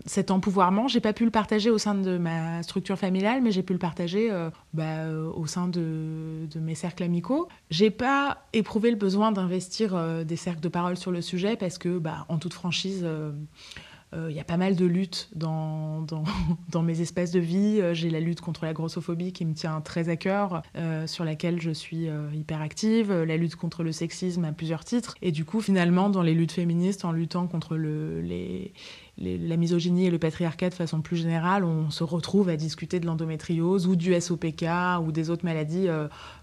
cet 0.05 0.31
empouvoirment, 0.31 0.87
j'ai 0.87 1.01
pas 1.01 1.13
pu 1.13 1.25
le 1.25 1.31
partager 1.31 1.69
au 1.69 1.77
sein 1.77 1.93
de 1.93 2.17
ma 2.17 2.63
structure 2.63 2.97
familiale, 2.97 3.41
mais 3.41 3.51
j'ai 3.51 3.63
pu 3.63 3.73
le 3.73 3.79
partager 3.79 4.31
euh, 4.31 4.49
bah, 4.73 5.07
au 5.35 5.45
sein 5.45 5.67
de, 5.67 6.47
mes 6.59 6.75
cercles 6.75 7.03
amicaux. 7.03 7.47
J'ai 7.69 7.91
pas 7.91 8.45
éprouvé 8.53 8.89
le 8.89 8.95
besoin 8.95 9.31
d'investir 9.31 10.25
des 10.25 10.35
cercles 10.35 10.61
de 10.61 10.69
parole 10.69 10.97
sur 10.97 11.11
le 11.11 11.21
sujet, 11.21 11.55
parce 11.55 11.77
que, 11.77 11.99
bah, 11.99 12.25
en 12.29 12.37
toute 12.37 12.53
franchise, 12.53 13.01
euh, 13.03 13.31
il 14.29 14.35
y 14.35 14.39
a 14.39 14.43
pas 14.43 14.57
mal 14.57 14.75
de 14.75 14.85
luttes 14.85 15.29
dans, 15.35 16.05
dans, 16.69 16.83
mes 16.83 17.01
espaces 17.01 17.31
de 17.31 17.39
vie. 17.39 17.79
Euh, 17.81 17.93
j'ai 17.93 18.09
la 18.09 18.19
lutte 18.19 18.41
contre 18.41 18.65
la 18.65 18.73
grossophobie 18.73 19.33
qui 19.33 19.45
me 19.45 19.53
tient 19.53 19.81
très 19.81 20.09
à 20.09 20.15
cœur, 20.15 20.61
euh, 20.75 21.07
sur 21.07 21.23
laquelle 21.23 21.61
je 21.61 21.71
suis 21.71 22.07
hyper 22.33 22.61
active, 22.61 23.11
la 23.11 23.37
lutte 23.37 23.55
contre 23.55 23.83
le 23.83 23.91
sexisme 23.91 24.45
à 24.45 24.51
plusieurs 24.51 24.83
titres. 24.83 25.15
Et 25.21 25.31
du 25.31 25.45
coup, 25.45 25.61
finalement, 25.61 26.09
dans 26.09 26.21
les 26.21 26.33
luttes 26.33 26.51
féministes, 26.51 27.05
en 27.05 27.11
luttant 27.11 27.47
contre 27.47 27.77
la 27.77 29.57
misogynie 29.57 30.07
et 30.07 30.11
le 30.11 30.19
patriarcat 30.19 30.69
de 30.69 30.73
façon 30.73 31.01
plus 31.01 31.17
générale, 31.17 31.63
on 31.63 31.89
se 31.89 32.03
retrouve 32.03 32.49
à 32.49 32.57
discuter 32.57 32.99
de 32.99 33.05
l'endométriose 33.05 33.87
ou 33.87 33.95
du 33.95 34.19
SOPK 34.19 34.65
ou 35.01 35.11
des 35.11 35.29
autres 35.29 35.45
maladies 35.45 35.87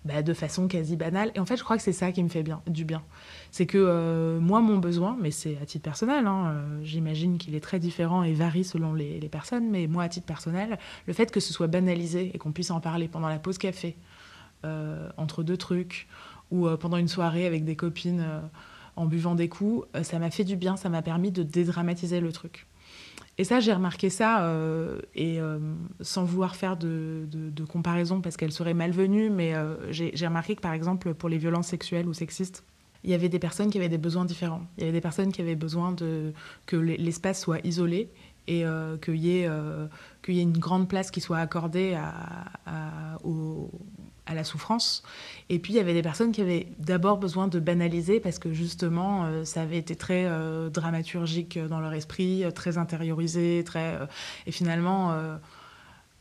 bah, 0.04 0.22
de 0.22 0.34
façon 0.34 0.68
quasi 0.68 0.96
banale. 0.96 1.30
Et 1.34 1.40
en 1.40 1.46
fait, 1.46 1.56
je 1.56 1.64
crois 1.64 1.76
que 1.76 1.82
c'est 1.82 1.92
ça 1.92 2.12
qui 2.12 2.22
me 2.22 2.28
fait 2.28 2.42
bien, 2.42 2.62
du 2.66 2.84
bien 2.84 3.02
c'est 3.50 3.66
que 3.66 3.78
euh, 3.78 4.38
moi, 4.40 4.60
mon 4.60 4.78
besoin, 4.78 5.16
mais 5.20 5.30
c'est 5.30 5.58
à 5.60 5.66
titre 5.66 5.82
personnel, 5.82 6.26
hein, 6.26 6.46
euh, 6.48 6.80
j'imagine 6.82 7.38
qu'il 7.38 7.54
est 7.54 7.60
très 7.60 7.78
différent 7.78 8.22
et 8.22 8.32
varie 8.32 8.64
selon 8.64 8.94
les, 8.94 9.20
personnes, 9.28 9.68
mais 9.70 9.86
moi, 9.86 10.04
à 10.04 10.08
titre 10.08 10.26
personnel, 10.26 10.78
le 11.06 11.12
fait 11.12 11.30
que 11.30 11.40
ce 11.40 11.52
soit 11.52 11.66
banalisé 11.66 12.30
et 12.32 12.38
qu'on 12.38 12.52
puisse 12.52 12.70
en 12.70 12.80
parler 12.80 13.08
pendant 13.08 13.28
la 13.28 13.38
pause 13.38 13.58
café, 13.58 13.96
euh, 14.64 15.08
entre 15.16 15.42
deux 15.42 15.56
trucs, 15.56 16.08
ou 16.50 16.68
pendant 16.80 16.96
une 16.96 17.06
soirée 17.06 17.46
avec 17.46 17.64
des 17.64 17.76
copines 17.76 18.26
en 18.96 19.06
buvant 19.06 19.36
des 19.36 19.48
coups, 19.48 19.86
ça 20.02 20.18
m'a 20.18 20.30
fait 20.30 20.42
du 20.42 20.56
bien, 20.56 20.76
ça 20.76 20.88
m'a 20.88 21.00
permis 21.00 21.30
de 21.30 21.44
dédramatiser 21.44 22.18
le 22.18 22.32
truc. 22.32 22.66
Et 23.38 23.44
ça, 23.44 23.60
j'ai 23.60 23.72
remarqué 23.72 24.10
ça, 24.10 24.52
et 25.14 25.38
sans 26.00 26.24
vouloir 26.24 26.56
faire 26.56 26.76
de, 26.76 27.28
de 27.30 27.64
comparaison 27.64 28.20
parce 28.20 28.36
qu'elle 28.36 28.50
serait 28.50 28.74
malvenue, 28.74 29.30
mais 29.30 29.54
j'ai 29.90 30.26
remarqué 30.26 30.56
que 30.56 30.60
par 30.60 30.72
exemple 30.72 31.14
pour 31.14 31.28
les 31.28 31.38
violences 31.38 31.68
sexuelles 31.68 32.08
ou 32.08 32.14
sexistes, 32.14 32.64
il 33.04 33.10
y 33.10 33.14
avait 33.14 33.28
des 33.28 33.38
personnes 33.38 33.70
qui 33.70 33.78
avaient 33.78 33.88
des 33.88 33.98
besoins 33.98 34.24
différents. 34.24 34.62
Il 34.76 34.80
y 34.80 34.84
avait 34.84 34.92
des 34.92 35.00
personnes 35.00 35.32
qui 35.32 35.40
avaient 35.40 35.56
besoin 35.56 35.92
de, 35.92 36.32
que 36.66 36.76
l'espace 36.76 37.40
soit 37.40 37.64
isolé 37.64 38.10
et 38.46 38.64
euh, 38.64 38.96
qu'il 38.96 39.16
y, 39.16 39.44
euh, 39.46 39.86
y, 40.28 40.38
ait 40.38 40.42
une 40.42 40.58
grande 40.58 40.88
place 40.88 41.10
qui 41.10 41.20
soit 41.20 41.38
accordée 41.38 41.94
à, 41.94 42.12
à, 42.66 43.16
à, 44.26 44.34
la 44.34 44.44
souffrance. 44.44 45.02
Et 45.48 45.58
puis, 45.58 45.72
il 45.72 45.76
y 45.76 45.80
avait 45.80 45.94
des 45.94 46.02
personnes 46.02 46.32
qui 46.32 46.40
avaient 46.40 46.66
d'abord 46.78 47.18
besoin 47.18 47.48
de 47.48 47.58
banaliser 47.58 48.20
parce 48.20 48.38
que 48.38 48.52
justement, 48.52 49.24
euh, 49.24 49.44
ça 49.44 49.62
avait 49.62 49.78
été 49.78 49.94
très 49.96 50.24
euh, 50.26 50.68
dramaturgique 50.68 51.58
dans 51.58 51.80
leur 51.80 51.92
esprit, 51.92 52.44
très 52.54 52.76
intériorisé, 52.76 53.62
très... 53.64 53.98
et 54.46 54.52
finalement 54.52 55.14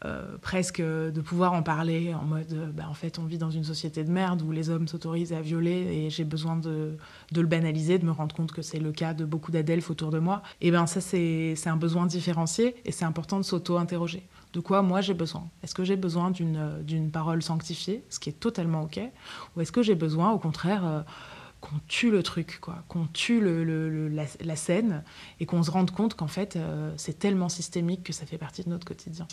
euh, 0.06 0.38
presque 0.42 0.82
de 0.82 1.20
pouvoir 1.20 1.52
en 1.52 1.62
parler 1.62 2.14
en 2.14 2.24
mode 2.24 2.54
euh, 2.54 2.72
bah, 2.72 2.86
en 2.88 2.94
fait 2.94 3.20
on 3.20 3.26
vit 3.26 3.38
dans 3.38 3.52
une 3.52 3.66
société 3.66 4.06
de 4.06 4.10
merde 4.10 4.42
où 4.42 4.54
les 4.54 4.70
hommes 4.70 4.88
s'autorisent 4.88 5.34
à 5.34 5.42
violer 5.42 5.72
et 5.72 6.10
j'ai 6.10 6.24
besoin 6.24 6.56
de, 6.56 6.96
le 7.36 7.46
banaliser, 7.46 8.00
de 8.00 8.06
me 8.06 8.12
rendre 8.12 8.34
compte 8.34 8.54
que 8.54 8.62
c'est 8.62 8.80
le 8.80 8.94
cas 8.94 9.14
de 9.14 9.26
beaucoup 9.26 9.52
d'adelphes 9.52 9.90
autour 9.90 10.10
de 10.10 10.20
moi. 10.20 10.42
Et 10.62 10.72
bien 10.72 10.88
ça 10.88 11.02
c'est 11.02 11.58
un 11.66 11.76
besoin 11.76 12.06
différencié 12.06 12.78
et 12.86 12.94
c'est 12.94 13.04
important 13.04 13.40
de 13.40 13.44
s'auto-interroger. 13.44 14.26
De 14.54 14.62
quoi 14.62 14.84
moi 14.84 15.02
j'ai 15.02 15.14
besoin? 15.14 15.50
Est-ce 15.64 15.76
que 15.76 15.84
j'ai 15.84 15.98
besoin 15.98 16.32
d'une 16.32 17.12
parole 17.12 17.44
sanctifiée, 17.44 18.02
ce 18.10 18.20
qui 18.20 18.30
est 18.30 18.40
totalement 18.40 18.84
ok, 18.84 19.02
ou 19.58 19.62
est-ce 19.62 19.74
que 19.74 19.84
j'ai 19.84 19.96
besoin 19.96 20.32
au 20.32 20.40
contraire 20.40 20.86
euh, 20.86 21.02
qu'on 21.60 21.76
tue 21.90 22.10
le 22.10 22.24
truc, 22.24 22.60
quoi, 22.62 22.86
qu'on 22.88 23.06
tue 23.08 23.42
la, 23.42 24.56
scène 24.56 25.04
et 25.42 25.46
qu'on 25.46 25.62
se 25.62 25.72
rende 25.72 25.92
compte 25.92 26.14
qu'en 26.14 26.30
fait 26.30 26.58
c'est 26.96 27.20
tellement 27.20 27.50
systémique 27.50 28.04
que 28.04 28.14
ça 28.14 28.26
fait 28.26 28.38
partie 28.38 28.64
de 28.64 28.70
notre 28.70 28.88
quotidien? 28.88 29.28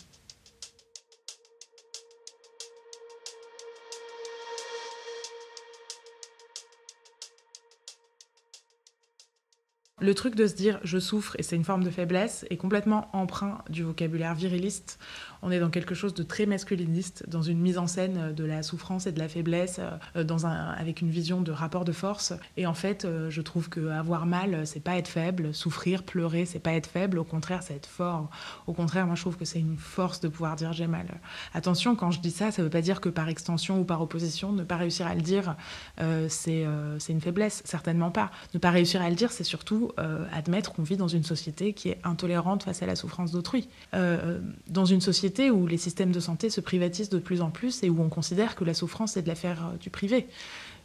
Le 10.03 10.15
truc 10.15 10.35
de 10.35 10.47
se 10.47 10.53
dire 10.53 10.79
je 10.85 10.99
souffre 10.99 11.37
et 11.39 11.43
c'est 11.43 11.57
une 11.57 11.65
forme 11.65 11.83
de 11.83 11.89
faiblesse 11.89 12.45
est 12.51 12.59
complètement 12.59 13.09
emprunt 13.15 13.63
du 13.71 13.83
vocabulaire 13.83 14.35
viriliste. 14.35 14.99
On 15.41 15.51
est 15.51 15.59
dans 15.59 15.71
quelque 15.71 15.95
chose 15.95 16.13
de 16.13 16.23
très 16.23 16.45
masculiniste, 16.45 17.25
dans 17.29 17.41
une 17.41 17.59
mise 17.59 17.79
en 17.79 17.87
scène 17.87 18.35
de 18.35 18.45
la 18.45 18.63
souffrance 18.63 19.07
et 19.07 19.13
de 19.13 19.19
la 19.19 19.29
faiblesse, 19.29 19.81
euh, 20.17 20.75
avec 20.77 21.01
une 21.01 21.09
vision 21.09 21.41
de 21.41 21.51
rapport 21.51 21.87
de 21.87 21.93
force. 21.93 22.35
Et 22.59 22.67
en 22.67 22.75
fait, 22.75 23.07
euh, 23.07 23.31
je 23.31 23.41
trouve 23.41 23.71
que 23.71 23.89
avoir 23.89 24.27
mal, 24.27 24.67
c'est 24.67 24.81
pas 24.81 24.97
être 24.99 25.09
faible, 25.09 25.55
souffrir, 25.55 26.03
pleurer, 26.03 26.45
c'est 26.45 26.59
pas 26.59 26.73
être 26.73 26.89
faible. 26.89 27.19
Au 27.19 27.25
contraire, 27.25 27.63
c'est 27.63 27.75
être 27.75 27.87
fort. 27.87 28.29
Au 28.67 28.75
contraire, 28.75 29.07
moi, 29.07 29.15
je 29.15 29.23
trouve 29.23 29.39
que 29.39 29.47
c'est 29.47 29.61
une 29.61 29.79
force 29.79 30.21
de 30.21 30.29
pouvoir 30.29 30.57
dire 30.57 30.75
j'ai 30.75 30.89
mal. 30.89 31.07
Attention, 31.55 31.97
quand 31.97 32.11
je 32.11 32.21
dis 32.21 32.31
ça, 32.31 32.51
ça 32.51 32.63
veut 32.63 32.69
pas 32.69 32.83
dire 32.83 33.01
que 33.01 33.09
par 33.09 33.31
extension 33.31 33.81
ou 33.81 33.85
par 33.85 34.03
opposition, 34.03 34.53
ne 34.53 34.65
pas 34.65 34.77
réussir 34.77 35.07
à 35.07 35.15
le 35.15 35.23
dire, 35.23 35.57
euh, 36.01 36.27
c'est 36.29 36.67
une 37.09 37.21
faiblesse. 37.23 37.63
Certainement 37.65 38.11
pas. 38.11 38.31
Ne 38.53 38.59
pas 38.59 38.71
réussir 38.71 39.01
à 39.01 39.09
le 39.09 39.17
dire, 39.17 39.33
c'est 39.33 39.45
surtout 39.45 39.86
euh, 39.99 40.25
admettre 40.33 40.73
qu'on 40.73 40.83
vit 40.83 40.97
dans 40.97 41.09
une 41.09 41.25
société 41.25 41.73
qui 41.73 41.89
est 41.89 41.99
intolérante 42.05 42.63
face 42.63 42.83
à 42.83 42.87
la 42.87 42.97
souffrance 42.97 43.33
d'autrui. 43.33 43.69
Euh, 43.95 44.39
dans 44.69 44.85
une 44.85 45.01
société 45.01 45.51
où 45.51 45.67
les 45.67 45.77
systèmes 45.77 46.13
de 46.13 46.21
santé 46.21 46.51
se 46.51 46.61
privatisent 46.61 47.09
de 47.09 47.19
plus 47.19 47.41
en 47.41 47.51
plus 47.51 47.83
et 47.83 47.91
où 47.91 48.01
on 48.03 48.09
considère 48.09 48.55
que 48.55 48.65
la 48.65 48.75
souffrance 48.75 49.17
est 49.17 49.23
de 49.23 49.29
l'affaire 49.29 49.67
euh, 49.67 49.77
du 49.79 49.91
privé. 49.91 50.27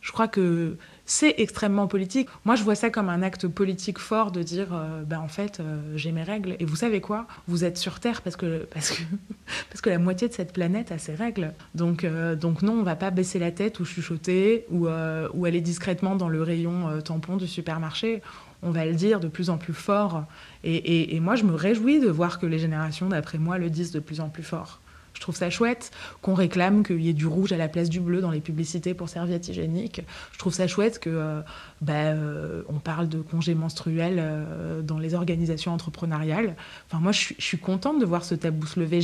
Je 0.02 0.12
crois 0.12 0.28
que 0.28 0.78
c'est 1.06 1.36
extrêmement 1.38 1.86
politique. 1.86 2.28
Moi, 2.44 2.56
je 2.56 2.64
vois 2.64 2.74
ça 2.74 2.90
comme 2.90 3.08
un 3.08 3.22
acte 3.22 3.48
politique 3.48 4.00
fort 4.00 4.32
de 4.32 4.42
dire, 4.42 4.70
ben 5.06 5.20
en 5.20 5.28
fait, 5.28 5.62
j'ai 5.96 6.12
mes 6.12 6.24
règles. 6.24 6.56
Et 6.58 6.66
vous 6.66 6.76
savez 6.76 7.02
quoi? 7.02 7.28
Vous 7.48 7.66
êtes 7.66 7.78
sur 7.78 8.00
Terre 8.00 8.24
parce 8.24 8.36
que, 8.36 8.68
parce, 8.74 8.90
que, 8.90 9.04
parce 9.70 9.80
que 9.80 9.92
la 9.92 10.00
moitié 10.00 10.28
de 10.28 10.34
cette 10.34 10.54
planète 10.54 10.92
a 10.92 10.98
ses 10.98 11.14
règles. 11.14 11.54
Donc, 11.76 12.04
donc 12.40 12.64
non, 12.64 12.80
on 12.80 12.82
va 12.84 12.96
pas 12.96 13.12
baisser 13.12 13.38
la 13.38 13.52
tête 13.52 13.80
ou 13.80 13.86
chuchoter 13.86 14.66
ou, 14.72 14.88
ou 14.88 15.46
aller 15.46 15.62
discrètement 15.62 16.16
dans 16.16 16.30
le 16.30 16.42
rayon 16.42 17.00
tampon 17.02 17.38
du 17.38 17.46
supermarché 17.46 18.24
on 18.63 18.71
va 18.71 18.86
le 18.86 18.93
dire 18.93 19.19
de 19.19 19.28
plus 19.28 19.50
en 19.50 19.58
plus 19.58 19.74
fort. 19.74 20.26
Et, 20.63 21.19
moi, 21.19 21.36
je 21.36 21.43
me 21.43 21.54
réjouis 21.54 22.00
de 22.00 22.10
voir 22.10 22.39
que 22.39 22.45
les 22.45 22.60
générations 22.60 23.10
d'après 23.10 23.38
moi 23.38 23.58
le 23.58 23.69
disent 23.69 23.91
de 23.91 24.00
plus 24.00 24.21
en 24.21 24.30
plus 24.30 24.43
fort. 24.43 24.80
Je 25.13 25.19
trouve 25.19 25.36
ça 25.36 25.50
chouette 25.50 25.91
qu'on 26.21 26.34
réclame 26.34 26.84
qu'il 26.84 27.02
y 27.02 27.10
ait 27.10 27.13
du 27.13 27.28
rouge 27.28 27.52
à 27.52 27.58
la 27.58 27.67
place 27.67 27.89
du 27.89 28.00
bleu 28.00 28.21
dans 28.21 28.32
les 28.32 28.39
publicités 28.39 28.93
pour 28.93 29.10
serviettes 29.10 29.47
hygiéniques. 29.50 30.02
Je 30.32 30.39
trouve 30.39 30.54
ça 30.54 30.67
chouette 30.67 31.00
que 31.00 31.10
euh, 31.10 31.41
bah, 31.82 31.93
euh, 31.93 32.63
on 32.69 32.80
parle 32.80 33.10
de 33.10 33.19
congés 33.19 33.54
menstruels 33.54 34.17
euh, 34.19 34.82
dans 34.82 34.97
les 34.97 35.13
organisations 35.13 35.74
entrepreneuriales. 35.74 36.56
Enfin, 36.88 37.02
moi, 37.02 37.12
je, 37.12 37.34
suis 37.38 37.58
contente 37.58 38.00
de 38.00 38.06
voir 38.06 38.24
ce 38.24 38.36
tabou 38.36 38.65
se 38.65 38.79
lever. 38.79 39.02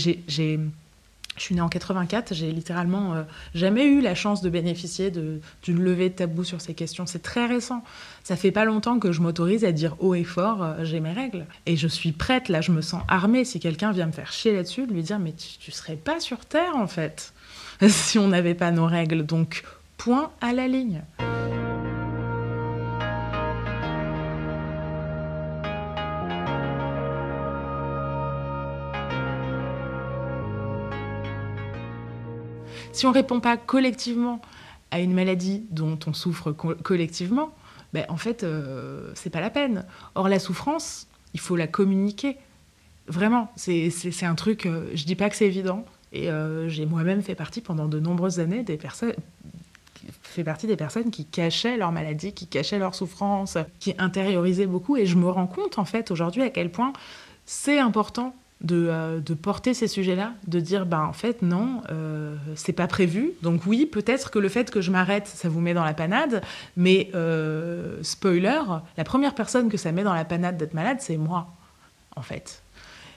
Je 1.38 1.44
suis 1.44 1.56
née 1.56 1.62
en 1.62 1.70
84, 1.70 2.34
j'ai 2.34 2.52
littéralement 2.52 3.14
euh, 3.14 3.24
jamais 3.54 3.86
eu 3.86 4.02
la 4.02 4.16
chance 4.16 4.42
de 4.42 4.50
bénéficier 4.50 5.12
d'une 5.12 5.84
levée 5.84 6.10
de 6.10 6.16
tabou 6.16 6.44
sur 6.44 6.62
ces 6.62 6.74
questions. 6.74 7.06
C'est 7.06 7.22
très 7.22 7.46
récent. 7.46 7.84
Ça 8.24 8.36
fait 8.36 8.52
pas 8.52 8.66
longtemps 8.66 9.00
que 9.00 9.12
je 9.12 9.22
m'autorise 9.22 9.64
à 9.64 9.72
dire 9.72 9.96
haut 10.00 10.16
et 10.16 10.24
fort 10.24 10.64
euh, 10.64 10.74
j'ai 10.84 11.00
mes 11.00 11.14
règles. 11.14 11.46
Et 11.66 11.78
je 11.78 11.88
suis 11.88 12.12
prête, 12.12 12.50
là, 12.50 12.62
je 12.62 12.72
me 12.72 12.82
sens 12.82 13.04
armée. 13.08 13.46
Si 13.46 13.60
quelqu'un 13.60 13.92
vient 13.92 14.08
me 14.08 14.12
faire 14.12 14.32
chier 14.32 14.54
là-dessus, 14.54 14.88
de 14.88 14.94
lui 14.94 15.04
dire 15.04 15.20
mais 15.20 15.34
tu, 15.34 15.58
tu 15.60 15.72
serais 15.72 15.96
pas 15.96 16.20
sur 16.20 16.46
Terre 16.46 16.76
en 16.76 16.88
fait 16.88 17.34
si 17.88 18.18
on 18.20 18.28
n'avait 18.28 18.56
pas 18.56 18.72
nos 18.72 18.86
règles. 18.86 19.26
Donc, 19.26 19.64
point 19.98 20.32
à 20.42 20.54
la 20.54 20.68
ligne. 20.68 21.04
Si 32.98 33.06
on 33.06 33.12
répond 33.12 33.40
pas 33.40 33.58
collectivement 33.58 34.42
à 34.90 35.00
une 35.02 35.14
maladie 35.14 35.62
dont 35.70 36.00
on 36.08 36.14
souffre 36.14 36.52
collectivement, 36.52 37.54
ben, 37.94 38.08
en 38.10 38.18
fait, 38.18 38.44
euh, 38.44 39.12
c'est 39.14 39.30
pas 39.30 39.40
la 39.40 39.52
peine. 39.52 39.86
Or, 40.16 40.28
la 40.28 40.40
souffrance, 40.40 41.06
il 41.36 41.40
faut 41.40 41.56
la 41.56 41.68
communiquer. 41.68 42.38
Vraiment, 43.08 43.52
c'est 43.56 44.24
un 44.24 44.34
truc, 44.34 44.66
euh, 44.66 44.90
je 44.96 45.06
dis 45.06 45.14
pas 45.14 45.30
que 45.30 45.36
c'est 45.36 45.46
évident. 45.46 45.86
Et 46.12 46.32
euh, 46.32 46.70
j'ai 46.70 46.88
moi-même 46.88 47.22
fait 47.22 47.36
partie 47.36 47.62
pendant 47.62 47.88
de 47.88 48.00
nombreuses 48.00 48.40
années 48.40 48.64
des 48.64 48.78
personnes 48.78 49.14
fait 50.24 50.44
partie 50.44 50.66
des 50.66 50.78
personnes 50.78 51.12
qui 51.12 51.26
cachaient 51.26 51.78
leur 51.78 51.92
maladie, 51.92 52.34
qui 52.34 52.48
cachaient 52.48 52.80
leur 52.80 52.96
souffrance, 52.96 53.60
qui 53.80 53.94
intériorisaient 54.00 54.66
beaucoup. 54.66 54.98
Et 54.98 55.06
je 55.06 55.18
me 55.18 55.30
rends 55.30 55.48
compte, 55.48 55.78
en 55.78 55.86
fait, 55.86 56.10
aujourd'hui, 56.10 56.42
à 56.42 56.50
quel 56.50 56.72
point 56.72 56.94
c'est 57.46 57.78
important 57.78 58.34
de, 58.62 58.88
euh, 58.90 59.20
de, 59.20 59.34
porter 59.34 59.74
ces 59.74 59.88
sujets-là, 59.88 60.34
de 60.48 60.60
dire, 60.60 60.86
ben, 60.86 61.04
en 61.04 61.14
fait, 61.14 61.42
non, 61.42 61.82
euh, 61.92 62.36
c'est 62.56 62.74
pas 62.74 62.88
prévu. 62.88 63.32
Donc 63.44 63.66
oui, 63.68 63.86
peut-être 63.86 64.32
que 64.32 64.40
le 64.40 64.50
fait 64.50 64.72
que 64.72 64.82
je 64.82 64.92
m'arrête, 64.92 65.28
ça 65.28 65.48
vous 65.48 65.62
met 65.62 65.74
dans 65.74 65.84
la 65.84 65.94
panade, 65.94 66.42
mais 66.76 67.10
euh, 67.14 67.98
spoiler, 68.02 68.62
la 68.98 69.04
première 69.04 69.36
personne 69.36 69.70
que 69.70 69.78
ça 69.78 69.92
met 69.92 70.04
dans 70.04 70.14
la 70.14 70.26
panade 70.26 70.58
d'être 70.58 70.74
malade, 70.74 70.98
c'est 71.02 71.18
moi, 71.18 71.48
en 72.16 72.22
fait. 72.22 72.64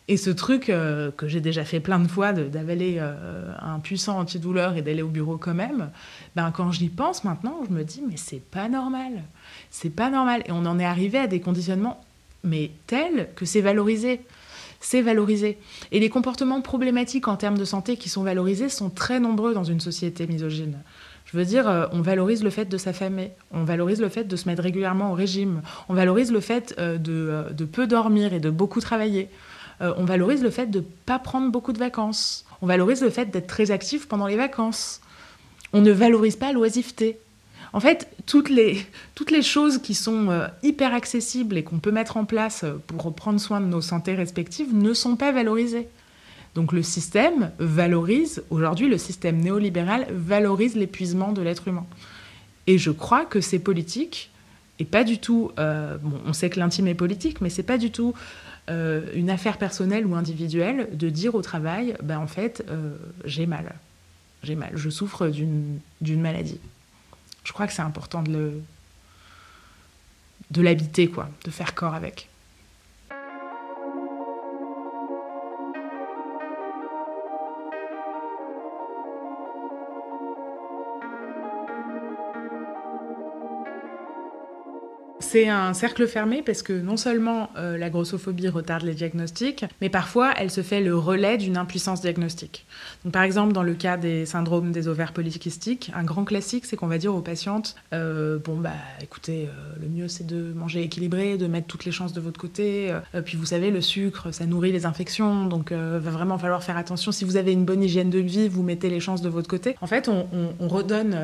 Et 0.09 0.17
ce 0.17 0.31
truc 0.31 0.67
que 0.67 1.29
j'ai 1.29 1.41
déjà 1.41 1.65
fait 1.65 1.79
plein 1.79 2.01
de 2.01 2.09
fois, 2.09 2.33
d'avaler 2.33 2.99
un 2.99 3.79
puissant 3.79 4.19
antidouleur 4.19 4.77
et 4.77 4.83
d'aller 4.83 5.03
au 5.03 5.09
bureau 5.09 5.37
quand 5.37 5.55
même, 5.55 5.91
ben, 6.35 6.51
quand 6.51 6.73
j'y 6.73 6.89
pense 6.89 7.23
maintenant, 7.23 7.61
je 7.69 7.73
me 7.73 7.85
dis, 7.85 8.03
mais 8.09 8.17
c'est 8.17 8.43
pas 8.43 8.69
normal. 8.69 9.23
C'est 9.71 9.91
pas 9.91 10.11
normal. 10.11 10.43
Et 10.47 10.53
on 10.53 10.67
en 10.67 10.81
est 10.81 10.85
arrivé 10.85 11.19
à 11.19 11.29
des 11.29 11.39
conditionnements, 11.39 12.01
mais 12.43 12.73
tels 12.89 13.29
que 13.37 13.45
c'est 13.45 13.61
valorisé. 13.61 14.23
C'est 14.81 15.03
valorisé. 15.03 15.59
Et 15.93 16.01
les 16.01 16.09
comportements 16.09 16.61
problématiques 16.63 17.29
en 17.29 17.37
termes 17.37 17.59
de 17.59 17.65
santé 17.65 17.97
qui 17.97 18.09
sont 18.09 18.23
valorisés 18.23 18.69
sont 18.69 18.91
très 18.91 19.21
nombreux 19.21 19.55
dans 19.55 19.65
une 19.65 19.81
société 19.81 20.27
misogyne. 20.27 20.79
Je 21.27 21.37
veux 21.37 21.45
dire, 21.45 21.69
euh, 21.69 21.87
on 21.93 22.01
valorise 22.01 22.43
le 22.43 22.51
fait 22.51 22.65
de 22.65 22.77
s'affamer, 22.77 23.33
on 23.53 23.65
valorise 23.65 24.01
le 24.01 24.09
fait 24.09 24.25
de 24.25 24.37
se 24.37 24.49
mettre 24.49 24.63
régulièrement 24.63 25.13
au 25.13 25.15
régime, 25.15 25.63
on 25.89 25.95
valorise 25.95 26.33
le 26.33 26.41
fait 26.41 26.75
de, 26.79 27.45
de 27.53 27.65
peu 27.65 27.87
dormir 27.87 28.33
et 28.33 28.41
de 28.41 28.51
beaucoup 28.51 28.81
travailler. 28.81 29.29
Euh, 29.83 29.95
on 29.97 30.05
valorise 30.05 30.43
le 30.43 30.51
fait 30.51 30.67
de 30.67 30.81
ne 30.81 30.85
pas 31.07 31.19
prendre 31.19 31.51
beaucoup 31.51 31.73
de 31.73 31.79
vacances. 31.79 32.45
On 32.63 32.67
valorise 32.67 33.03
le 33.03 33.11
fait 33.11 33.31
d'être 33.31 33.47
très 33.47 33.71
actif 33.71 34.09
pendant 34.09 34.27
les 34.27 34.37
vacances. 34.37 35.01
On 35.73 35.81
ne 35.81 35.93
valorise 35.93 36.37
pas 36.37 36.53
l'oisiveté. 36.53 37.19
En 37.73 37.81
fait, 37.81 38.09
toutes 38.27 38.51
les, 38.51 38.85
toutes 39.15 39.31
les 39.31 39.43
choses 39.43 39.79
qui 39.79 39.95
sont 39.95 40.31
euh, 40.31 40.47
hyper 40.63 40.93
accessibles 40.93 41.57
et 41.57 41.63
qu'on 41.63 41.79
peut 41.79 41.93
mettre 41.93 42.17
en 42.17 42.25
place 42.25 42.65
euh, 42.65 42.75
pour 42.87 43.15
prendre 43.15 43.41
soin 43.41 43.61
de 43.61 43.67
nos 43.67 43.81
santé 43.81 44.15
respectives 44.15 44.75
ne 44.75 44.93
sont 44.93 45.17
pas 45.17 45.33
valorisées. 45.33 45.89
Donc 46.55 46.73
le 46.73 46.83
système 46.83 47.53
valorise, 47.59 48.43
aujourd'hui 48.51 48.89
le 48.89 48.99
système 48.99 49.39
néolibéral 49.39 50.07
valorise 50.11 50.75
l'épuisement 50.75 51.33
de 51.33 51.43
l'être 51.43 51.69
humain. 51.69 51.87
Et 52.67 52.77
je 52.77 52.91
crois 52.91 53.25
que 53.25 53.41
ces 53.41 53.61
politiques, 53.61 54.31
et 54.81 54.85
pas 54.85 55.05
du 55.05 55.19
tout, 55.19 55.53
bon, 55.57 56.21
on 56.27 56.33
sait 56.33 56.51
que 56.51 56.59
l'intime 56.59 56.89
est 56.89 56.95
politique, 56.95 57.41
mais 57.41 57.51
c'est 57.51 57.63
pas 57.63 57.79
du 57.79 57.93
tout 57.93 58.15
euh, 58.71 59.03
une 59.15 59.31
affaire 59.31 59.59
personnelle 59.59 60.07
ou 60.07 60.15
individuelle, 60.15 60.89
de 60.93 61.09
dire 61.09 61.35
au 61.35 61.43
travail, 61.43 61.97
ben 62.03 62.19
en 62.19 62.29
fait, 62.29 62.65
euh, 62.71 62.95
j'ai 63.25 63.47
mal. 63.47 63.75
J'ai 64.45 64.55
mal. 64.55 64.71
Je 64.75 64.91
souffre 64.91 65.29
d'une 65.29 66.21
maladie. 66.21 66.61
Je 67.45 67.53
crois 67.53 67.67
que 67.67 67.73
c'est 67.73 67.83
important 67.83 68.23
de 68.23 68.63
l'habiter, 70.57 71.09
quoi, 71.09 71.29
de 71.45 71.51
faire 71.51 71.75
corps 71.75 71.95
avec. 71.95 72.30
C'est 85.33 85.49
un 85.49 85.75
cercle 85.75 86.09
fermé 86.09 86.43
parce 86.45 86.61
que 86.61 86.73
non 86.73 86.97
seulement 86.97 87.51
euh, 87.57 87.79
la 87.79 87.89
grossophobie 87.89 88.49
retarde 88.49 88.83
les 88.83 88.95
diagnostics, 88.95 89.65
mais 89.81 89.89
parfois 89.89 90.33
elle 90.37 90.51
se 90.51 90.61
fait 90.61 90.81
le 90.81 90.97
relais 90.97 91.39
d'une 91.39 91.57
impuissance 91.57 92.01
diagnostique. 92.01 92.67
Par 93.13 93.23
exemple, 93.23 93.53
dans 93.53 93.63
le 93.63 93.75
cas 93.75 93.97
des 93.97 94.27
syndromes 94.27 94.73
des 94.73 94.89
ovaires 94.89 95.13
polykystiques, 95.13 95.93
un 95.95 96.03
grand 96.03 96.25
classique, 96.25 96.67
c'est 96.67 96.75
qu'on 96.75 96.89
va 96.89 96.99
dire 96.99 97.15
aux 97.15 97.21
patientes 97.21 97.77
euh, 97.95 98.41
Bon, 98.45 98.57
bah 98.57 98.73
écoutez, 99.01 99.47
euh, 99.47 99.77
le 99.81 99.87
mieux 99.87 100.09
c'est 100.09 100.27
de 100.27 100.53
manger 100.53 100.83
équilibré, 100.83 101.39
de 101.39 101.47
mettre 101.47 101.69
toutes 101.69 101.85
les 101.85 101.93
chances 101.93 102.13
de 102.13 102.21
votre 102.21 102.41
côté. 102.41 102.93
puis 103.25 103.37
vous 103.37 103.47
savez, 103.47 103.71
le 103.71 103.83
sucre, 103.83 104.33
ça 104.33 104.47
nourrit 104.47 104.73
les 104.73 104.85
infections, 104.85 105.47
donc 105.47 105.71
va 105.71 105.99
vraiment 106.11 106.39
falloir 106.39 106.65
faire 106.65 106.77
attention. 106.77 107.13
Si 107.13 107.25
vous 107.25 107.37
avez 107.37 107.53
une 107.53 107.65
bonne 107.65 107.85
hygiène 107.85 108.11
de 108.11 108.19
vie, 108.19 108.49
vous 108.49 108.65
mettez 108.65 108.91
les 108.91 108.99
chances 108.99 109.23
de 109.23 109.29
votre 109.29 109.49
côté. 109.49 109.77
En 109.81 109.87
fait, 109.87 110.09
on, 110.09 110.27
redonne 110.67 111.17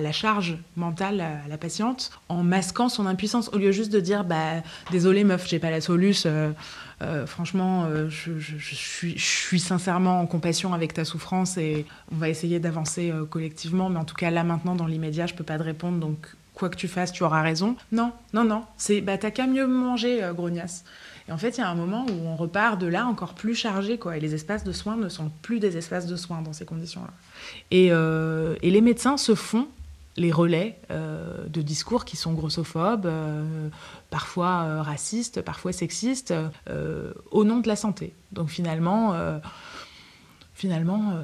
la, 0.00 0.12
charge 0.12 0.56
mentale 0.76 1.20
à 1.20 1.48
la 1.48 1.58
patiente 1.58 2.10
en 2.28 2.42
masquant 2.42 2.88
son 2.88 3.06
impuissance. 3.06 3.50
Au 3.52 3.58
lieu 3.58 3.72
juste 3.72 3.92
de 3.92 4.00
dire 4.00 4.24
bah 4.24 4.62
désolé 4.90 5.24
meuf 5.24 5.46
j'ai 5.48 5.58
pas 5.58 5.70
la 5.70 5.80
soluce 5.80 6.24
euh, 6.26 6.50
euh, 7.02 7.26
franchement 7.26 7.84
euh, 7.84 8.08
je, 8.08 8.38
suis, 8.38 9.18
je, 9.18 9.24
suis, 9.24 9.60
sincèrement 9.60 10.20
en 10.20 10.26
compassion 10.26 10.72
avec 10.72 10.94
ta 10.94 11.04
souffrance 11.04 11.56
et 11.56 11.86
on 12.12 12.16
va 12.16 12.28
essayer 12.28 12.60
d'avancer 12.60 13.12
collectivement. 13.30 13.88
Mais 13.88 13.98
en 13.98 14.04
tout 14.04 14.14
cas 14.14 14.30
là 14.30 14.44
maintenant 14.44 14.74
dans 14.74 14.86
l'immédiat 14.86 15.26
je 15.26 15.34
peux 15.34 15.44
pas 15.44 15.58
te 15.58 15.64
répondre. 15.64 15.98
Donc 15.98 16.26
quoi 16.54 16.68
que 16.68 16.76
tu 16.76 16.88
fasses 16.88 17.12
tu 17.12 17.24
auras 17.24 17.42
raison. 17.42 17.76
Non 17.90 18.12
non 18.32 18.44
non. 18.44 18.64
C'est 18.76 19.00
bah 19.00 19.18
t'as 19.18 19.30
qu'à 19.30 19.46
mieux 19.46 19.66
manger 19.66 20.20
grognasse 20.34 20.84
et 21.28 21.32
en 21.32 21.38
fait, 21.38 21.56
il 21.56 21.60
y 21.60 21.64
a 21.64 21.68
un 21.68 21.74
moment 21.74 22.04
où 22.06 22.26
on 22.26 22.36
repart 22.36 22.80
de 22.80 22.86
là 22.86 23.06
encore 23.06 23.34
plus 23.34 23.54
chargé, 23.54 23.98
quoi. 23.98 24.16
Et 24.16 24.20
les 24.20 24.34
espaces 24.34 24.64
de 24.64 24.72
soins 24.72 24.96
ne 24.96 25.08
sont 25.08 25.30
plus 25.42 25.60
des 25.60 25.76
espaces 25.76 26.06
de 26.06 26.16
soins 26.16 26.42
dans 26.42 26.52
ces 26.52 26.64
conditions-là. 26.64 27.12
Et, 27.70 27.86
et, 27.86 28.70
les 28.70 28.80
médecins 28.80 29.16
se 29.16 29.34
font 29.34 29.68
les 30.16 30.30
relais 30.30 30.78
euh, 30.90 31.46
de 31.48 31.62
discours 31.62 32.04
qui 32.04 32.16
sont 32.16 32.32
grossophobes, 32.32 33.06
euh, 33.06 33.68
parfois 34.10 34.64
euh, 34.64 34.82
racistes, 34.82 35.40
parfois 35.40 35.72
sexistes, 35.72 36.34
au 37.30 37.44
nom 37.44 37.60
de 37.60 37.68
la 37.68 37.76
santé. 37.76 38.12
Donc 38.32 38.48
finalement, 38.48 39.14
finalement 40.54 41.14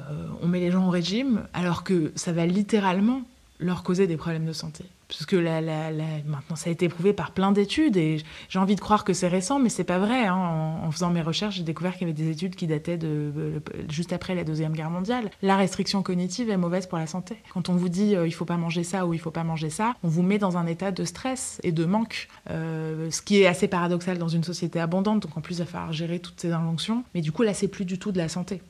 on 0.41 0.47
met 0.47 0.59
les 0.59 0.71
gens 0.71 0.87
au 0.87 0.89
régime 0.89 1.47
alors 1.53 1.83
que 1.83 2.11
ça 2.15 2.31
va 2.31 2.45
littéralement 2.45 3.21
leur 3.59 3.83
causer 3.83 4.07
des 4.07 4.17
problèmes 4.17 4.45
de 4.45 4.53
santé 4.53 4.85
puisque 5.09 5.33
la, 5.33 5.59
maintenant 5.61 6.55
ça 6.55 6.69
a 6.69 6.71
été 6.71 6.87
prouvé 6.87 7.13
par 7.13 7.31
plein 7.31 7.51
d'études 7.51 7.97
et 7.97 8.23
j'ai 8.47 8.59
envie 8.59 8.75
de 8.75 8.79
croire 8.79 9.03
que 9.03 9.11
c'est 9.11 9.27
récent, 9.27 9.59
mais 9.59 9.69
c'est 9.69 9.83
pas 9.83 9.97
vrai. 9.97 10.27
Hein. 10.27 10.35
En, 10.83 10.89
faisant 10.91 11.09
mes 11.09 11.21
recherches, 11.21 11.55
j'ai 11.55 11.63
découvert 11.63 11.93
qu'il 11.93 12.07
y 12.07 12.11
avait 12.11 12.13
des 12.13 12.29
études 12.29 12.55
qui 12.55 12.67
dataient 12.67 12.97
de, 12.97 13.61
juste 13.89 14.13
après 14.13 14.35
la 14.35 14.43
deuxième 14.43 14.73
guerre 14.73 14.89
mondiale. 14.89 15.29
La 15.41 15.57
restriction 15.57 16.03
cognitive 16.03 16.49
est 16.49 16.57
mauvaise 16.57 16.87
pour 16.87 16.97
la 16.97 17.07
santé. 17.07 17.37
Quand 17.53 17.69
on 17.69 17.73
vous 17.73 17.89
dit 17.89 18.15
euh, 18.15 18.27
il 18.27 18.31
faut 18.31 18.45
pas 18.45 18.57
manger 18.57 18.83
ça 18.83 19.05
ou 19.05 19.13
il 19.13 19.19
faut 19.19 19.31
pas 19.31 19.43
manger 19.43 19.69
ça, 19.69 19.95
on 20.03 20.07
vous 20.07 20.23
met 20.23 20.37
dans 20.37 20.57
un 20.57 20.67
état 20.67 20.91
de 20.91 21.03
stress 21.03 21.59
et 21.63 21.71
de 21.71 21.85
manque, 21.85 22.27
euh, 22.49 23.09
ce 23.09 23.21
qui 23.21 23.41
est 23.41 23.47
assez 23.47 23.67
paradoxal 23.67 24.19
dans 24.19 24.27
une 24.27 24.43
société 24.43 24.79
abondante. 24.79 25.21
Donc 25.23 25.35
en 25.35 25.41
plus 25.41 25.55
il 25.55 25.59
va 25.59 25.65
falloir 25.65 25.91
gérer 25.91 26.19
toutes 26.19 26.39
ces 26.39 26.51
injonctions, 26.51 27.03
mais 27.15 27.21
du 27.21 27.31
coup 27.31 27.41
là 27.41 27.55
c'est 27.55 27.67
plus 27.67 27.85
du 27.85 27.97
tout 27.97 28.11
de 28.11 28.19
la 28.19 28.29
santé. 28.29 28.61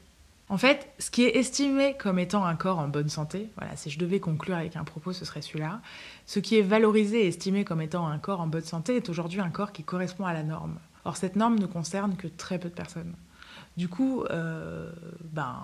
En 0.49 0.57
fait, 0.57 0.89
ce 0.97 1.11
qui 1.11 1.23
est 1.23 1.37
estimé 1.37 1.95
comme 1.95 2.17
étant 2.17 2.43
un 2.43 2.55
corps 2.55 2.79
en 2.79 2.87
bonne 2.87 3.07
santé, 3.07 3.49
voilà, 3.55 3.75
si 3.75 3.91
je 3.91 3.99
devais 3.99 4.19
conclure 4.19 4.55
avec 4.55 4.75
un 4.75 4.83
propos, 4.83 5.13
ce 5.13 5.23
serait 5.23 5.43
celui-là. 5.43 5.79
Ce 6.25 6.39
qui 6.39 6.57
est 6.57 6.63
valorisé 6.63 7.25
et 7.25 7.27
estimé 7.27 7.63
comme 7.63 7.81
étant 7.81 8.07
un 8.07 8.17
corps 8.17 8.41
en 8.41 8.47
bonne 8.47 8.63
santé 8.63 8.95
est 8.95 9.09
aujourd'hui 9.09 9.39
un 9.41 9.51
corps 9.51 9.71
qui 9.71 9.83
correspond 9.83 10.25
à 10.25 10.33
la 10.33 10.41
norme. 10.41 10.79
Or, 11.05 11.17
cette 11.17 11.35
norme 11.35 11.59
ne 11.59 11.67
concerne 11.67 12.15
que 12.15 12.27
très 12.27 12.57
peu 12.57 12.69
de 12.69 12.73
personnes. 12.73 13.13
Du 13.77 13.87
coup, 13.89 14.23
euh, 14.31 14.91
ben, 15.31 15.55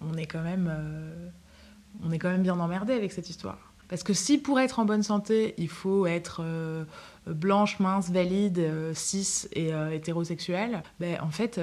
on, 0.00 0.16
est 0.16 0.26
quand 0.26 0.42
même, 0.42 0.72
euh, 0.74 1.28
on 2.02 2.10
est 2.10 2.18
quand 2.18 2.30
même 2.30 2.42
bien 2.42 2.58
emmerdé 2.58 2.94
avec 2.94 3.12
cette 3.12 3.28
histoire. 3.28 3.58
Parce 3.88 4.02
que 4.02 4.14
si 4.14 4.38
pour 4.38 4.60
être 4.60 4.78
en 4.78 4.86
bonne 4.86 5.02
santé, 5.02 5.54
il 5.58 5.68
faut 5.68 6.06
être 6.06 6.40
euh, 6.42 6.84
blanche, 7.26 7.78
mince, 7.80 8.10
valide, 8.10 8.94
cis 8.94 9.46
et 9.52 9.72
hétérosexuelle, 9.92 10.82
ben, 11.00 11.20
en 11.20 11.30
fait 11.30 11.60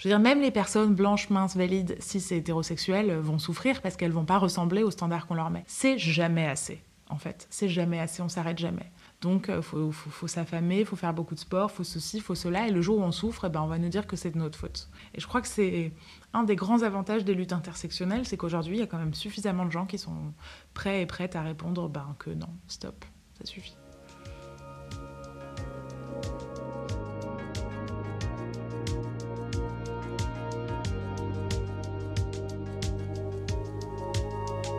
je 0.00 0.08
veux 0.08 0.14
dire, 0.14 0.18
même 0.18 0.40
les 0.40 0.50
personnes 0.50 0.94
blanches, 0.94 1.28
minces, 1.28 1.56
valides, 1.56 1.94
cis 2.00 2.24
et 2.30 2.38
hétérosexuelles 2.38 3.18
vont 3.18 3.38
souffrir 3.38 3.82
parce 3.82 3.96
qu'elles 3.96 4.12
vont 4.12 4.24
pas 4.24 4.38
ressembler 4.38 4.82
aux 4.82 4.90
standards 4.90 5.26
qu'on 5.26 5.34
leur 5.34 5.50
met. 5.50 5.62
C'est 5.66 5.98
jamais 5.98 6.46
assez, 6.46 6.82
en 7.10 7.18
fait. 7.18 7.46
C'est 7.50 7.68
jamais 7.68 8.00
assez, 8.00 8.22
on 8.22 8.30
s'arrête 8.30 8.56
jamais. 8.56 8.90
Donc, 9.20 9.46
il 9.48 9.56
euh, 9.56 9.60
faut, 9.60 9.92
faut, 9.92 10.26
s'affamer, 10.26 10.80
il 10.80 10.86
faut 10.86 10.96
faire 10.96 11.12
beaucoup 11.12 11.34
de 11.34 11.40
sport, 11.40 11.68
il 11.70 11.76
faut 11.76 11.84
ceci, 11.84 12.16
il 12.16 12.22
faut 12.22 12.34
cela. 12.34 12.66
Et 12.66 12.70
le 12.70 12.80
jour 12.80 12.96
où 12.96 13.02
on 13.02 13.12
souffre, 13.12 13.44
eh 13.44 13.50
ben, 13.50 13.60
on 13.60 13.66
va 13.66 13.76
nous 13.76 13.90
dire 13.90 14.06
que 14.06 14.16
c'est 14.16 14.30
de 14.30 14.38
notre 14.38 14.58
faute. 14.58 14.88
Et 15.14 15.20
je 15.20 15.26
crois 15.26 15.42
que 15.42 15.48
c'est 15.48 15.92
un 16.32 16.44
des 16.44 16.56
grands 16.56 16.80
avantages 16.80 17.26
des 17.26 17.34
luttes 17.34 17.52
intersectionnelles, 17.52 18.24
c'est 18.24 18.38
qu'aujourd'hui, 18.38 18.76
il 18.76 18.80
y 18.80 18.82
a 18.82 18.86
quand 18.86 18.96
même 18.96 19.12
suffisamment 19.12 19.66
de 19.66 19.70
gens 19.70 19.84
qui 19.84 19.98
sont 19.98 20.32
prêts 20.72 21.02
et 21.02 21.06
prêtes 21.06 21.36
à 21.36 21.42
répondre 21.42 21.90
ben, 21.90 22.16
que 22.18 22.30
non, 22.30 22.48
stop, 22.68 23.04
ça 23.38 23.44
suffit. 23.44 23.76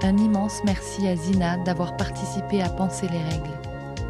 Un 0.03 0.17
immense 0.17 0.61
merci 0.65 1.07
à 1.07 1.15
Zina 1.15 1.57
d'avoir 1.57 1.95
participé 1.95 2.59
à 2.61 2.69
penser 2.69 3.07
les 3.07 3.19
règles. 3.19 3.51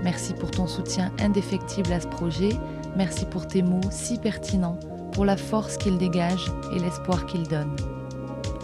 Merci 0.03 0.33
pour 0.33 0.49
ton 0.49 0.65
soutien 0.65 1.11
indéfectible 1.19 1.91
à 1.91 1.99
ce 1.99 2.07
projet. 2.07 2.55
Merci 2.95 3.25
pour 3.25 3.45
tes 3.45 3.61
mots 3.61 3.81
si 3.89 4.17
pertinents, 4.17 4.79
pour 5.11 5.25
la 5.25 5.35
force 5.35 5.75
qu'ils 5.77 5.97
dégagent 5.97 6.49
et 6.73 6.79
l'espoir 6.79 7.25
qu'ils 7.25 7.45
donnent. 7.47 7.75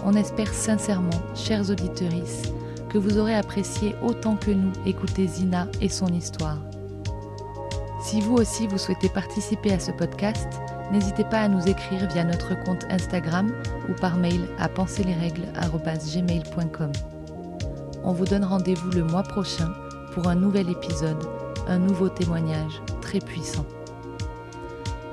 On 0.06 0.14
espère 0.14 0.54
sincèrement, 0.54 1.10
chers 1.36 1.70
auditeurs, 1.70 2.08
que 2.90 2.98
vous 2.98 3.18
aurez 3.18 3.36
apprécié 3.36 3.94
autant 4.02 4.38
que 4.38 4.52
nous 4.52 4.72
écouter 4.86 5.28
Zina 5.28 5.68
et 5.82 5.90
son 5.90 6.08
histoire. 6.08 6.60
Si 8.02 8.22
vous 8.22 8.36
aussi 8.36 8.68
vous 8.68 8.78
souhaitez 8.78 9.10
participer 9.10 9.74
à 9.74 9.80
ce 9.80 9.92
podcast, 9.92 10.48
n'hésitez 10.94 11.26
pas 11.26 11.42
à 11.42 11.50
nous 11.50 11.68
écrire 11.68 12.08
via 12.08 12.24
notre 12.24 12.56
compte 12.64 12.86
Instagram 12.90 13.52
ou 13.90 13.94
par 14.00 14.16
mail 14.16 14.48
à 14.60 14.70
penserlesrègles.gmail.com. 14.70 17.17
On 18.04 18.14
vous 18.14 18.26
donne 18.26 18.46
rendez-vous 18.46 18.92
le 18.92 19.04
mois 19.04 19.24
prochain 19.24 19.74
pour 20.14 20.28
un 20.28 20.36
nouvel 20.36 20.70
épisode, 20.70 21.24
un 21.68 21.80
nouveau 21.80 22.10
témoignage 22.10 22.82
très 23.02 23.20
puissant. 23.20 23.66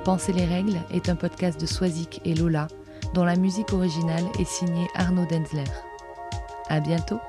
Penser 0.05 0.33
les 0.33 0.45
règles 0.45 0.79
est 0.93 1.09
un 1.09 1.17
podcast 1.17 1.61
de 1.61 1.67
Swazik 1.67 2.21
et 2.25 2.35
Lola, 2.35 2.69
dont 3.15 3.25
la 3.25 3.37
musique 3.37 3.73
originale 3.73 4.25
est 4.39 4.47
signée 4.47 4.89
Arnaud 4.95 5.27
Denzler. 5.27 5.65
À 6.69 6.81
bientôt! 6.81 7.21